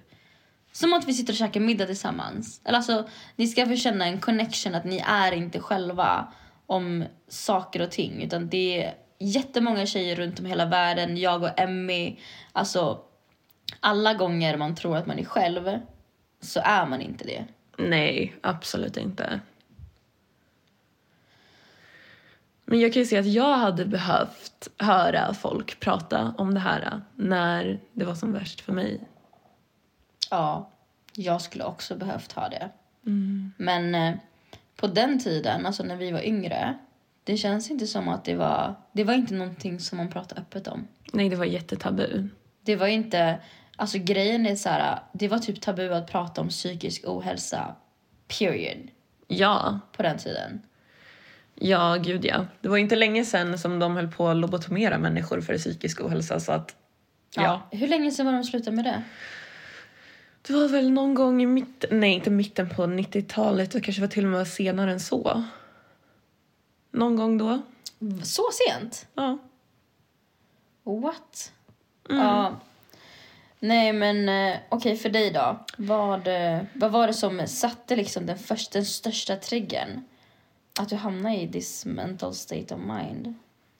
som 0.76 0.92
att 0.92 1.08
vi 1.08 1.14
sitter 1.14 1.32
och 1.32 1.36
käkar 1.36 1.60
middag 1.60 1.86
tillsammans. 1.86 2.60
Eller 2.64 2.78
alltså, 2.78 3.08
ni 3.36 3.46
ska 3.46 3.66
få 3.66 3.76
känna 3.76 4.06
en 4.06 4.20
connection, 4.20 4.74
att 4.74 4.84
ni 4.84 5.04
är 5.06 5.32
inte 5.32 5.60
själva 5.60 6.32
om 6.66 7.04
saker 7.28 7.82
och 7.82 7.90
ting. 7.90 8.22
Utan 8.22 8.48
det 8.48 8.82
är 8.82 8.94
jättemånga 9.18 9.86
tjejer 9.86 10.16
runt 10.16 10.40
om 10.40 10.46
i 10.46 10.48
hela 10.48 10.66
världen, 10.66 11.16
jag 11.16 11.42
och 11.42 11.60
Emmy. 11.60 12.16
Alltså, 12.52 13.00
alla 13.80 14.14
gånger 14.14 14.56
man 14.56 14.74
tror 14.74 14.96
att 14.96 15.06
man 15.06 15.18
är 15.18 15.24
själv 15.24 15.80
så 16.40 16.60
är 16.64 16.86
man 16.86 17.00
inte 17.00 17.24
det. 17.24 17.44
Nej, 17.78 18.36
absolut 18.40 18.96
inte. 18.96 19.40
Men 22.64 22.80
jag 22.80 22.92
kan 22.92 23.02
ju 23.02 23.06
säga 23.06 23.20
att 23.20 23.32
jag 23.32 23.56
hade 23.56 23.84
behövt 23.84 24.68
höra 24.78 25.34
folk 25.34 25.80
prata 25.80 26.34
om 26.38 26.54
det 26.54 26.60
här 26.60 27.00
när 27.14 27.80
det 27.92 28.04
var 28.04 28.14
som 28.14 28.32
värst 28.32 28.60
för 28.60 28.72
mig. 28.72 29.00
Ja, 30.34 30.70
jag 31.12 31.42
skulle 31.42 31.64
också 31.64 31.96
behövt 31.96 32.32
ha 32.32 32.48
det. 32.48 32.70
Men 33.56 33.94
eh, 33.94 34.14
på 34.76 34.86
den 34.86 35.18
tiden, 35.20 35.66
alltså 35.66 35.82
när 35.82 35.96
vi 35.96 36.10
var 36.10 36.20
yngre, 36.26 36.78
det 37.24 37.36
känns 37.36 37.70
inte 37.70 37.86
som 37.86 38.08
att 38.08 38.24
det 38.24 38.34
var... 38.34 38.74
Det 38.92 39.04
var 39.04 39.14
inte 39.14 39.34
någonting 39.34 39.80
som 39.80 39.98
man 39.98 40.10
pratade 40.10 40.40
öppet 40.40 40.68
om. 40.68 40.88
Nej, 41.12 41.28
det 41.28 41.36
var 41.36 41.44
jättetabu. 41.44 42.28
Det 42.62 42.76
var 42.76 42.86
inte... 42.86 43.38
Alltså 43.76 43.98
grejen 43.98 44.46
är 44.46 44.56
så 44.56 44.68
här, 44.68 44.98
det 45.12 45.28
var 45.28 45.38
typ 45.38 45.60
tabu 45.60 45.92
att 45.94 46.10
prata 46.10 46.40
om 46.40 46.48
psykisk 46.48 47.04
ohälsa, 47.06 47.74
period, 48.38 48.88
Ja, 49.28 49.80
på 49.96 50.02
den 50.02 50.18
tiden. 50.18 50.62
ja, 51.54 51.96
gud 51.96 52.24
ja. 52.24 52.46
Det 52.60 52.68
var 52.68 52.76
inte 52.76 52.96
länge 52.96 53.24
sedan 53.24 53.58
som 53.58 53.78
de 53.78 53.96
höll 53.96 54.08
på 54.08 54.28
att 54.28 54.36
lobotomera 54.36 54.98
människor 54.98 55.40
för 55.40 55.58
psykisk 55.58 56.00
ohälsa 56.00 56.40
så 56.40 56.52
att 56.52 56.76
ja. 57.36 57.68
Hur 57.70 57.88
länge 57.88 58.10
sedan 58.10 58.26
var 58.26 58.32
de 58.32 58.44
slutade 58.44 58.76
med 58.76 58.84
det? 58.84 59.02
Det 60.46 60.52
var 60.52 60.68
väl 60.68 60.90
någon 60.90 61.14
gång 61.14 61.42
i 61.42 61.46
mitten, 61.46 62.00
nej 62.00 62.12
inte 62.12 62.30
mitten 62.30 62.68
på 62.68 62.82
90-talet, 62.82 63.70
det 63.70 63.80
kanske 63.80 64.02
var 64.02 64.08
till 64.08 64.24
och 64.24 64.30
med 64.30 64.48
senare 64.48 64.92
än 64.92 65.00
så. 65.00 65.44
Någon 66.90 67.16
gång 67.16 67.38
då. 67.38 67.62
Så 68.22 68.42
sent? 68.52 69.06
Ja. 69.14 69.38
What? 70.82 71.52
Mm. 72.10 72.22
Ja. 72.22 72.60
Nej 73.60 73.92
men 73.92 74.28
eh, 74.28 74.58
okej 74.68 74.96
för 74.96 75.08
dig 75.08 75.30
då. 75.30 75.64
Vad, 75.78 76.28
eh, 76.28 76.62
vad 76.74 76.92
var 76.92 77.06
det 77.06 77.14
som 77.14 77.46
satte 77.46 77.96
liksom 77.96 78.26
den, 78.26 78.38
första, 78.38 78.78
den 78.78 78.86
största 78.86 79.36
triggern? 79.36 80.04
Att 80.80 80.88
du 80.88 80.96
hamnade 80.96 81.36
i 81.36 81.48
this 81.48 81.84
mental 81.84 82.34
state 82.34 82.74
of 82.74 82.80
mind? 82.80 83.34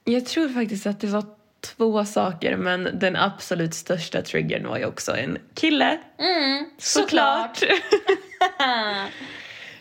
Jag 0.05 0.27
tror 0.27 0.49
faktiskt 0.49 0.87
att 0.87 1.01
det 1.01 1.07
var 1.07 1.25
två 1.65 2.05
saker 2.05 2.57
men 2.57 2.89
den 2.95 3.17
absolut 3.17 3.75
största 3.75 4.23
triggern 4.23 4.67
var 4.69 4.79
ju 4.79 4.85
också 4.85 5.17
en 5.17 5.39
kille. 5.55 5.99
Mm, 6.19 6.67
Såklart! 6.79 7.59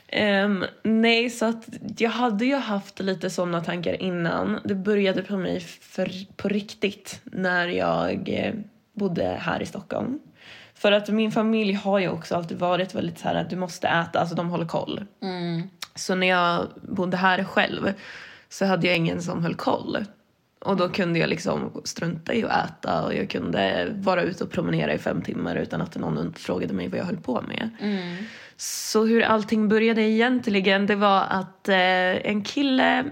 Ehm, 0.07 0.65
nej, 0.83 1.29
så 1.29 1.45
att 1.45 1.65
jag 1.97 2.09
hade 2.09 2.45
ju 2.45 2.55
haft 2.55 2.99
lite 2.99 3.29
såna 3.29 3.61
tankar 3.61 4.01
innan. 4.01 4.59
Det 4.63 4.75
började 4.75 5.23
på 5.23 5.37
mig 5.37 5.59
för, 5.59 6.35
på 6.35 6.47
riktigt 6.47 7.21
när 7.23 7.67
jag 7.67 8.29
eh, 8.29 8.53
bodde 8.93 9.23
här 9.41 9.61
i 9.61 9.65
Stockholm. 9.65 10.19
För 10.73 10.91
att 10.91 11.09
min 11.09 11.31
familj 11.31 11.73
har 11.73 11.99
ju 11.99 12.09
också 12.09 12.35
alltid 12.35 12.59
varit 12.59 12.95
väldigt 12.95 13.19
så 13.19 13.27
här 13.27 13.35
att 13.35 13.49
du 13.49 13.55
måste 13.55 13.87
äta, 13.87 14.19
alltså 14.19 14.35
de 14.35 14.49
håller 14.49 14.65
koll. 14.65 15.05
mm. 15.21 15.69
Så 15.95 16.15
när 16.15 16.27
jag 16.27 16.67
bodde 16.81 17.17
här 17.17 17.43
själv 17.43 17.93
så 18.49 18.65
hade 18.65 18.87
jag 18.87 18.97
ingen 18.97 19.21
som 19.21 19.43
höll 19.43 19.55
koll. 19.55 20.05
Och 20.63 20.77
då 20.77 20.89
kunde 20.89 21.19
jag 21.19 21.29
liksom 21.29 21.81
strunta 21.83 22.33
i 22.33 22.43
att 22.43 22.69
äta 22.69 23.03
och 23.05 23.15
jag 23.15 23.29
kunde 23.29 23.93
vara 23.95 24.23
ute 24.23 24.43
och 24.43 24.51
promenera 24.51 24.93
i 24.93 24.97
fem 24.97 25.21
timmar 25.21 25.55
utan 25.55 25.81
att 25.81 25.95
någon 25.95 26.33
frågade 26.33 26.73
mig 26.73 26.87
vad 26.87 26.99
jag 26.99 27.05
höll 27.05 27.17
på 27.17 27.41
med. 27.41 27.69
Mm. 27.79 28.15
Så 28.57 29.05
hur 29.05 29.21
allting 29.21 29.69
började 29.69 30.01
egentligen, 30.01 30.85
det 30.87 30.95
var 30.95 31.21
att 31.29 31.69
eh, 31.69 31.75
en 32.29 32.43
kille, 32.43 33.05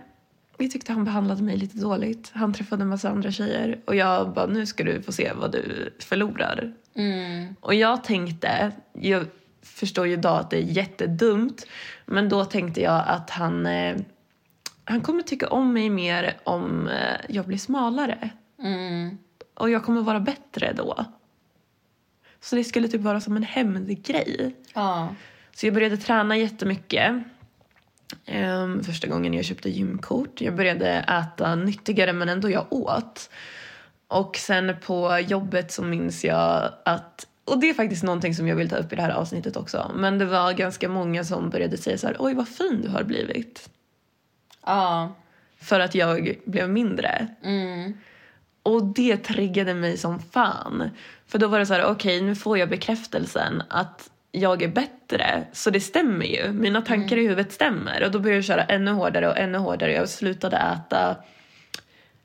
jag 0.58 0.72
tyckte 0.72 0.94
han 0.94 1.06
behandlade 1.06 1.44
mig 1.44 1.58
lite 1.58 1.78
dåligt. 1.78 2.32
Han 2.34 2.54
träffade 2.54 2.82
en 2.82 2.90
massa 2.90 3.10
andra 3.10 3.32
tjejer 3.32 3.80
och 3.86 3.96
jag 3.96 4.34
bara, 4.34 4.46
nu 4.46 4.66
ska 4.66 4.84
du 4.84 5.02
få 5.02 5.12
se 5.12 5.32
vad 5.36 5.52
du 5.52 5.94
förlorar. 6.00 6.74
Mm. 6.96 7.56
Och 7.60 7.74
jag 7.74 8.04
tänkte, 8.04 8.72
jag 8.94 9.26
förstår 9.62 10.08
ju 10.08 10.14
idag 10.14 10.40
att 10.40 10.50
det 10.50 10.58
är 10.58 10.62
jättedumt, 10.62 11.68
men 12.06 12.30
då 12.30 12.46
tänkte 12.46 12.82
jag 12.82 13.04
att 13.08 13.30
han, 13.30 13.66
eh, 13.66 13.98
han 14.92 15.02
kommer 15.02 15.24
tycka 15.24 15.48
om 15.48 15.74
mig 15.74 15.90
mer 15.90 16.38
om 16.44 16.88
eh, 16.88 17.18
jag 17.30 17.46
blir 17.46 17.58
smalare. 17.58 18.30
Mm. 18.64 19.18
Och 19.54 19.70
jag 19.70 19.84
kommer 19.84 20.02
vara 20.02 20.20
bättre 20.20 20.74
då. 20.74 21.06
Så 22.40 22.56
det 22.56 22.64
skulle 22.64 22.88
typ 22.88 23.02
vara 23.02 23.22
som 23.22 23.36
en 23.36 23.44
hämndgrej. 23.44 24.56
Ja. 24.74 25.16
Så 25.56 25.66
jag 25.66 25.74
började 25.74 25.98
träna 25.98 26.38
jättemycket. 26.38 27.24
Um, 28.28 28.84
första 28.84 29.08
gången 29.08 29.34
jag 29.34 29.46
köpte 29.46 29.70
gymkort. 29.70 30.42
Jag 30.42 30.56
började 30.56 30.90
äta 30.90 31.56
nyttigare 31.56 32.14
men 32.14 32.30
ändå 32.30 32.50
jag 32.50 32.74
åt. 32.74 33.30
Och 34.08 34.38
sen 34.38 34.76
på 34.86 35.20
jobbet 35.20 35.72
så 35.72 35.84
minns 35.84 36.24
jag 36.24 36.72
att 36.86 37.28
och 37.46 37.60
det 37.60 37.70
är 37.70 37.74
faktiskt 37.74 38.04
någonting 38.04 38.36
som 38.36 38.48
jag 38.48 38.56
vill 38.56 38.70
ta 38.70 38.76
upp 38.76 38.94
i 38.94 38.96
det 38.96 39.02
här 39.02 39.10
avsnittet 39.10 39.58
också. 39.58 39.92
Men 39.96 40.18
det 40.18 40.26
var 40.26 40.54
ganska 40.54 40.90
många 40.90 41.24
som 41.24 41.50
började 41.50 41.78
säga 41.78 41.98
så 41.98 42.08
här, 42.08 42.16
oj 42.20 42.34
vad 42.34 42.48
fin 42.48 42.82
du 42.82 42.90
har 42.90 43.04
blivit. 43.04 43.70
Ja. 44.66 45.16
För 45.62 45.80
att 45.80 45.96
jag 45.96 46.36
blev 46.46 46.70
mindre. 46.70 47.28
Mm. 47.44 47.94
Och 48.64 48.84
det 48.86 49.18
triggade 49.18 49.74
mig 49.74 49.98
som 49.98 50.20
fan. 50.20 50.90
För 51.28 51.40
då 51.40 51.48
var 51.48 51.60
det 51.60 51.66
så 51.66 51.74
här, 51.74 51.86
okej 51.86 52.22
nu 52.22 52.36
får 52.36 52.58
jag 52.58 52.70
bekräftelsen 52.70 53.64
att 53.70 54.10
jag 54.32 54.62
är 54.64 54.68
bättre. 54.68 55.44
Så 55.54 55.70
det 55.70 55.80
stämmer 55.80 56.26
ju. 56.26 56.52
Mina 56.54 56.82
tankar 56.82 57.18
i 57.18 57.22
huvudet 57.22 57.52
stämmer. 57.52 58.04
Och 58.06 58.12
då 58.12 58.20
började 58.20 58.38
jag 58.38 58.46
köra 58.46 58.64
ännu 58.64 58.92
hårdare 58.92 59.30
och 59.30 59.38
ännu 59.38 59.58
hårdare. 59.58 59.94
Jag 59.94 60.10
slutade 60.10 60.58
äta. 60.58 61.16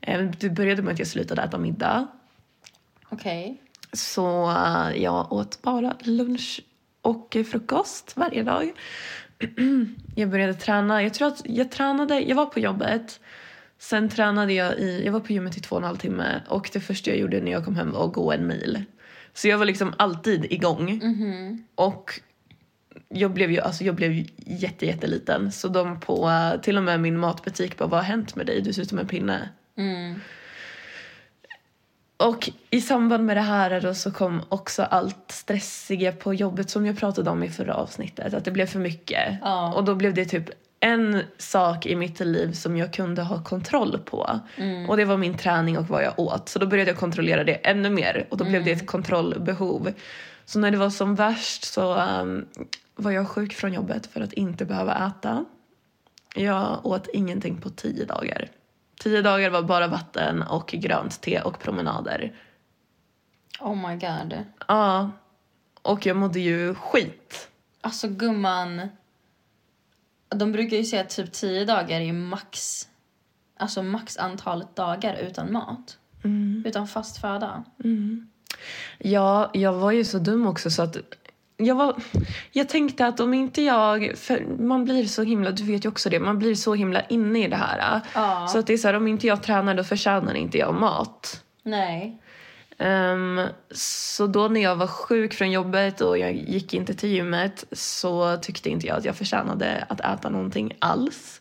eh, 0.00 0.20
Det 0.22 0.50
började 0.50 0.82
med 0.82 0.92
att 0.92 0.98
jag 0.98 1.08
slutade 1.08 1.42
äta 1.42 1.58
middag. 1.58 2.06
Okej. 3.08 3.60
Så 3.92 4.50
eh, 4.50 5.02
jag 5.02 5.32
åt 5.32 5.62
bara 5.62 5.94
lunch 6.00 6.60
och 7.02 7.36
frukost 7.50 8.12
varje 8.16 8.42
dag. 8.42 8.72
Jag 10.14 10.30
började 10.30 10.54
träna. 10.54 11.02
Jag 11.02 11.14
tror 11.14 11.28
att 11.28 11.42
jag 11.44 11.70
tränade, 11.70 12.20
jag 12.20 12.36
var 12.36 12.46
på 12.46 12.60
jobbet. 12.60 13.20
Sen 13.78 14.08
tränade 14.08 14.52
jag 14.52 14.78
i, 14.78 15.02
jag 15.04 15.12
var 15.12 15.20
på 15.20 15.32
gymmet 15.32 15.56
i 15.56 15.60
två 15.60 15.76
och 15.76 15.82
en 15.82 15.86
halv 15.86 15.96
timme 15.96 16.40
och 16.48 16.70
det 16.72 16.80
första 16.80 17.10
jag 17.10 17.18
gjorde 17.18 17.40
när 17.40 17.52
jag 17.52 17.64
kom 17.64 17.76
hem 17.76 17.92
var 17.92 18.06
att 18.06 18.12
gå 18.12 18.32
en 18.32 18.46
mil. 18.46 18.84
Så 19.34 19.48
jag 19.48 19.58
var 19.58 19.64
liksom 19.64 19.94
alltid 19.96 20.52
igång. 20.52 21.00
Mhm. 21.02 21.64
Och 21.74 22.20
jag 23.08 23.30
blev 23.30 23.50
ju 23.50 23.60
alltså 23.60 23.84
jag 23.84 23.94
blev 23.94 24.12
ju 24.12 24.26
jätte, 24.36 24.86
jätteliten. 24.86 25.52
Så 25.52 25.68
de 25.68 26.00
på 26.00 26.30
till 26.62 26.76
och 26.76 26.82
med 26.82 27.00
min 27.00 27.18
matbutik 27.18 27.76
bara, 27.76 27.88
vad 27.88 28.00
har 28.00 28.04
hänt 28.04 28.36
med 28.36 28.46
dig? 28.46 28.60
Du 28.60 28.72
ser 28.72 28.82
ut 28.82 28.88
som 28.88 28.98
en 28.98 29.06
pinne. 29.06 29.48
Mm. 29.78 30.20
Och 32.16 32.50
i 32.70 32.80
samband 32.80 33.24
med 33.24 33.36
det 33.36 33.40
här 33.40 33.80
då 33.80 33.94
så 33.94 34.10
kom 34.10 34.42
också 34.48 34.82
allt 34.82 35.30
stressiga 35.30 36.12
på 36.12 36.34
jobbet 36.34 36.70
som 36.70 36.86
jag 36.86 36.98
pratade 36.98 37.30
om 37.30 37.42
i 37.42 37.48
förra 37.48 37.74
avsnittet. 37.74 38.34
Att 38.34 38.44
det 38.44 38.50
blev 38.50 38.66
för 38.66 38.78
mycket. 38.78 39.38
Ja. 39.42 39.74
Och 39.74 39.84
då 39.84 39.94
blev 39.94 40.14
det 40.14 40.24
typ 40.24 40.50
en 40.80 41.22
sak 41.38 41.86
i 41.86 41.96
mitt 41.96 42.20
liv 42.20 42.52
som 42.52 42.76
jag 42.76 42.92
kunde 42.92 43.22
ha 43.22 43.44
kontroll 43.44 43.98
på. 43.98 44.40
Mm. 44.56 44.90
Och 44.90 44.96
det 44.96 45.04
var 45.04 45.16
min 45.16 45.38
träning 45.38 45.78
och 45.78 45.88
vad 45.88 46.04
jag 46.04 46.18
åt. 46.18 46.48
Så 46.48 46.58
då 46.58 46.66
började 46.66 46.90
jag 46.90 46.98
kontrollera 46.98 47.44
det 47.44 47.54
ännu 47.54 47.90
mer. 47.90 48.26
Och 48.30 48.36
då 48.36 48.44
blev 48.44 48.64
det 48.64 48.72
ett 48.72 48.86
kontrollbehov. 48.86 49.92
Så 50.44 50.58
när 50.58 50.70
det 50.70 50.76
var 50.76 50.90
som 50.90 51.14
värst 51.14 51.64
så 51.64 51.94
ehm, 51.94 52.46
var 52.96 53.10
jag 53.10 53.28
sjuk 53.28 53.52
från 53.52 53.72
jobbet 53.72 54.06
för 54.06 54.20
att 54.20 54.32
inte 54.32 54.64
behöva 54.64 55.06
äta. 55.06 55.44
Jag 56.34 56.86
åt 56.86 57.08
ingenting 57.12 57.60
på 57.60 57.70
tio 57.70 58.04
dagar. 58.04 58.48
Tio 59.00 59.22
dagar 59.22 59.50
var 59.50 59.62
bara 59.62 59.88
vatten 59.88 60.42
och 60.42 60.68
grönt 60.68 61.20
te 61.20 61.40
och 61.40 61.58
promenader. 61.58 62.34
Oh 63.60 63.88
my 63.88 63.96
god. 63.96 64.44
Ja, 64.68 65.10
och 65.82 66.06
jag 66.06 66.16
mådde 66.16 66.40
ju 66.40 66.74
skit. 66.74 67.48
Alltså 67.80 68.08
gumman. 68.08 68.88
De 70.28 70.52
brukar 70.52 70.76
ju 70.76 70.84
säga 70.84 71.02
att 71.02 71.10
typ 71.10 71.32
10 71.32 71.64
dagar 71.64 72.00
är 72.00 72.12
max. 72.12 72.88
Alltså 73.56 73.82
max 73.82 74.16
antalet 74.16 74.76
dagar 74.76 75.14
utan 75.14 75.52
mat. 75.52 75.98
Utan 76.64 76.88
fast 76.88 77.20
föda. 77.20 77.64
Ja, 78.98 79.50
jag 79.54 79.72
var 79.72 79.90
ju 79.90 80.04
så 80.04 80.18
dum 80.18 80.46
också 80.46 80.70
så 80.70 80.82
att 80.82 80.96
jag, 81.56 81.74
var, 81.74 81.96
jag 82.52 82.68
tänkte 82.68 83.06
att 83.06 83.20
om 83.20 83.34
inte 83.34 83.62
jag... 83.62 84.12
För 84.16 84.40
man 84.58 84.84
blir 84.84 85.04
så 85.04 85.22
himla, 85.22 85.50
du 85.50 85.64
vet 85.64 85.84
ju 85.84 85.88
också 85.88 86.10
det, 86.10 86.20
man 86.20 86.38
blir 86.38 86.54
så 86.54 86.74
himla 86.74 87.00
inne 87.00 87.44
i 87.44 87.48
det 87.48 87.56
här. 87.56 88.00
Ja. 88.14 88.46
Så 88.48 88.58
att 88.58 88.66
det 88.66 88.72
är 88.72 88.78
så 88.78 88.88
här, 88.88 88.94
om 88.94 89.08
inte 89.08 89.26
jag 89.26 89.42
tränar 89.42 89.74
då 89.74 89.84
förtjänar 89.84 90.34
inte 90.34 90.58
jag 90.58 90.74
mat. 90.74 91.42
Nej. 91.62 92.18
Ehm, 92.78 93.40
så 93.70 94.26
då 94.26 94.48
när 94.48 94.60
jag 94.60 94.76
var 94.76 94.86
sjuk 94.86 95.34
från 95.34 95.50
jobbet 95.50 96.00
och 96.00 96.18
jag 96.18 96.34
gick 96.34 96.74
inte 96.74 96.94
till 96.94 97.08
gymmet 97.08 97.64
så 97.72 98.36
tyckte 98.36 98.70
inte 98.70 98.86
jag 98.86 98.96
att 98.96 99.04
jag 99.04 99.16
förtjänade 99.16 99.86
att 99.88 100.00
äta 100.00 100.28
någonting 100.28 100.76
alls. 100.78 101.40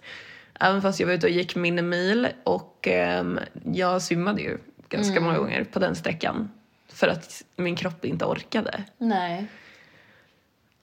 Även 0.60 0.82
fast 0.82 0.99
jag 0.99 1.08
var 1.08 1.13
ute 1.13 1.28
och 1.28 1.34
gick 1.34 1.56
min 1.56 1.89
mil 1.89 2.28
och 2.43 2.88
ehm, 2.88 3.39
jag 3.63 4.01
svimmade 4.01 4.41
ju 4.41 4.58
ganska 4.89 5.21
många 5.21 5.38
gånger 5.38 5.63
på 5.63 5.80
den 5.80 5.95
sträckan. 5.95 6.51
För 6.88 7.08
att 7.08 7.43
min 7.56 7.75
kropp 7.75 8.06
inte 8.06 8.25
orkade. 8.25 8.84
Nej. 8.97 9.47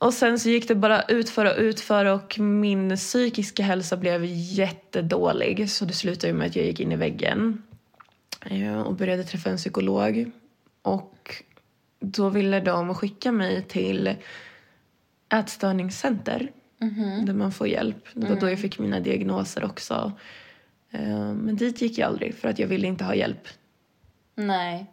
Och 0.02 0.14
sen 0.14 0.38
så 0.38 0.48
gick 0.48 0.68
det 0.68 0.74
bara 0.74 1.02
utför 1.02 1.44
och 1.44 1.58
utför 1.58 2.04
och 2.04 2.38
min 2.38 2.96
psykiska 2.96 3.62
hälsa 3.62 3.96
blev 3.96 4.24
jättedålig. 4.24 5.70
Så 5.70 5.84
det 5.84 5.92
slutade 5.92 6.26
ju 6.26 6.38
med 6.38 6.46
att 6.46 6.56
jag 6.56 6.64
gick 6.66 6.80
in 6.80 6.92
i 6.92 6.96
väggen 6.96 7.62
eh, 8.46 8.80
och 8.80 8.94
började 8.94 9.24
träffa 9.24 9.50
en 9.50 9.56
psykolog. 9.56 10.30
Och 10.82 11.42
då 12.00 12.28
ville 12.28 12.60
de 12.60 12.94
skicka 12.94 13.32
mig 13.32 13.62
till 13.62 14.14
ätstörningscenter 15.28 16.52
där 17.26 17.34
man 17.34 17.52
får 17.52 17.68
hjälp. 17.68 18.08
Det 18.14 18.28
var 18.28 18.40
då 18.40 18.50
jag 18.50 18.58
fick 18.60 18.78
mina 18.78 19.00
diagnoser 19.00 19.64
också. 19.64 20.12
Eh, 20.90 21.32
Men 21.34 21.56
dit 21.56 21.80
gick 21.80 21.98
jag 21.98 22.06
aldrig 22.08 22.34
för 22.34 22.48
att 22.48 22.58
jag 22.58 22.68
ville 22.68 22.86
inte 22.86 23.04
ha 23.04 23.14
hjälp. 23.14 23.48
Nej. 24.34 24.86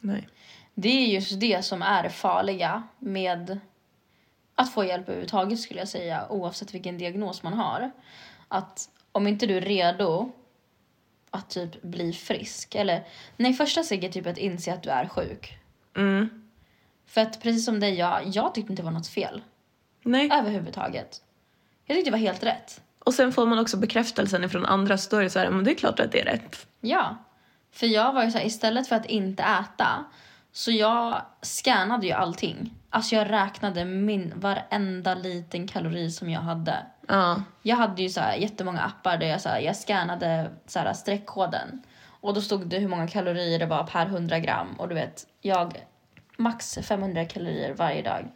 Nej. 0.00 0.28
Det 0.74 0.88
är 0.88 1.06
just 1.06 1.40
det 1.40 1.64
som 1.64 1.82
är 1.82 2.02
det 2.02 2.10
farliga 2.10 2.82
med 2.98 3.60
att 4.54 4.72
få 4.72 4.84
hjälp 4.84 5.08
överhuvudtaget 5.08 5.60
skulle 5.60 5.80
jag 5.80 5.88
säga 5.88 6.26
oavsett 6.30 6.74
vilken 6.74 6.98
diagnos 6.98 7.42
man 7.42 7.52
har. 7.52 7.90
Att 8.48 8.88
om 9.12 9.26
inte 9.26 9.46
du 9.46 9.56
är 9.56 9.60
redo 9.60 10.32
att 11.30 11.50
typ 11.50 11.82
bli 11.82 12.12
frisk 12.12 12.74
eller 12.74 13.06
nej 13.36 13.54
första 13.54 13.82
steget 13.82 14.16
är 14.16 14.20
typ 14.20 14.26
att 14.26 14.38
inse 14.38 14.72
att 14.72 14.82
du 14.82 14.90
är 14.90 15.08
sjuk. 15.08 15.58
Mm. 15.96 16.50
För 17.06 17.20
att 17.20 17.42
precis 17.42 17.64
som 17.64 17.80
dig, 17.80 17.94
jag, 17.94 18.22
jag 18.26 18.54
tyckte 18.54 18.72
inte 18.72 18.82
det 18.82 18.86
var 18.86 18.92
något 18.92 19.08
fel 19.08 19.42
Nej. 20.02 20.30
överhuvudtaget. 20.32 21.22
Jag 21.86 21.96
tyckte 21.96 22.10
det 22.10 22.16
var 22.16 22.18
helt 22.18 22.42
rätt. 22.42 22.80
Och 22.98 23.14
sen 23.14 23.32
får 23.32 23.46
man 23.46 23.58
också 23.58 23.76
bekräftelsen 23.76 24.44
ifrån 24.44 24.66
andra 24.66 24.98
så 24.98 25.10
då 25.10 25.16
är 25.16 25.22
det 25.22 25.30
så 25.30 25.38
här, 25.38 25.50
men 25.50 25.64
det 25.64 25.70
är 25.70 25.74
klart 25.74 26.00
att 26.00 26.12
det 26.12 26.20
är 26.20 26.24
rätt. 26.24 26.66
Ja. 26.80 27.16
För 27.72 27.86
jag 27.86 28.12
var 28.12 28.24
ju 28.24 28.30
så 28.30 28.38
här, 28.38 28.46
istället 28.46 28.88
för 28.88 28.96
att 28.96 29.06
inte 29.06 29.42
äta, 29.42 30.04
så 30.52 30.70
jag 30.70 31.22
scannade 31.42 32.06
ju 32.06 32.12
allting. 32.12 32.74
Alltså 32.90 33.14
jag 33.14 33.30
räknade 33.30 33.84
min, 33.84 34.32
varenda 34.36 35.14
liten 35.14 35.68
kalori 35.68 36.10
som 36.10 36.30
jag 36.30 36.40
hade. 36.40 36.76
Ja. 37.08 37.42
Jag 37.62 37.76
hade 37.76 38.02
ju 38.02 38.08
så 38.08 38.20
här 38.20 38.36
jättemånga 38.36 38.80
appar 38.80 39.16
där 39.16 39.26
jag, 39.26 39.40
så 39.40 39.48
här, 39.48 39.60
jag 39.60 39.76
scannade 39.76 40.50
så 40.66 40.78
här, 40.78 40.92
streckkoden. 40.92 41.82
Och 42.20 42.34
då 42.34 42.40
stod 42.40 42.66
det 42.66 42.78
hur 42.78 42.88
många 42.88 43.08
kalorier 43.08 43.58
det 43.58 43.66
var 43.66 43.84
per 43.84 44.06
100 44.06 44.38
gram. 44.38 44.68
Och 44.78 44.88
du 44.88 44.94
vet, 44.94 45.26
jag 45.40 45.86
max 46.36 46.78
500 46.82 47.24
kalorier 47.24 47.74
varje 47.74 48.02
dag. 48.02 48.28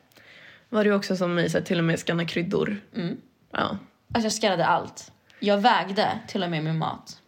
Var 0.69 0.85
det 0.85 0.93
också 0.93 1.17
som 1.17 1.35
mig, 1.35 1.51
så 1.51 1.59
här, 1.59 1.65
till 1.65 1.79
och 1.79 1.85
med 1.85 1.99
skanna 1.99 2.25
kryddor. 2.25 2.81
Mm. 2.97 3.21
Ja. 3.53 3.79
Alltså 4.15 4.27
jag 4.27 4.33
scannade 4.33 4.67
allt. 4.67 5.13
Jag 5.41 5.59
vägde 5.59 6.09
till 6.29 6.43
och 6.43 6.51
med 6.51 6.65
min 6.65 6.79
mat. 6.79 7.21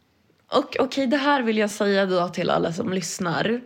Och 0.52 0.76
okej, 0.80 1.06
det 1.06 1.16
här 1.16 1.42
vill 1.42 1.58
jag 1.58 1.70
säga 1.70 2.06
då 2.06 2.28
till 2.28 2.50
alla 2.50 2.72
som 2.72 2.92
lyssnar. 2.92 3.60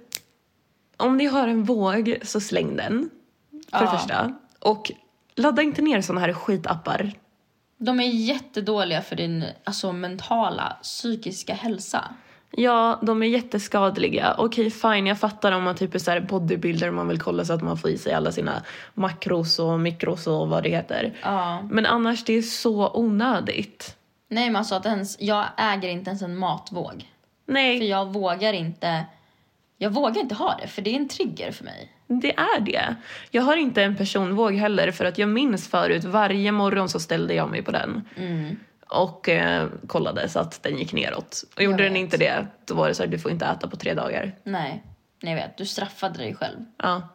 Om 1.00 1.16
ni 1.16 1.26
har 1.26 1.48
en 1.48 1.64
våg 1.64 2.16
så 2.22 2.40
släng 2.40 2.76
den. 2.76 3.10
För 3.50 3.84
Ja. 3.84 3.92
det 3.92 3.98
första. 3.98 4.32
Och 4.58 4.92
ladda 5.36 5.62
inte 5.62 5.82
ner 5.82 6.00
såna 6.00 6.20
här 6.20 6.32
skitappar. 6.32 7.12
De 7.78 8.00
är 8.00 8.04
jättedåliga 8.04 9.02
för 9.02 9.16
din 9.16 9.44
alltså, 9.64 9.92
mentala, 9.92 10.76
psykiska 10.82 11.54
hälsa. 11.54 12.04
Ja, 12.50 12.98
de 13.02 13.22
är 13.22 13.26
jätteskadliga. 13.26 14.34
Okej, 14.38 14.70
fine, 14.70 15.06
jag 15.06 15.18
fattar 15.18 15.52
om 15.52 15.62
man 15.62 15.74
typ 15.74 15.94
är 15.94 15.98
så 15.98 16.20
bodybuilder 16.28 16.88
och 16.88 16.94
man 16.94 17.08
vill 17.08 17.20
kolla 17.20 17.44
så 17.44 17.52
att 17.52 17.62
man 17.62 17.78
får 17.78 17.90
i 17.90 17.98
sig 17.98 18.12
alla 18.12 18.32
sina 18.32 18.62
makros 18.94 19.58
och 19.58 19.80
mikros 19.80 20.26
och 20.26 20.48
vad 20.48 20.62
det 20.62 20.68
heter. 20.68 21.14
Ja. 21.22 21.62
Men 21.70 21.86
annars, 21.86 22.24
det 22.24 22.32
är 22.32 22.42
så 22.42 22.90
onödigt. 22.94 23.96
Nej 24.28 24.46
men 24.46 24.56
alltså 24.56 24.74
att 24.74 24.86
ens, 24.86 25.16
jag 25.20 25.44
äger 25.56 25.88
inte 25.88 26.10
ens 26.10 26.22
en 26.22 26.36
matvåg. 26.36 27.08
För 27.46 27.52
Nej, 27.52 27.88
jag 27.88 28.12
vågar 28.12 28.52
inte, 28.52 29.04
jag 29.82 29.90
vågar 29.90 30.20
inte 30.20 30.34
ha 30.34 30.56
det 30.62 30.66
för 30.68 30.82
det 30.82 30.90
är 30.90 30.96
en 30.96 31.08
trigger 31.08 31.52
för 31.52 31.64
mig. 31.64 31.92
det 32.06 32.34
är 32.36 32.60
det. 32.60 32.94
Jag 33.30 33.42
har 33.42 33.56
inte 33.56 33.82
en 33.82 33.96
personvåg 33.96 34.54
heller 34.54 34.90
för 34.90 35.04
att 35.04 35.18
jag 35.18 35.28
minns 35.28 35.68
förut 35.68 36.04
varje 36.04 36.52
morgon 36.52 36.88
så 36.88 37.00
ställde 37.00 37.34
jag 37.34 37.50
mig 37.50 37.62
på 37.62 37.70
den. 37.70 38.08
Och 38.88 39.28
eh, 39.28 39.68
kollade 39.86 40.28
så 40.28 40.38
att 40.38 40.62
den 40.62 40.78
gick 40.78 40.92
neråt. 40.92 41.44
Och 41.56 41.62
gjorde 41.62 41.82
den 41.84 41.96
inte 41.96 42.16
det, 42.16 42.46
då 42.64 42.74
var 42.74 42.88
det 42.88 42.94
så 42.94 43.02
här, 43.02 43.10
du 43.10 43.18
får 43.18 43.30
inte 43.30 43.46
äta 43.46 43.68
på 43.68 43.76
tre 43.76 43.94
dagar. 43.94 44.34
Nej, 44.44 44.82
nej 45.20 45.32
jag 45.34 45.40
vet, 45.40 45.56
du 45.56 45.66
straffade 45.66 46.18
dig 46.18 46.34
själv. 46.34 46.58
Ja. 46.76 47.08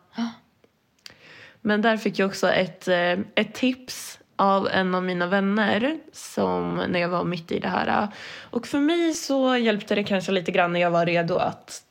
Men 1.61 1.81
där 1.81 1.97
fick 1.97 2.19
jag 2.19 2.27
också 2.27 2.49
ett, 2.51 2.87
eh, 2.87 3.19
ett 3.35 3.53
tips 3.53 4.19
av 4.35 4.67
en 4.67 4.95
av 4.95 5.03
mina 5.03 5.27
vänner 5.27 5.97
som 6.11 6.83
när 6.89 6.99
jag 6.99 7.09
var 7.09 7.23
mitt 7.23 7.51
i 7.51 7.59
det 7.59 7.67
här. 7.69 8.07
Och 8.41 8.67
för 8.67 8.79
mig 8.79 9.13
så 9.13 9.57
hjälpte 9.57 9.95
det 9.95 10.03
kanske 10.03 10.31
lite 10.31 10.51
grann 10.51 10.73
när 10.73 10.79
jag 10.79 10.91
var 10.91 11.05
redo 11.05 11.35
att 11.35 11.84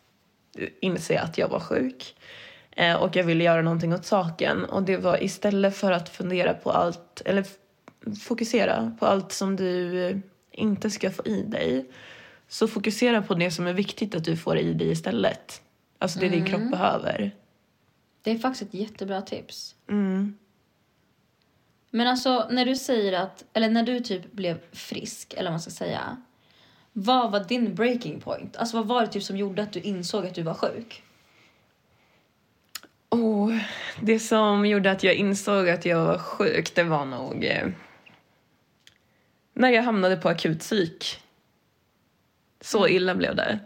inse 0.80 1.20
att 1.20 1.38
jag 1.38 1.48
var 1.48 1.60
sjuk. 1.60 2.14
Eh, 2.70 2.94
och 2.94 3.16
jag 3.16 3.24
ville 3.24 3.44
göra 3.44 3.62
någonting 3.62 3.94
åt 3.94 4.06
saken. 4.06 4.64
Och 4.64 4.82
det 4.82 4.96
var 4.96 5.22
istället 5.24 5.76
för 5.76 5.92
att 5.92 6.08
fundera 6.08 6.54
på 6.54 6.70
allt, 6.70 7.22
eller 7.24 7.44
fokusera 8.20 8.96
på 9.00 9.06
allt 9.06 9.32
som 9.32 9.56
du 9.56 10.04
eh, 10.06 10.16
inte 10.52 10.90
ska 10.90 11.10
få 11.10 11.26
i 11.26 11.42
dig. 11.42 11.86
Så 12.48 12.68
fokusera 12.68 13.22
på 13.22 13.34
det 13.34 13.50
som 13.50 13.66
är 13.66 13.72
viktigt 13.72 14.14
att 14.14 14.24
du 14.24 14.36
får 14.36 14.58
i 14.58 14.74
dig 14.74 14.90
istället. 14.90 15.62
Alltså 15.98 16.18
det 16.18 16.28
din 16.28 16.44
kropp 16.44 16.70
behöver. 16.70 17.30
Det 18.22 18.30
är 18.30 18.38
faktiskt 18.38 18.74
ett 18.74 18.80
jättebra 18.80 19.22
tips. 19.22 19.74
Mm. 19.88 20.38
Men 21.90 22.06
alltså 22.06 22.48
när 22.50 22.64
du 22.64 22.76
säger 22.76 23.12
att, 23.12 23.44
eller 23.52 23.68
när 23.68 23.82
du 23.82 24.00
typ 24.00 24.32
blev 24.32 24.58
frisk, 24.72 25.34
eller 25.34 25.44
vad 25.44 25.52
man 25.52 25.60
ska 25.60 25.70
säga. 25.70 26.22
Vad 26.96 27.32
var 27.32 27.40
din 27.40 27.74
breaking 27.74 28.20
point? 28.20 28.56
Alltså 28.56 28.76
vad 28.76 28.86
var 28.86 29.00
det 29.00 29.08
typ 29.08 29.22
som 29.22 29.36
gjorde 29.36 29.62
att 29.62 29.72
du 29.72 29.80
insåg 29.80 30.26
att 30.26 30.34
du 30.34 30.42
var 30.42 30.54
sjuk? 30.54 31.02
Oh, 33.10 33.58
det 34.00 34.18
som 34.18 34.66
gjorde 34.66 34.90
att 34.90 35.02
jag 35.02 35.14
insåg 35.14 35.68
att 35.68 35.84
jag 35.84 36.04
var 36.04 36.18
sjuk, 36.18 36.74
det 36.74 36.82
var 36.82 37.04
nog 37.04 37.44
eh, 37.44 37.68
när 39.54 39.68
jag 39.70 39.82
hamnade 39.82 40.16
på 40.16 40.28
akutpsyk. 40.28 41.20
Så 42.60 42.88
illa 42.88 43.14
blev 43.14 43.36
det. 43.36 43.58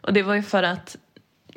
Och 0.00 0.12
det 0.12 0.22
var 0.22 0.34
ju 0.34 0.42
för 0.42 0.62
att 0.62 0.96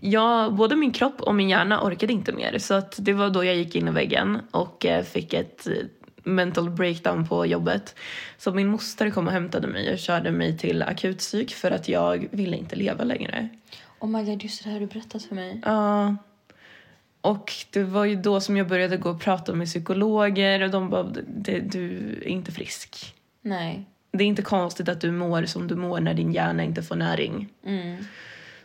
jag, 0.01 0.53
både 0.53 0.75
min 0.75 0.91
kropp 0.91 1.21
och 1.21 1.35
min 1.35 1.49
hjärna 1.49 1.83
orkade 1.83 2.13
inte 2.13 2.31
mer. 2.31 2.57
Så 2.57 2.73
att 2.73 2.95
det 2.99 3.13
var 3.13 3.29
då 3.29 3.43
jag 3.43 3.55
gick 3.55 3.75
in 3.75 3.87
i 3.87 3.91
väggen 3.91 4.41
och 4.51 4.85
eh, 4.85 5.03
fick 5.03 5.33
ett 5.33 5.67
eh, 5.67 5.73
mental 6.23 6.69
breakdown 6.69 7.27
på 7.27 7.45
jobbet. 7.45 7.95
Så 8.37 8.51
min 8.51 8.67
moster 8.67 9.09
kom 9.09 9.27
och 9.27 9.33
hämtade 9.33 9.67
mig 9.67 9.93
och 9.93 9.99
körde 9.99 10.31
mig 10.31 10.57
till 10.57 10.81
akutpsyk 10.83 11.51
för 11.53 11.71
att 11.71 11.87
jag 11.87 12.27
ville 12.31 12.57
inte 12.57 12.75
leva 12.75 13.03
längre. 13.03 13.49
Oh 13.99 14.09
my 14.09 14.23
god, 14.23 14.43
just 14.43 14.63
det 14.63 14.69
här 14.69 14.79
du 14.79 14.85
berättat 14.85 15.23
för 15.23 15.35
mig. 15.35 15.61
Ja. 15.65 16.15
Och 17.21 17.53
det 17.71 17.83
var 17.83 18.05
ju 18.05 18.15
då 18.15 18.41
som 18.41 18.57
jag 18.57 18.67
började 18.67 18.97
gå 18.97 19.09
och 19.09 19.21
prata 19.21 19.53
med 19.53 19.67
psykologer 19.67 20.61
och 20.63 20.69
de 20.69 20.89
bara, 20.89 21.03
"Det- 21.27 21.59
du 21.59 21.97
är 22.21 22.27
inte 22.27 22.51
frisk. 22.51 23.13
Nej. 23.41 23.85
Det 24.11 24.23
är 24.23 24.27
inte 24.27 24.41
konstigt 24.41 24.89
att 24.89 25.01
du 25.01 25.11
mår 25.11 25.43
som 25.45 25.67
du 25.67 25.75
mår 25.75 25.99
när 25.99 26.13
din 26.13 26.33
hjärna 26.33 26.63
inte 26.63 26.83
får 26.83 26.95
näring. 26.95 27.49
Mm. 27.65 28.05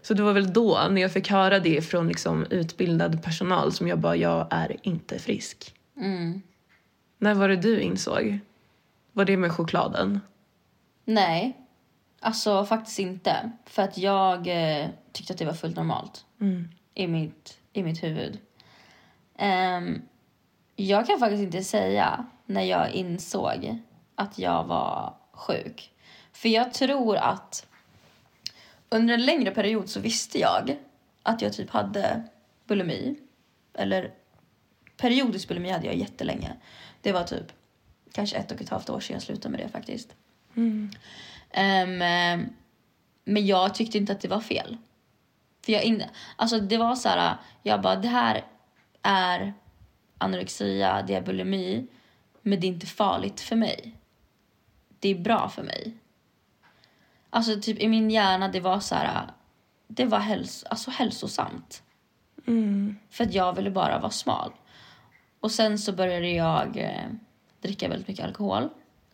Så 0.02 0.14
det 0.14 0.22
var 0.22 0.32
väl 0.32 0.52
då, 0.52 0.86
när 0.90 1.02
jag 1.02 1.12
fick 1.12 1.30
höra 1.30 1.58
det 1.58 1.82
från 1.82 2.08
liksom 2.08 2.46
utbildad 2.50 3.22
personal, 3.22 3.72
som 3.72 3.88
jag 3.88 3.98
bara, 3.98 4.16
jag 4.16 4.46
är 4.50 4.76
inte 4.82 5.18
frisk. 5.18 5.74
Mm. 6.00 6.42
När 7.24 7.34
var 7.34 7.48
det 7.48 7.56
du 7.56 7.80
insåg? 7.80 8.38
Var 9.12 9.24
det 9.24 9.36
med 9.36 9.52
chokladen? 9.52 10.20
Nej, 11.04 11.56
alltså 12.20 12.64
faktiskt 12.64 12.98
inte. 12.98 13.50
För 13.66 13.82
att 13.82 13.98
jag 13.98 14.46
eh, 14.46 14.86
tyckte 15.12 15.32
att 15.32 15.38
det 15.38 15.44
var 15.44 15.52
fullt 15.52 15.76
normalt 15.76 16.24
Mm. 16.40 16.68
i 16.94 17.06
mitt, 17.06 17.58
i 17.72 17.82
mitt 17.82 18.02
huvud. 18.02 18.38
Ehm, 19.36 20.02
jag 20.76 21.06
kan 21.06 21.18
faktiskt 21.18 21.42
inte 21.42 21.64
säga 21.64 22.26
när 22.46 22.62
jag 22.62 22.90
insåg 22.90 23.78
att 24.14 24.38
jag 24.38 24.64
var 24.64 25.14
sjuk. 25.32 25.92
För 26.32 26.48
jag 26.48 26.74
tror 26.74 27.16
att 27.16 27.66
under 28.88 29.14
en 29.14 29.26
längre 29.26 29.50
period 29.50 29.88
så 29.88 30.00
visste 30.00 30.38
jag 30.38 30.76
att 31.22 31.42
jag 31.42 31.52
typ 31.52 31.70
hade 31.70 32.22
bulimi. 32.66 33.16
Eller 33.74 34.12
periodisk 34.96 35.48
bulimi 35.48 35.70
hade 35.70 35.86
jag 35.86 35.96
jättelänge. 35.96 36.52
Det 37.04 37.12
var 37.12 37.24
typ 37.24 37.52
kanske 38.12 38.36
ett 38.36 38.52
och 38.52 38.60
ett 38.60 38.68
halvt 38.68 38.90
år 38.90 39.00
sedan 39.00 39.14
jag 39.14 39.22
slutade 39.22 39.48
med 39.48 39.60
det 39.60 39.68
faktiskt. 39.68 40.16
Mm. 40.56 40.90
Ehm, 41.50 42.46
men 43.24 43.46
jag 43.46 43.74
tyckte 43.74 43.98
inte 43.98 44.12
att 44.12 44.20
det 44.20 44.28
var 44.28 44.40
fel. 44.40 44.76
För 45.64 45.72
jag 45.72 45.82
in, 45.82 46.02
alltså 46.36 46.60
det 46.60 46.78
var 46.78 46.94
så 46.94 47.08
här, 47.08 47.36
jag 47.62 47.82
bara 47.82 47.96
det 47.96 48.08
här 48.08 48.44
är 49.02 49.54
anorexia, 50.18 51.02
det 51.02 51.14
är 51.14 51.22
bulimi, 51.22 51.86
men 52.42 52.60
det 52.60 52.66
är 52.66 52.68
inte 52.68 52.86
farligt 52.86 53.40
för 53.40 53.56
mig. 53.56 53.94
Det 54.98 55.08
är 55.08 55.14
bra 55.14 55.48
för 55.48 55.62
mig. 55.62 55.94
Alltså 57.30 57.60
typ 57.60 57.78
i 57.78 57.88
min 57.88 58.10
hjärna 58.10 58.48
det 58.48 58.60
var 58.60 58.80
så 58.80 58.94
här, 58.94 59.30
det 59.86 60.04
var 60.04 60.18
häls 60.18 60.64
alltså, 60.70 60.90
hälsosamt. 60.90 61.82
Mm. 62.46 62.96
För 63.10 63.24
att 63.24 63.34
jag 63.34 63.52
ville 63.56 63.70
bara 63.70 63.98
vara 63.98 64.10
smal. 64.10 64.52
Och 65.44 65.52
sen 65.52 65.78
så 65.78 65.92
började 65.92 66.28
jag 66.28 66.76
eh, 66.76 67.08
dricka 67.60 67.88
väldigt 67.88 68.08
mycket 68.08 68.24
alkohol 68.24 68.68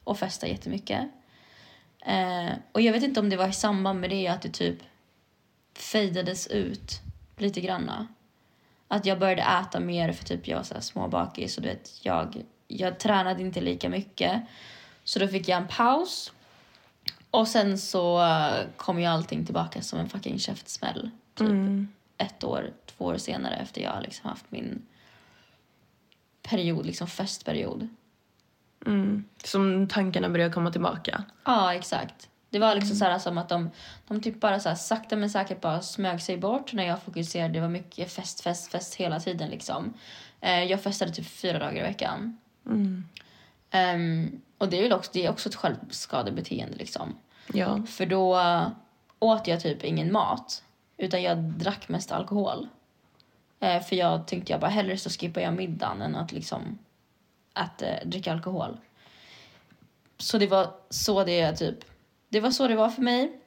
och 0.04 0.18
festa 0.18 0.46
jättemycket. 0.46 1.08
Eh, 2.00 2.50
och 2.72 2.80
jag 2.80 2.92
vet 2.92 3.02
inte 3.02 3.20
om 3.20 3.30
det 3.30 3.36
var 3.36 3.48
i 3.48 3.52
samband 3.52 4.00
med 4.00 4.10
det 4.10 4.28
att 4.28 4.42
det 4.42 4.48
typ 4.48 4.78
fejdades 5.74 6.46
ut 6.46 7.00
lite 7.36 7.60
granna. 7.60 8.06
Att 8.88 9.06
jag 9.06 9.18
började 9.18 9.42
äta 9.42 9.80
mer 9.80 10.12
för 10.12 10.24
typ 10.24 10.48
jag 10.48 10.56
var 10.56 10.64
så 10.64 10.74
här 10.74 10.80
småbakis 10.80 11.56
och 11.56 11.62
du 11.62 11.68
vet, 11.68 11.90
jag, 12.02 12.42
jag 12.68 12.98
tränade 12.98 13.42
inte 13.42 13.60
lika 13.60 13.88
mycket. 13.88 14.42
Så 15.04 15.18
då 15.18 15.28
fick 15.28 15.48
jag 15.48 15.56
en 15.62 15.68
paus. 15.68 16.32
Och 17.30 17.48
sen 17.48 17.78
så 17.78 18.22
eh, 18.26 18.66
kom 18.76 19.00
ju 19.00 19.06
allting 19.06 19.44
tillbaka 19.44 19.82
som 19.82 19.98
en 19.98 20.08
fucking 20.08 20.38
käftsmäll. 20.38 21.10
Typ 21.34 21.48
Mm. 21.48 21.88
ett 22.18 22.44
år, 22.44 22.70
två 22.86 23.04
år 23.04 23.16
senare 23.16 23.56
efter 23.56 23.80
jag 23.80 24.02
liksom 24.02 24.30
haft 24.30 24.44
min 24.48 24.86
period, 26.50 26.86
liksom 26.86 27.06
festperiod. 27.06 27.88
Mm. 28.86 29.24
Som 29.44 29.88
tankarna 29.88 30.28
börjar 30.28 30.50
komma 30.50 30.72
tillbaka. 30.72 31.24
Ja, 31.44 31.74
exakt. 31.74 32.28
Det 32.50 32.58
var 32.58 32.74
liksom 32.74 32.96
så 32.96 33.04
här 33.04 33.18
som 33.18 33.38
att 33.38 33.48
de, 33.48 33.70
de 34.08 34.20
typ 34.20 34.40
bara 34.40 34.60
så 34.60 34.68
här 34.68 34.76
sakta 34.76 35.16
men 35.16 35.30
säkert 35.30 35.60
bara 35.60 35.82
smög 35.82 36.22
sig 36.22 36.36
bort 36.36 36.72
när 36.72 36.86
jag 36.86 37.02
fokuserade. 37.02 37.52
Det 37.52 37.60
var 37.60 37.68
mycket 37.68 38.12
fest, 38.12 38.40
fest, 38.40 38.72
fest 38.72 38.94
hela 38.94 39.20
tiden 39.20 39.50
liksom. 39.50 39.94
Eh, 40.40 40.64
jag 40.64 40.82
festade 40.82 41.12
typ 41.12 41.26
fyra 41.26 41.58
dagar 41.58 41.76
i 41.76 41.82
veckan. 41.82 42.38
Mm. 42.66 43.04
Ehm, 43.70 44.40
och 44.58 44.68
det 44.68 44.78
är 44.78 44.82
väl 44.82 44.92
också, 44.92 45.10
det 45.14 45.26
är 45.26 45.30
också 45.30 45.48
ett 45.48 45.54
självskadebeteende 45.54 46.76
liksom. 46.76 47.16
Ja. 47.52 47.82
För 47.86 48.06
då 48.06 48.40
åt 49.18 49.46
jag 49.46 49.60
typ 49.60 49.84
ingen 49.84 50.12
mat. 50.12 50.62
Utan 50.96 51.22
jag 51.22 51.38
drack 51.38 51.88
mest 51.88 52.12
alkohol. 52.12 52.68
Eh, 53.60 53.82
för 53.82 53.96
jag 53.96 54.26
tänkte 54.26 54.52
jag 54.52 54.60
bara 54.60 54.70
hellre 54.70 54.96
så 54.96 55.10
skippar 55.10 55.40
jag 55.40 55.54
middagen 55.54 56.02
än 56.02 56.16
att 56.16 56.32
liksom 56.32 56.78
att 57.52 57.82
eh, 57.82 57.94
dricka 58.04 58.32
alkohol. 58.32 58.76
Så 60.18 60.38
det 60.38 60.46
var 60.46 60.74
så 60.90 61.24
det 61.24 61.56
typ, 61.56 61.78
det 62.28 62.40
var 62.40 62.50
så 62.50 62.68
det 62.68 62.76
var 62.76 62.88
för 62.88 63.02
mig. 63.02 63.40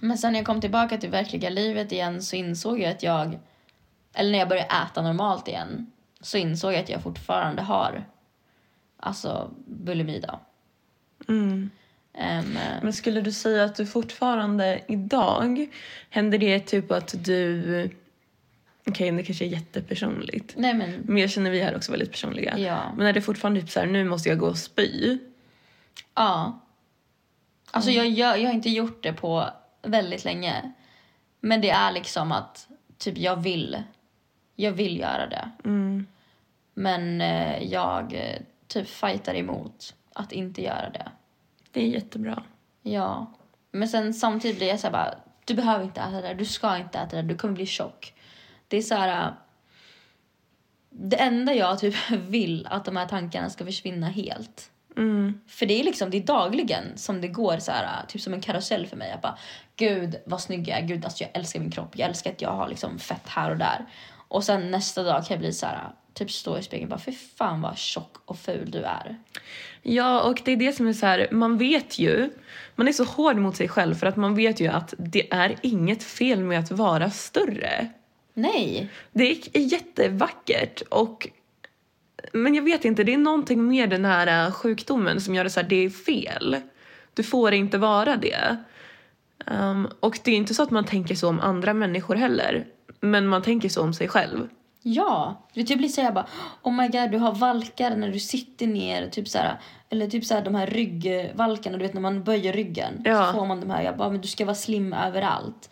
Men 0.00 0.18
sen 0.18 0.32
när 0.32 0.38
jag 0.38 0.46
kom 0.46 0.60
tillbaka 0.60 0.98
till 0.98 1.10
verkliga 1.10 1.50
livet 1.50 1.92
igen 1.92 2.22
så 2.22 2.36
insåg 2.36 2.80
jag 2.80 2.90
att 2.90 3.02
jag, 3.02 3.38
eller 4.14 4.30
när 4.30 4.38
jag 4.38 4.48
började 4.48 4.68
äta 4.68 5.02
normalt 5.02 5.48
igen, 5.48 5.92
så 6.20 6.38
insåg 6.38 6.72
jag 6.72 6.80
att 6.80 6.88
jag 6.88 7.02
fortfarande 7.02 7.62
har 7.62 8.04
alltså 8.96 9.50
bulimi 9.66 10.20
då. 10.20 10.40
Mm. 11.28 11.70
Ehm, 12.14 12.58
Men 12.82 12.92
skulle 12.92 13.20
du 13.20 13.32
säga 13.32 13.64
att 13.64 13.74
du 13.74 13.86
fortfarande 13.86 14.80
idag, 14.88 15.68
händer 16.10 16.38
det 16.38 16.60
typ 16.60 16.92
att 16.92 17.24
du... 17.24 17.90
Okej, 18.86 19.10
det 19.10 19.22
kanske 19.22 19.44
är 19.44 19.48
jättepersonligt. 19.48 20.54
nej 20.56 20.74
men, 20.74 20.90
Men 20.90 21.18
jag 21.18 21.30
känner 21.30 21.50
vi 21.50 21.60
här 21.60 21.76
också 21.76 21.92
väldigt 21.92 22.10
personliga. 22.10 22.58
ja. 22.58 22.92
Men 22.96 23.06
är 23.06 23.12
det 23.12 23.20
fortfarande 23.20 23.60
typ 23.60 23.70
så 23.70 23.80
här, 23.80 23.86
nu 23.86 24.04
måste 24.04 24.28
jag 24.28 24.38
gå 24.38 24.46
och 24.46 24.58
spy? 24.58 25.18
Ja. 26.14 26.60
Alltså 27.70 27.90
jag, 27.90 28.06
jag, 28.08 28.40
jag 28.40 28.48
har 28.48 28.54
inte 28.54 28.70
gjort 28.70 29.02
det 29.02 29.12
på 29.12 29.48
väldigt 29.82 30.24
länge. 30.24 30.72
Men 31.40 31.60
det 31.60 31.70
är 31.70 31.92
liksom 31.92 32.32
att 32.32 32.68
typ 32.98 33.18
jag 33.18 33.36
vill. 33.36 33.82
Jag 34.56 34.72
vill 34.72 35.00
göra 35.00 35.26
det. 35.26 35.50
Mm. 35.64 36.06
Men 36.74 37.20
eh, 37.20 37.62
jag 37.62 38.34
typ 38.66 38.88
fightar 38.88 39.34
emot 39.34 39.94
att 40.12 40.32
inte 40.32 40.62
göra 40.62 40.90
det. 40.90 41.08
Det 41.72 41.82
är 41.82 41.86
jättebra. 41.88 42.42
Ja. 42.82 43.32
Men 43.72 43.88
sen 43.88 44.14
samtidigt 44.14 44.56
blir 44.58 44.68
jag 44.68 44.80
så 44.80 44.86
här 44.86 44.92
bara, 44.92 45.14
du 45.44 45.54
behöver 45.54 45.84
inte 45.84 46.00
äta 46.00 46.10
det 46.10 46.20
där, 46.20 46.34
du 46.34 46.44
ska 46.44 46.76
inte 46.76 46.98
äta 46.98 47.16
det 47.16 47.22
där, 47.22 47.28
du 47.28 47.36
kommer 47.36 47.54
bli 47.54 47.66
tjock. 47.66 48.14
Det 48.70 48.76
är 48.76 48.82
så 48.82 48.94
här... 48.94 49.26
äh, 49.26 49.32
Det 50.90 51.16
enda 51.16 51.54
jag 51.54 51.78
typ 51.78 51.94
vill 52.10 52.66
att 52.70 52.84
de 52.84 52.96
här 52.96 53.06
tankarna 53.06 53.50
ska 53.50 53.64
försvinna 53.64 54.06
helt. 54.08 54.70
Mm. 54.96 55.40
För 55.48 55.66
det 55.66 55.80
är 55.80 55.84
liksom, 55.84 56.10
det 56.10 56.16
är 56.16 56.22
dagligen 56.26 56.84
som 56.96 57.20
det 57.20 57.28
går 57.28 57.58
så 57.58 57.72
här, 57.72 58.06
typ 58.06 58.20
som 58.20 58.32
en 58.34 58.40
karusell 58.40 58.86
för 58.86 58.96
mig. 58.96 59.10
Jag 59.10 59.20
bara, 59.20 59.38
gud 59.76 60.16
vad 60.26 60.40
snygg 60.40 60.68
jag 60.68 60.78
är, 60.78 60.82
gud 60.86 61.04
alltså 61.04 61.24
jag 61.24 61.30
älskar 61.34 61.60
min 61.60 61.70
kropp, 61.70 61.98
jag 61.98 62.08
älskar 62.08 62.30
att 62.30 62.42
jag 62.42 62.50
har 62.50 62.68
liksom 62.68 62.98
fett 62.98 63.28
här 63.28 63.50
och 63.50 63.56
där. 63.56 63.86
Och 64.28 64.44
sen 64.44 64.70
nästa 64.70 65.02
dag 65.02 65.26
kan 65.26 65.34
jag 65.34 65.38
bli 65.40 65.52
så 65.52 65.66
här, 65.66 65.78
typ 66.14 66.30
stå 66.30 66.58
i 66.58 66.62
spegeln 66.62 66.92
och 66.92 66.98
bara, 66.98 67.04
fy 67.04 67.12
fan 67.12 67.60
vad 67.60 67.78
tjock 67.78 68.16
och 68.24 68.38
ful 68.38 68.70
du 68.70 68.78
är. 68.82 69.18
Ja, 69.82 70.22
och 70.22 70.42
det 70.44 70.52
är 70.52 70.56
det 70.56 70.72
som 70.72 70.86
är 70.88 70.92
så 70.92 71.06
här, 71.06 71.28
man 71.30 71.58
vet 71.58 71.98
ju, 71.98 72.30
man 72.74 72.88
är 72.88 72.92
så 72.92 73.04
hård 73.04 73.36
mot 73.36 73.56
sig 73.56 73.68
själv 73.68 73.94
för 73.94 74.06
att 74.06 74.16
man 74.16 74.34
vet 74.34 74.60
ju 74.60 74.68
att 74.68 74.94
det 74.98 75.32
är 75.32 75.56
inget 75.62 76.02
fel 76.02 76.44
med 76.44 76.58
att 76.60 76.70
vara 76.70 77.10
större. 77.10 77.88
Nej, 78.40 78.88
Det 79.12 79.30
är 79.30 79.60
jättevackert 79.60 80.80
och 80.80 81.28
men 82.32 82.54
jag 82.54 82.62
vet 82.62 82.84
inte, 82.84 83.04
det 83.04 83.14
är 83.14 83.18
någonting 83.18 83.68
med 83.68 83.90
den 83.90 84.04
här 84.04 84.46
äh, 84.46 84.52
sjukdomen 84.52 85.20
som 85.20 85.34
gör 85.34 85.44
det 85.44 85.50
så 85.50 85.60
här, 85.60 85.68
det 85.68 85.84
är 85.84 85.90
fel. 85.90 86.56
Du 87.14 87.22
får 87.22 87.52
inte 87.52 87.78
vara 87.78 88.16
det. 88.16 88.56
Ehm, 89.46 89.88
och 90.00 90.18
det 90.24 90.30
är 90.30 90.36
inte 90.36 90.54
så 90.54 90.62
att 90.62 90.70
man 90.70 90.84
tänker 90.84 91.14
så 91.14 91.28
om 91.28 91.40
andra 91.40 91.74
människor 91.74 92.14
heller. 92.14 92.66
Men 93.00 93.26
man 93.26 93.42
tänker 93.42 93.68
så 93.68 93.82
om 93.82 93.94
sig 93.94 94.08
själv. 94.08 94.48
Ja, 94.82 95.46
vet, 95.54 95.70
jag 95.70 95.78
blir 95.78 95.88
så 95.88 96.00
här 96.00 96.12
bara, 96.12 96.26
oh 96.62 96.72
my 96.72 96.88
god, 96.88 97.10
du 97.10 97.18
har 97.18 97.32
valkar 97.32 97.96
när 97.96 98.08
du 98.12 98.20
sitter 98.20 98.66
ner, 98.66 99.08
typ 99.08 99.28
så 99.28 99.38
här, 99.38 99.60
eller 99.90 100.06
typ 100.06 100.24
så 100.24 100.34
här 100.34 100.42
de 100.44 100.54
här 100.54 100.66
ryggvalkarna, 100.66 101.76
du 101.78 101.82
vet 101.82 101.94
när 101.94 102.00
man 102.00 102.24
böjer 102.24 102.52
ryggen 102.52 103.02
Ja. 103.04 103.26
så 103.26 103.38
får 103.38 103.46
man 103.46 103.60
de 103.60 103.70
här, 103.70 103.82
jag 103.82 103.96
bara, 103.96 104.10
men 104.10 104.20
du 104.20 104.28
ska 104.28 104.44
vara 104.44 104.54
slim 104.54 104.92
överallt. 104.92 105.70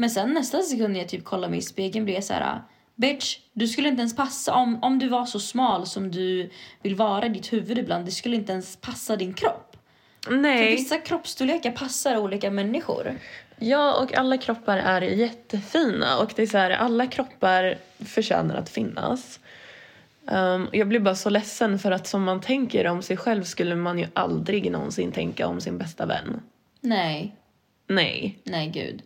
Men 0.00 0.10
sen 0.10 0.34
nästa 0.34 0.62
sekund 0.62 0.92
när 0.92 1.00
jag 1.00 1.08
typ 1.08 1.24
kollar 1.24 1.48
mig 1.48 1.58
i 1.58 1.62
spegeln 1.62 2.04
blir 2.04 2.14
jag 2.14 2.24
så 2.24 2.32
här, 2.32 2.62
bitch, 2.94 3.38
du 3.52 3.68
skulle 3.68 3.88
inte 3.88 4.00
ens 4.00 4.16
passa, 4.16 4.54
om, 4.54 4.82
om 4.82 4.98
du 4.98 5.08
var 5.08 5.26
så 5.26 5.40
smal 5.40 5.86
som 5.86 6.10
du 6.10 6.50
vill 6.82 6.94
vara 6.94 7.26
i 7.26 7.28
ditt 7.28 7.52
huvud 7.52 7.78
ibland, 7.78 8.04
det 8.04 8.10
skulle 8.10 8.36
inte 8.36 8.52
ens 8.52 8.76
passa 8.76 9.16
din 9.16 9.34
kropp. 9.34 9.76
För 10.24 10.36
Nej. 10.36 10.76
vissa 10.76 10.98
kroppsstorlekar 10.98 11.70
passar 11.70 12.16
olika 12.16 12.50
människor. 12.50 13.18
Ja, 13.58 14.02
och 14.02 14.14
alla 14.14 14.38
kroppar 14.38 14.76
är 14.76 15.02
jättefina 15.02 16.18
och 16.18 16.32
det 16.36 16.42
är 16.42 16.46
så 16.46 16.58
här, 16.58 16.70
alla 16.70 17.06
kroppar 17.06 17.78
förtjänar 17.98 18.54
att 18.54 18.68
finnas. 18.68 19.40
Um, 20.24 20.68
jag 20.72 20.88
blir 20.88 21.00
bara 21.00 21.14
så 21.14 21.30
ledsen 21.30 21.78
för 21.78 21.90
att 21.90 22.06
som 22.06 22.22
man 22.22 22.40
tänker 22.40 22.86
om 22.86 23.02
sig 23.02 23.16
själv 23.16 23.42
skulle 23.42 23.74
man 23.74 23.98
ju 23.98 24.06
aldrig 24.12 24.70
någonsin 24.70 25.12
tänka 25.12 25.46
om 25.46 25.60
sin 25.60 25.78
bästa 25.78 26.06
vän. 26.06 26.42
Nej, 26.80 27.36
Nej. 27.90 28.38
Nej, 28.44 28.68
gud. 28.68 29.02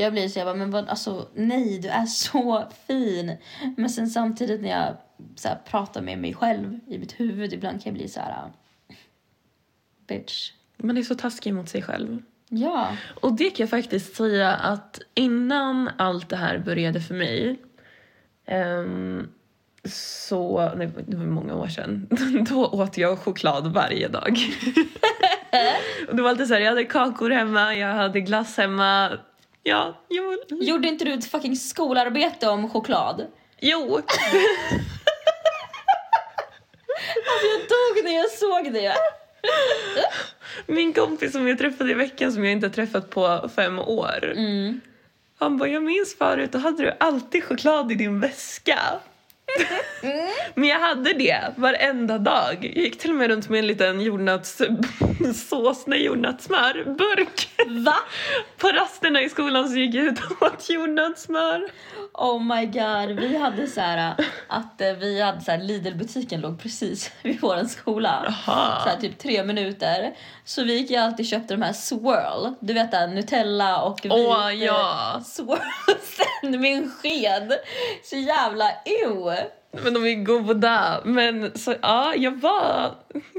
Jag 0.00 0.12
blir 0.12 0.28
så 0.28 0.38
jag 0.38 0.46
bara, 0.46 0.54
men 0.54 0.70
vad, 0.70 0.88
alltså 0.88 1.28
nej, 1.34 1.78
du 1.78 1.88
är 1.88 2.06
så 2.06 2.66
fin. 2.86 3.36
Men 3.76 3.90
sen 3.90 4.08
samtidigt 4.08 4.60
när 4.60 4.68
jag 4.68 4.96
så 5.36 5.48
här, 5.48 5.58
pratar 5.64 6.02
med 6.02 6.18
mig 6.18 6.34
själv 6.34 6.80
i 6.86 6.98
mitt 6.98 7.20
huvud, 7.20 7.52
ibland 7.52 7.82
kan 7.82 7.90
jag 7.90 7.98
bli 7.98 8.08
så 8.08 8.20
här, 8.20 8.52
bitch. 10.08 10.52
Man 10.76 10.96
är 10.96 11.02
så 11.02 11.14
taskig 11.14 11.54
mot 11.54 11.68
sig 11.68 11.82
själv. 11.82 12.22
Ja. 12.48 12.96
Och 13.20 13.32
det 13.32 13.50
kan 13.50 13.64
jag 13.64 13.70
faktiskt 13.70 14.16
säga 14.16 14.52
att 14.52 15.00
innan 15.14 15.90
allt 15.96 16.28
det 16.28 16.36
här 16.36 16.58
började 16.58 17.00
för 17.00 17.14
mig 17.14 17.58
ehm, 18.46 19.28
så, 19.84 20.72
nej, 20.76 20.90
det 21.06 21.16
var 21.16 21.24
många 21.24 21.54
år 21.54 21.68
sedan, 21.68 22.06
då 22.50 22.66
åt 22.66 22.98
jag 22.98 23.18
choklad 23.18 23.72
varje 23.72 24.08
dag. 24.08 24.38
det 26.12 26.22
var 26.22 26.30
alltid 26.30 26.48
så 26.48 26.54
här, 26.54 26.60
jag 26.60 26.68
hade 26.68 26.84
kakor 26.84 27.30
hemma, 27.30 27.74
jag 27.74 27.94
hade 27.94 28.20
glass 28.20 28.56
hemma. 28.56 29.18
Ja, 29.68 30.04
jo. 30.08 30.36
Gjorde 30.60 30.88
inte 30.88 31.04
du 31.04 31.12
ett 31.12 31.30
fucking 31.30 31.56
skolarbete 31.56 32.48
om 32.48 32.70
choklad? 32.70 33.26
jo. 33.60 34.00
Alltså 37.30 37.46
jag 37.46 37.60
dog 37.60 38.04
när 38.04 38.16
jag 38.16 38.30
såg 38.30 38.72
det. 38.72 38.94
Min 40.66 40.92
kompis 40.92 41.32
som 41.32 41.48
jag 41.48 41.58
träffade 41.58 41.90
i 41.90 41.94
veckan 41.94 42.32
som 42.32 42.44
jag 42.44 42.52
inte 42.52 42.66
har 42.66 42.72
träffat 42.72 43.10
på 43.10 43.50
fem 43.56 43.78
år. 43.78 44.32
Mm. 44.36 44.80
Han 45.38 45.58
bara, 45.58 45.68
jag 45.68 45.82
minns 45.82 46.18
förut, 46.18 46.52
då 46.52 46.58
hade 46.58 46.82
du 46.82 46.96
alltid 47.00 47.44
choklad 47.44 47.92
i 47.92 47.94
din 47.94 48.20
väska. 48.20 48.78
Men 50.54 50.68
jag 50.68 50.80
hade 50.80 51.12
det 51.12 51.52
varenda 51.56 52.18
dag. 52.18 52.56
Jag 52.74 52.84
gick 52.84 52.98
till 52.98 53.10
och 53.10 53.16
med 53.16 53.28
runt 53.30 53.48
med 53.48 53.58
en 53.58 53.66
liten 53.66 54.00
jordnötssås, 54.00 55.86
nej 55.86 56.04
jordnötssmör, 56.04 56.84
burk. 56.84 57.48
Va? 57.66 57.96
På 58.56 58.68
rasterna 58.68 59.22
i 59.22 59.28
skolan 59.28 59.68
så 59.68 59.76
gick 59.76 59.94
jag 59.94 60.04
ut 60.04 60.18
och 60.30 60.42
åt 60.42 60.70
jordnötssmör. 60.70 61.70
Oh 62.12 62.42
my 62.42 62.66
god, 62.66 63.20
vi 63.20 63.36
hade 63.36 63.66
så 63.66 63.80
här 63.80 64.14
att 64.48 64.80
eh, 64.80 64.92
vi 64.92 65.20
hade 65.22 65.40
så 65.40 65.50
här 65.50 65.58
Lidl-butiken 65.58 66.40
låg 66.40 66.62
precis 66.62 67.10
vid 67.22 67.40
vår 67.40 67.64
skola. 67.64 68.24
Jaha. 68.24 68.80
Så 68.82 68.88
här, 68.88 68.96
typ 69.00 69.18
tre 69.18 69.44
minuter. 69.44 70.14
Så 70.44 70.64
vi 70.64 70.78
gick 70.78 70.90
ju 70.90 70.96
alltid 70.96 71.26
och 71.26 71.30
köpte 71.30 71.54
de 71.54 71.62
här 71.62 71.72
swirl. 71.72 72.54
Du 72.60 72.72
vet 72.72 72.90
där, 72.90 73.08
Nutella 73.08 73.82
och 73.82 74.00
vit 74.04 74.12
eh, 74.12 74.64
ja. 74.64 75.22
swirl 75.24 75.58
sen 76.42 76.64
en 76.64 76.90
sked. 76.90 77.52
Så 78.04 78.16
jävla 78.16 78.70
ew. 78.84 79.47
Men 79.70 79.94
de 79.94 80.06
är 80.06 80.24
goda. 80.24 81.00
Men 81.04 81.58
så, 81.58 81.74
ja, 81.82 82.14
jag 82.14 82.40
var, 82.40 82.94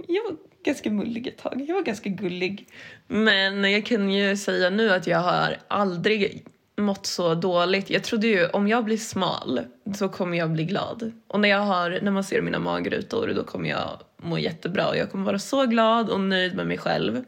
jag 0.08 0.24
var 0.24 0.36
ganska 0.64 0.92
mullig 0.92 1.28
ett 1.28 1.38
tag. 1.38 1.66
Jag 1.68 1.76
var 1.76 1.82
ganska 1.82 2.10
gullig. 2.10 2.68
Men 3.08 3.72
jag 3.72 3.86
kan 3.86 4.12
ju 4.12 4.38
säga 4.38 4.70
nu 4.70 4.90
att 4.90 5.08
jag 5.08 5.20
har 5.20 5.58
aldrig 5.68 6.46
mått 6.78 7.06
så 7.06 7.36
dåligt. 7.36 7.90
Jag 7.90 8.04
trodde 8.04 8.28
ju 8.28 8.48
om 8.48 8.68
jag 8.68 8.86
blir 8.86 8.98
smal 8.98 9.62
så 9.96 10.10
kommer 10.10 10.38
jag 10.38 10.52
bli 10.52 10.64
glad. 10.64 11.12
Och 11.28 11.40
när, 11.40 11.50
jag 11.50 11.60
har, 11.60 12.00
när 12.02 12.12
man 12.12 12.24
ser 12.24 12.42
mina 12.42 12.60
magrutor 12.60 13.34
då 13.36 13.44
kommer 13.44 13.70
jag 13.70 14.00
må 14.22 14.38
jättebra 14.38 14.88
och 14.88 14.98
jag 14.98 15.12
kommer 15.12 15.26
vara 15.26 15.40
så 15.40 15.66
glad 15.66 16.10
och 16.10 16.20
nöjd 16.20 16.56
med 16.56 16.68
mig 16.68 16.78
själv. 16.78 17.24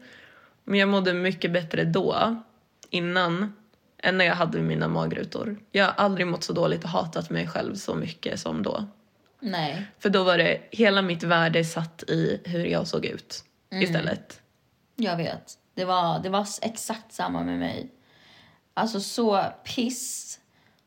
Men 0.64 0.78
jag 0.78 0.88
mådde 0.88 1.14
mycket 1.14 1.52
bättre 1.52 1.84
då, 1.84 2.36
innan, 2.90 3.52
än 4.02 4.18
när 4.18 4.24
jag 4.24 4.34
hade 4.34 4.58
mina 4.58 4.88
magrutor. 4.88 5.60
Jag 5.70 5.84
har 5.84 5.92
aldrig 5.92 6.26
mått 6.26 6.44
så 6.44 6.52
dåligt 6.52 6.84
och 6.84 6.90
hatat 6.90 7.30
mig 7.30 7.48
själv 7.48 7.74
så 7.74 7.94
mycket 7.94 8.40
som 8.40 8.62
då. 8.62 8.84
Nej. 9.40 9.86
För 9.98 10.10
då 10.10 10.24
var 10.24 10.38
det 10.38 10.60
hela 10.70 11.02
mitt 11.02 11.22
värde 11.22 11.64
satt 11.64 12.02
i 12.02 12.40
hur 12.44 12.64
jag 12.64 12.86
såg 12.86 13.04
ut 13.06 13.44
istället. 13.70 14.40
Jag 14.96 15.16
vet. 15.16 15.58
Det 15.74 15.84
var, 15.84 16.18
det 16.18 16.28
var 16.28 16.46
exakt 16.62 17.12
samma 17.12 17.42
med 17.42 17.58
mig. 17.58 17.90
Alltså 18.74 19.00
så 19.00 19.44
piss. 19.64 20.38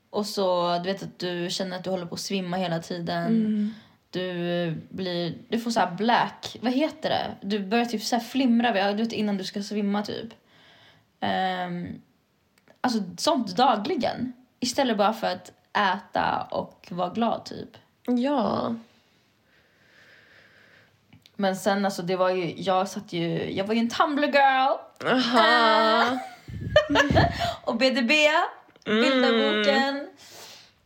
Och 0.10 0.26
så, 0.26 0.78
du 0.78 0.84
vet 0.84 1.04
att 1.04 1.20
du 1.20 1.48
känner 1.50 1.78
att 1.78 1.84
du 1.84 1.90
håller 1.90 2.06
på 2.06 2.16
att 2.16 2.22
svimma 2.22 2.58
hela 2.58 2.80
tiden. 2.80 3.74
Du 4.10 4.78
blir, 4.90 5.38
du 5.50 5.60
får 5.60 5.72
så 5.72 5.80
här 5.80 5.96
black, 5.96 6.58
vad 6.62 6.74
heter 6.74 7.10
det? 7.10 7.36
Du 7.42 7.60
börjar 7.60 7.86
typ 7.86 8.04
så 8.04 8.20
flimra 8.20 8.92
du 8.94 9.04
vet, 9.04 9.12
innan 9.12 9.38
du 9.38 9.44
ska 9.44 9.64
svimma 9.64 10.04
typ. 10.04 10.34
Um, 11.22 12.02
alltså 12.86 13.04
sånt 13.18 13.56
dagligen. 13.56 14.34
Istället 14.60 14.98
bara 14.98 15.14
för 15.14 15.28
att 15.28 15.52
äta 15.74 16.48
och 16.52 16.88
vara 16.92 17.10
glad 17.10 17.46
typ. 17.46 17.70
Ja. 18.06 18.76
Men 21.36 21.56
sen 21.56 21.86
alltså 21.86 22.02
det 22.02 22.16
var 22.16 22.30
ju, 22.30 22.54
jag 22.58 22.88
satt 22.88 23.14
ju, 23.14 23.52
jag 23.54 23.66
var 23.66 23.74
ju 23.74 23.80
en 23.80 23.90
Tumblr 23.90 24.28
girl. 24.28 24.78
Aha. 25.06 26.20
Och 27.64 27.78
BDB, 27.78 28.12
bilderboken. 28.86 30.08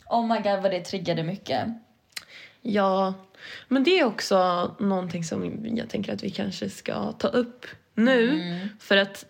Oh 0.09 0.27
my 0.27 0.39
god 0.39 0.61
vad 0.61 0.71
det 0.71 0.79
triggade 0.79 1.23
mycket. 1.23 1.67
Ja, 2.61 3.13
men 3.67 3.83
det 3.83 3.99
är 3.99 4.05
också 4.05 4.71
någonting 4.79 5.23
som 5.23 5.65
jag 5.77 5.89
tänker 5.89 6.13
att 6.13 6.23
vi 6.23 6.29
kanske 6.29 6.69
ska 6.69 7.11
ta 7.11 7.27
upp 7.27 7.65
nu. 7.93 8.69
För 8.79 8.97
att 8.97 9.25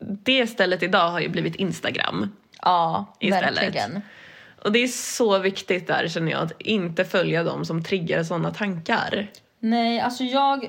det 0.00 0.46
stället 0.46 0.82
idag 0.82 1.08
har 1.10 1.20
ju 1.20 1.28
blivit 1.28 1.54
Instagram. 1.56 2.28
Ja, 2.62 3.16
Istället. 3.20 3.62
verkligen. 3.62 4.02
Och 4.64 4.72
det 4.72 4.78
är 4.78 4.86
så 4.86 5.38
viktigt 5.38 5.86
där 5.86 6.08
känner 6.08 6.32
jag 6.32 6.40
att 6.42 6.60
inte 6.60 7.04
följa 7.04 7.44
dem 7.44 7.64
som 7.64 7.84
triggar 7.84 8.22
sådana 8.22 8.50
tankar. 8.54 9.26
Nej, 9.58 10.00
alltså 10.00 10.24
jag, 10.24 10.64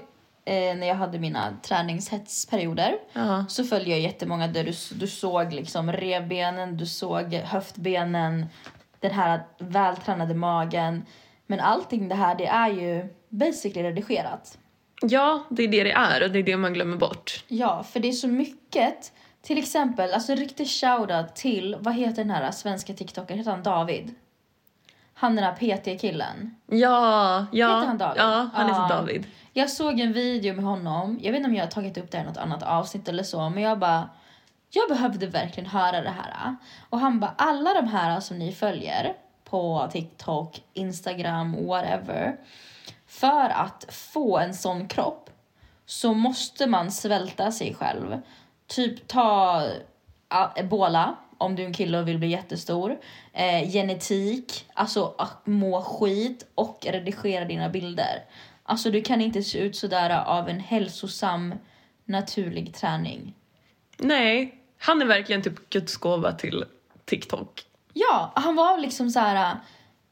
eh, 0.46 0.76
när 0.76 0.88
jag 0.88 0.96
hade 0.96 1.20
mina 1.20 1.58
träningshetsperioder 1.64 2.96
Ja. 3.14 3.46
så 3.50 3.64
följde 3.64 3.90
jag 3.92 4.00
jättemånga 4.00 4.48
där 4.48 4.64
du, 4.64 4.74
du 5.00 5.08
såg 5.08 5.54
liksom 5.54 5.92
revbenen, 5.94 6.78
du 6.78 6.86
såg 6.86 7.34
höftbenen, 7.34 8.46
den 9.00 9.12
här 9.12 9.42
vältränade 9.60 10.34
magen. 10.34 11.06
Men 11.48 11.60
allting 11.60 12.10
det 12.10 12.16
här, 12.16 12.36
det 12.36 12.48
är 12.48 12.70
ju 12.70 13.06
basically 13.30 13.84
redigerat. 13.90 14.58
ja, 15.02 15.44
det 15.50 15.64
är 15.64 15.68
det 15.68 15.84
det 15.84 15.92
är 15.92 16.24
och 16.24 16.30
det 16.32 16.40
är 16.40 16.44
det 16.44 16.58
man 16.58 16.74
glömmer 16.74 16.98
bort. 16.98 17.44
Ja, 17.48 17.84
för 17.84 18.00
det 18.00 18.08
är 18.08 18.12
så 18.12 18.28
mycket. 18.28 19.12
Till 19.42 19.58
exempel, 19.58 20.14
alltså 20.14 20.36
riktig 20.36 20.68
shoutout 20.68 21.36
till, 21.36 21.76
vad 21.80 21.94
heter 21.94 22.16
den 22.16 22.30
här 22.30 22.52
svenska 22.52 22.94
TikTokern, 22.94 23.38
heter 23.38 23.52
han 23.52 23.64
David? 23.64 24.16
Han 25.14 25.36
den 25.36 25.46
här 25.46 25.56
PT-killen. 25.56 26.56
Ja, 26.68 27.46
ja. 27.52 27.76
Heter 27.76 27.88
han 27.88 27.98
David? 27.98 28.22
Ja, 28.22 28.50
han 28.54 28.68
heter 28.68 28.82
Ja. 28.82 28.88
David. 28.96 29.26
Jag 29.54 29.70
såg 29.70 30.00
en 30.00 30.14
video 30.14 30.56
med 30.56 30.66
honom, 30.66 31.20
jag 31.22 31.32
vet 31.32 31.40
inte 31.40 31.50
om 31.50 31.56
jag 31.56 31.64
har 31.64 31.72
tagit 31.72 31.98
upp 31.98 32.12
det 32.12 32.18
i 32.18 32.24
något 32.24 32.38
annat 32.38 32.64
avsnitt 32.64 33.08
eller 33.08 33.24
så, 33.24 33.50
men 33.50 33.64
jag 33.64 33.80
bara 33.80 34.10
jag 34.74 34.90
behövde 34.90 35.28
verkligen 35.28 35.70
höra 35.70 36.02
det 36.02 36.10
här. 36.10 36.56
Och 36.90 37.00
han 37.00 37.20
bara, 37.20 37.34
alla 37.38 37.74
de 37.74 37.88
här 37.88 38.20
som 38.20 38.40
ni 38.40 38.52
följer 38.52 39.14
på 39.44 39.90
TikTok, 39.92 40.64
Instagram, 40.74 41.68
whatever. 41.68 42.38
För 43.08 43.50
att 43.50 43.86
få 43.90 44.38
en 44.38 44.54
sån 44.54 44.88
kropp 44.88 45.30
så 45.86 46.14
måste 46.14 46.68
man 46.68 46.92
svälta 46.92 47.52
sig 47.52 47.74
själv. 47.74 48.22
Typ 48.76 49.08
ta 49.08 49.64
ebola 50.56 51.16
om 51.38 51.56
du 51.56 51.64
är 51.64 51.68
en 51.68 51.74
kille 51.74 52.00
och 52.00 52.08
vill 52.08 52.18
bli 52.18 52.28
jättestor. 52.28 53.00
Eh, 53.34 53.72
genetik, 53.72 54.66
alltså 54.74 55.16
att 55.18 55.48
må 55.48 55.82
skit 55.82 56.48
och 56.56 56.86
redigera 56.90 57.46
dina 57.46 57.70
bilder. 57.70 58.24
Alltså 58.64 58.92
du 58.92 59.02
kan 59.02 59.22
inte 59.22 59.44
se 59.44 59.60
ut 59.60 59.76
sådär 59.76 60.24
av 60.26 60.50
en 60.50 60.60
hälsosam 60.60 61.56
naturlig 62.06 62.76
träning. 62.76 63.36
Nej, 63.98 64.56
han 64.78 65.02
är 65.02 65.06
verkligen 65.06 65.42
typ 65.42 65.70
Guds 65.70 65.98
gåva 65.98 66.32
till 66.32 66.66
TikTok. 67.06 67.64
Ja, 67.94 68.32
han 68.36 68.56
var 68.56 68.78
liksom 68.78 69.10
så 69.10 69.20
här. 69.20 69.56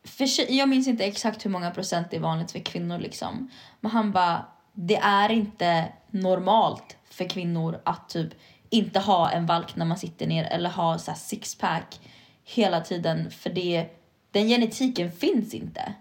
För, 0.03 0.51
jag 0.51 0.69
minns 0.69 0.87
inte 0.87 1.05
exakt 1.05 1.45
hur 1.45 1.49
många 1.49 1.71
procent 1.71 2.07
det 2.11 2.17
är 2.17 2.21
vanligt 2.21 2.51
för 2.51 2.59
kvinnor 2.59 2.99
liksom. 2.99 3.51
Men 3.79 3.91
han 3.91 4.11
bara, 4.11 4.45
det 4.81 4.95
är 4.95 5.31
inte 5.31 5.87
normalt 6.11 6.97
för 7.09 7.29
kvinnor 7.29 7.81
att 7.83 8.09
typ 8.09 8.33
inte 8.69 8.99
ha 8.99 9.31
en 9.31 9.45
valk 9.45 9.75
när 9.75 9.85
man 9.85 9.97
sitter 9.97 10.27
ner 10.27 10.43
eller 10.43 10.69
ha 10.69 10.97
så 10.97 11.13
sixpack 11.13 11.99
hela 12.43 12.81
tiden 12.81 13.31
för 13.31 13.49
det, 13.49 13.85
den 14.31 14.47
genetiken 14.47 15.11
finns 15.11 15.53
inte. 15.53 15.93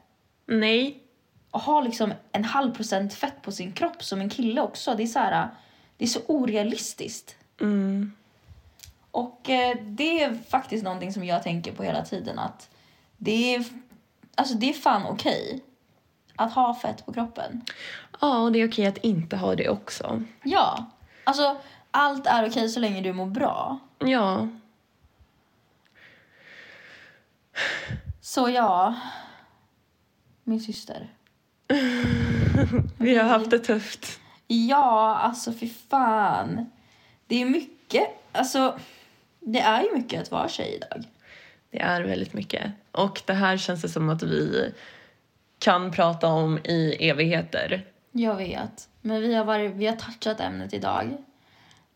Nej, 0.47 1.03
Och 1.51 1.61
ha 1.61 1.81
liksom 1.81 2.13
en 2.33 2.45
halv 2.45 2.75
procent 2.75 3.15
fett 3.15 3.43
på 3.43 3.53
sin 3.53 3.73
kropp 3.73 4.05
som 4.05 4.21
en 4.21 4.31
kille 4.31 4.61
också, 4.61 4.95
det 4.95 5.03
är 5.03 5.07
så 5.07 5.19
här, 5.19 5.49
det 5.97 6.05
är 6.05 6.09
så 6.09 6.21
orealistiskt. 6.27 7.37
mm. 7.61 8.13
Och 9.11 9.51
eh, 9.51 9.77
det 9.83 10.23
är 10.23 10.39
faktiskt 10.49 10.85
någonting 10.85 11.13
som 11.13 11.25
jag 11.25 11.43
tänker 11.43 11.73
på 11.73 11.83
hela 11.83 12.05
tiden 12.05 12.39
att 12.39 12.71
det 13.17 13.55
är, 13.55 13.65
alltså 14.35 14.55
det 14.55 14.71
är 14.71 14.75
fan 14.75 15.07
okej 15.07 15.63
att 16.39 16.53
ha 16.53 16.75
fett 16.75 17.07
på 17.07 17.13
kroppen. 17.13 17.63
Ja, 18.21 18.39
och 18.39 18.53
det 18.53 18.59
är 18.59 18.69
okej 18.69 18.87
att 18.87 18.99
inte 18.99 19.37
ha 19.37 19.55
det 19.55 19.69
också. 19.69 20.23
Ja, 20.43 20.87
alltså 21.25 21.57
allt 21.91 22.27
är 22.27 22.49
okej 22.49 22.69
så 22.69 22.81
länge 22.81 23.01
du 23.01 23.13
mår 23.13 23.27
bra. 23.27 23.79
Ja, 23.99 24.49
Så 28.21 28.49
ja, 28.49 28.95
min 30.45 30.61
syster. 30.61 31.09
vi 32.99 33.17
har 33.17 33.29
haft 33.29 33.51
det 33.51 33.59
tufft. 33.59 34.21
Ja, 34.47 35.17
alltså 35.17 35.53
fy 35.53 35.69
fan. 35.89 36.71
Det 37.27 37.43
är 37.43 37.47
mycket, 37.47 38.09
alltså 38.33 38.79
det 39.41 39.61
är 39.61 39.83
ju 39.83 39.95
mycket 39.95 40.23
att 40.23 40.31
vara 40.31 40.49
tjej 40.49 40.75
idag. 40.77 41.05
Det 41.71 41.81
är 41.81 42.03
väldigt 42.03 42.33
mycket. 42.33 42.73
Och 42.93 43.23
det 43.27 43.33
här 43.33 43.57
känns 43.57 43.83
det 43.83 43.89
som 43.89 44.11
att 44.11 44.23
vi 44.23 44.73
kan 45.59 45.91
prata 45.91 46.29
om 46.29 46.59
i 46.59 46.97
evigheter. 47.01 47.85
Jag 48.13 48.37
vet. 48.37 48.89
Men 49.01 49.21
vi 49.23 49.35
har, 49.35 49.45
varit, 49.45 49.73
vi 49.73 49.87
har 49.87 49.97
touchat 49.97 50.41
ämnet 50.41 50.75
idag. 50.75 51.17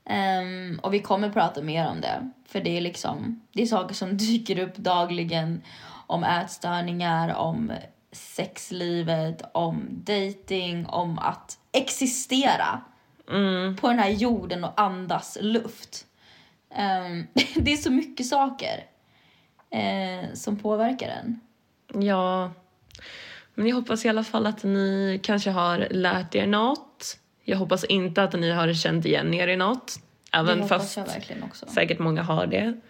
Ehm, 0.04 0.80
och 0.82 0.94
vi 0.94 0.98
kommer 1.00 1.30
prata 1.30 1.62
mer 1.62 1.88
om 1.88 2.00
det. 2.00 2.30
För 2.46 2.60
det 2.60 2.76
är 2.76 2.80
liksom, 2.80 3.40
det 3.52 3.62
är 3.62 3.66
saker 3.66 3.94
som 3.94 4.16
dyker 4.16 4.58
upp 4.58 4.76
dagligen. 4.76 5.62
Om 6.06 6.24
ätstörningar, 6.24 7.34
om 7.34 7.72
sexlivet, 8.12 9.42
om 9.54 9.88
dating, 9.90 10.86
om 10.86 11.18
att 11.18 11.58
existera 11.72 12.80
Mm. 13.30 13.76
på 13.76 13.88
den 13.88 13.98
här 13.98 14.10
jorden 14.10 14.64
och 14.64 14.80
andas 14.80 15.38
luft. 15.40 16.06
Ehm, 16.74 17.26
det 17.56 17.72
är 17.72 17.76
så 17.76 17.90
mycket 17.90 18.26
saker 18.26 18.84
eh, 19.70 20.32
som 20.34 20.56
påverkar 20.56 21.08
en. 21.08 21.40
Ja, 22.04 22.50
men 23.54 23.66
jag 23.66 23.76
hoppas 23.76 24.04
i 24.04 24.08
alla 24.08 24.24
fall 24.24 24.46
att 24.46 24.64
ni 24.64 25.20
kanske 25.22 25.50
har 25.50 25.88
lärt 25.90 26.34
er 26.34 26.46
något. 26.46 27.18
Jag 27.44 27.58
hoppas 27.58 27.84
inte 27.84 28.22
att 28.22 28.32
ni 28.32 28.50
har 28.50 28.72
känt 28.72 29.04
igen 29.06 29.34
er 29.34 29.48
i 29.48 29.56
något. 29.56 29.98
Det 30.30 30.38
Även 30.38 30.60
hoppas 30.60 30.82
fast 30.82 30.96
jag 30.96 31.06
verkligen 31.06 31.42
också. 31.42 31.66
säkert 31.66 31.98
många 31.98 32.22
har 32.22 32.46
det. 32.46 32.80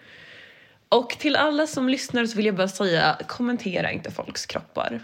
Och 0.88 1.10
till 1.10 1.36
alla 1.36 1.66
som 1.66 1.88
lyssnar 1.88 2.26
så 2.26 2.36
vill 2.36 2.46
jag 2.46 2.54
bara 2.56 2.68
säga, 2.68 3.18
kommentera 3.26 3.92
inte 3.92 4.10
folks 4.10 4.46
kroppar. 4.46 5.00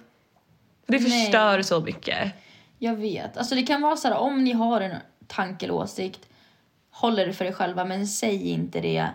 Det 0.86 0.98
Nej. 0.98 1.10
förstör 1.10 1.62
så 1.62 1.80
mycket. 1.80 2.32
Jag 2.78 2.96
vet. 2.96 3.36
Alltså 3.36 3.54
det 3.54 3.62
kan 3.62 3.82
vara 3.82 3.96
så 3.96 4.08
här, 4.08 4.16
om 4.16 4.44
ni 4.44 4.52
har 4.52 4.80
en 4.80 4.96
tanke 5.26 5.66
eller 5.66 5.74
åsikt, 5.74 6.28
håll 6.90 7.16
det 7.16 7.32
för 7.32 7.44
er 7.44 7.52
själva, 7.52 7.84
men 7.84 8.06
säg 8.06 8.48
inte 8.48 8.80
det 8.80 9.08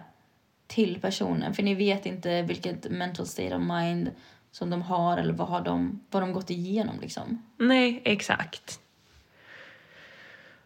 till 0.68 1.02
personen. 1.02 1.54
För 1.54 1.64
ni 1.64 1.76
vet 1.76 2.06
inte 2.06 2.42
vilket 2.42 2.92
mental 2.92 3.28
state 3.28 3.56
of 3.56 3.62
mind 3.62 4.12
som 4.54 4.70
de 4.70 4.82
har 4.82 5.18
eller 5.18 5.34
vad 5.34 5.48
har 5.48 5.62
de, 5.62 6.02
vad 6.12 6.24
de 6.24 6.34
gått 6.34 6.50
igenom 6.50 7.00
liksom. 7.00 7.44
Nej, 7.58 8.02
exakt. 8.06 8.80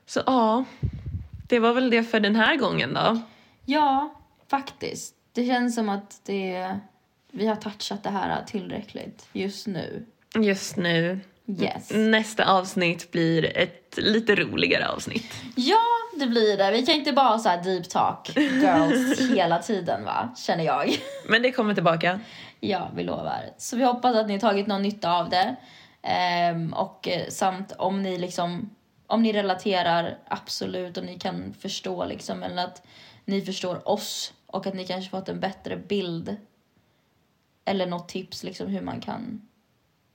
Så 0.05 0.21
ja, 0.25 0.65
det 1.47 1.59
var 1.59 1.73
väl 1.73 1.89
det 1.89 2.03
för 2.03 2.19
den 2.19 2.35
här 2.35 2.55
gången 2.55 2.93
då. 2.93 3.21
Ja, 3.65 4.13
faktiskt. 4.47 5.15
Det 5.33 5.45
känns 5.45 5.75
som 5.75 5.89
att 5.89 6.21
det, 6.25 6.79
vi 7.31 7.47
har 7.47 7.55
touchat 7.55 8.03
det 8.03 8.09
här 8.09 8.43
tillräckligt 8.43 9.29
just 9.33 9.67
nu. 9.67 10.05
just 10.35 10.77
nu. 10.77 11.19
Yes. 11.47 11.91
Nästa 11.91 12.45
avsnitt 12.45 13.11
blir 13.11 13.57
ett 13.57 13.97
lite 13.97 14.35
roligare 14.35 14.87
avsnitt. 14.87 15.33
Ja, 15.55 15.79
det 16.19 16.27
blir 16.27 16.57
det. 16.57 16.71
Vi 16.71 16.85
kan 16.85 16.95
inte 16.95 17.13
bara 17.13 17.29
ha 17.29 17.39
så 17.39 17.49
här 17.49 17.63
deep 17.63 17.89
talk 17.89 18.35
girls 18.35 19.29
hela 19.29 19.59
tiden 19.59 20.05
va, 20.05 20.35
känner 20.37 20.63
jag. 20.63 20.97
Men 21.29 21.41
det 21.41 21.51
kommer 21.51 21.73
tillbaka. 21.73 22.19
Ja, 22.59 22.91
vi 22.95 23.03
lovar. 23.03 23.49
Så 23.57 23.77
vi 23.77 23.83
hoppas 23.83 24.15
att 24.15 24.27
ni 24.27 24.33
har 24.33 24.39
tagit 24.39 24.67
någon 24.67 24.81
nytta 24.81 25.11
av 25.11 25.29
det. 25.29 25.55
Ehm, 26.01 26.73
och 26.73 27.07
eh, 27.07 27.27
samt 27.29 27.71
om 27.71 28.01
ni 28.01 28.17
liksom, 28.17 28.69
om 29.07 29.23
ni 29.23 29.33
relaterar, 29.33 30.17
absolut, 30.27 30.97
och 30.97 31.05
ni 31.05 31.19
kan 31.19 31.53
förstå 31.53 32.05
liksom, 32.05 32.43
eller 32.43 32.63
att 32.63 32.87
ni 33.25 33.41
förstår 33.41 33.89
oss 33.89 34.33
och 34.45 34.67
att 34.67 34.73
ni 34.73 34.85
kanske 34.85 35.11
fått 35.11 35.29
en 35.29 35.39
bättre 35.39 35.77
bild 35.77 36.37
eller 37.65 37.85
något 37.85 38.09
tips 38.09 38.43
liksom 38.43 38.67
hur 38.67 38.81
man 38.81 39.01
kan, 39.01 39.47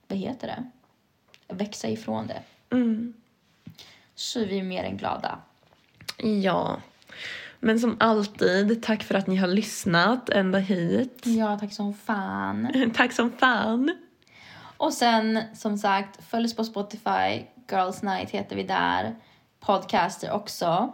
vad 0.07 0.19
heter 0.19 0.47
det, 0.47 0.63
växa 1.53 1.87
ifrån 1.87 2.27
det. 2.27 2.41
Mm. 2.75 3.13
Så 4.15 4.39
är 4.39 4.45
vi 4.45 4.63
mer 4.63 4.83
än 4.83 4.97
glada. 4.97 5.39
Ja. 6.17 6.81
Men 7.59 7.79
som 7.79 7.97
alltid, 7.99 8.83
tack 8.83 9.03
för 9.03 9.15
att 9.15 9.27
ni 9.27 9.35
har 9.35 9.47
lyssnat 9.47 10.29
ända 10.29 10.59
hit. 10.59 11.21
Ja, 11.23 11.57
tack 11.59 11.73
som 11.73 11.93
fan. 11.93 12.91
Tack 12.95 13.13
som 13.13 13.31
fan. 13.31 13.95
Och 14.77 14.93
sen 14.93 15.39
som 15.55 15.77
sagt, 15.77 16.23
följ 16.29 16.45
oss 16.45 16.55
på 16.55 16.63
Spotify. 16.63 17.45
Girls 17.71 18.01
Night 18.01 18.29
heter 18.29 18.55
vi 18.55 18.63
där. 18.63 19.15
Podcaster 19.59 20.31
också. 20.31 20.93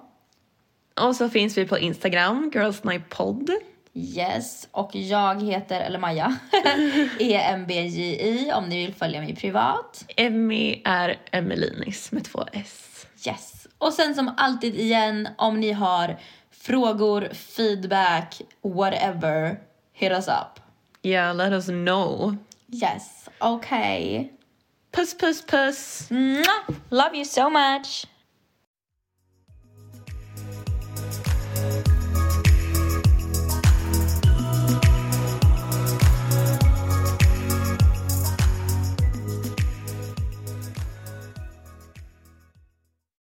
Och 1.01 1.15
så 1.15 1.29
finns 1.29 1.57
vi 1.57 1.65
på 1.65 1.77
Instagram, 1.77 2.51
Girls 2.53 2.83
Night 2.83 3.09
Podd. 3.09 3.49
Yes. 3.93 4.67
Och 4.71 4.95
jag 4.95 5.43
heter, 5.43 5.79
eller 5.79 5.99
Maja, 5.99 6.37
EMBJI 7.19 8.51
om 8.53 8.69
ni 8.69 8.85
vill 8.85 8.95
följa 8.95 9.21
mig 9.21 9.35
privat. 9.35 10.05
Emmy 10.17 10.81
är 10.85 11.19
Emelinis 11.31 12.11
med 12.11 12.23
två 12.25 12.45
S. 12.53 13.07
Yes. 13.27 13.67
Och 13.77 13.93
sen 13.93 14.15
som 14.15 14.33
alltid 14.37 14.75
igen, 14.75 15.29
om 15.37 15.59
ni 15.59 15.71
har 15.71 16.19
frågor, 16.51 17.29
feedback, 17.33 18.41
whatever, 18.61 19.59
hit 19.93 20.11
us 20.11 20.27
up. 20.27 20.59
Yeah, 21.03 21.35
let 21.35 21.53
us 21.53 21.65
know. 21.65 22.35
Yes. 22.71 23.29
Okay. 23.39 24.29
Puss, 24.91 25.17
puss, 25.17 25.45
puss. 25.45 26.07
Mwah. 26.09 26.75
Love 26.89 27.15
you 27.15 27.25
so 27.25 27.49
much. 27.49 28.05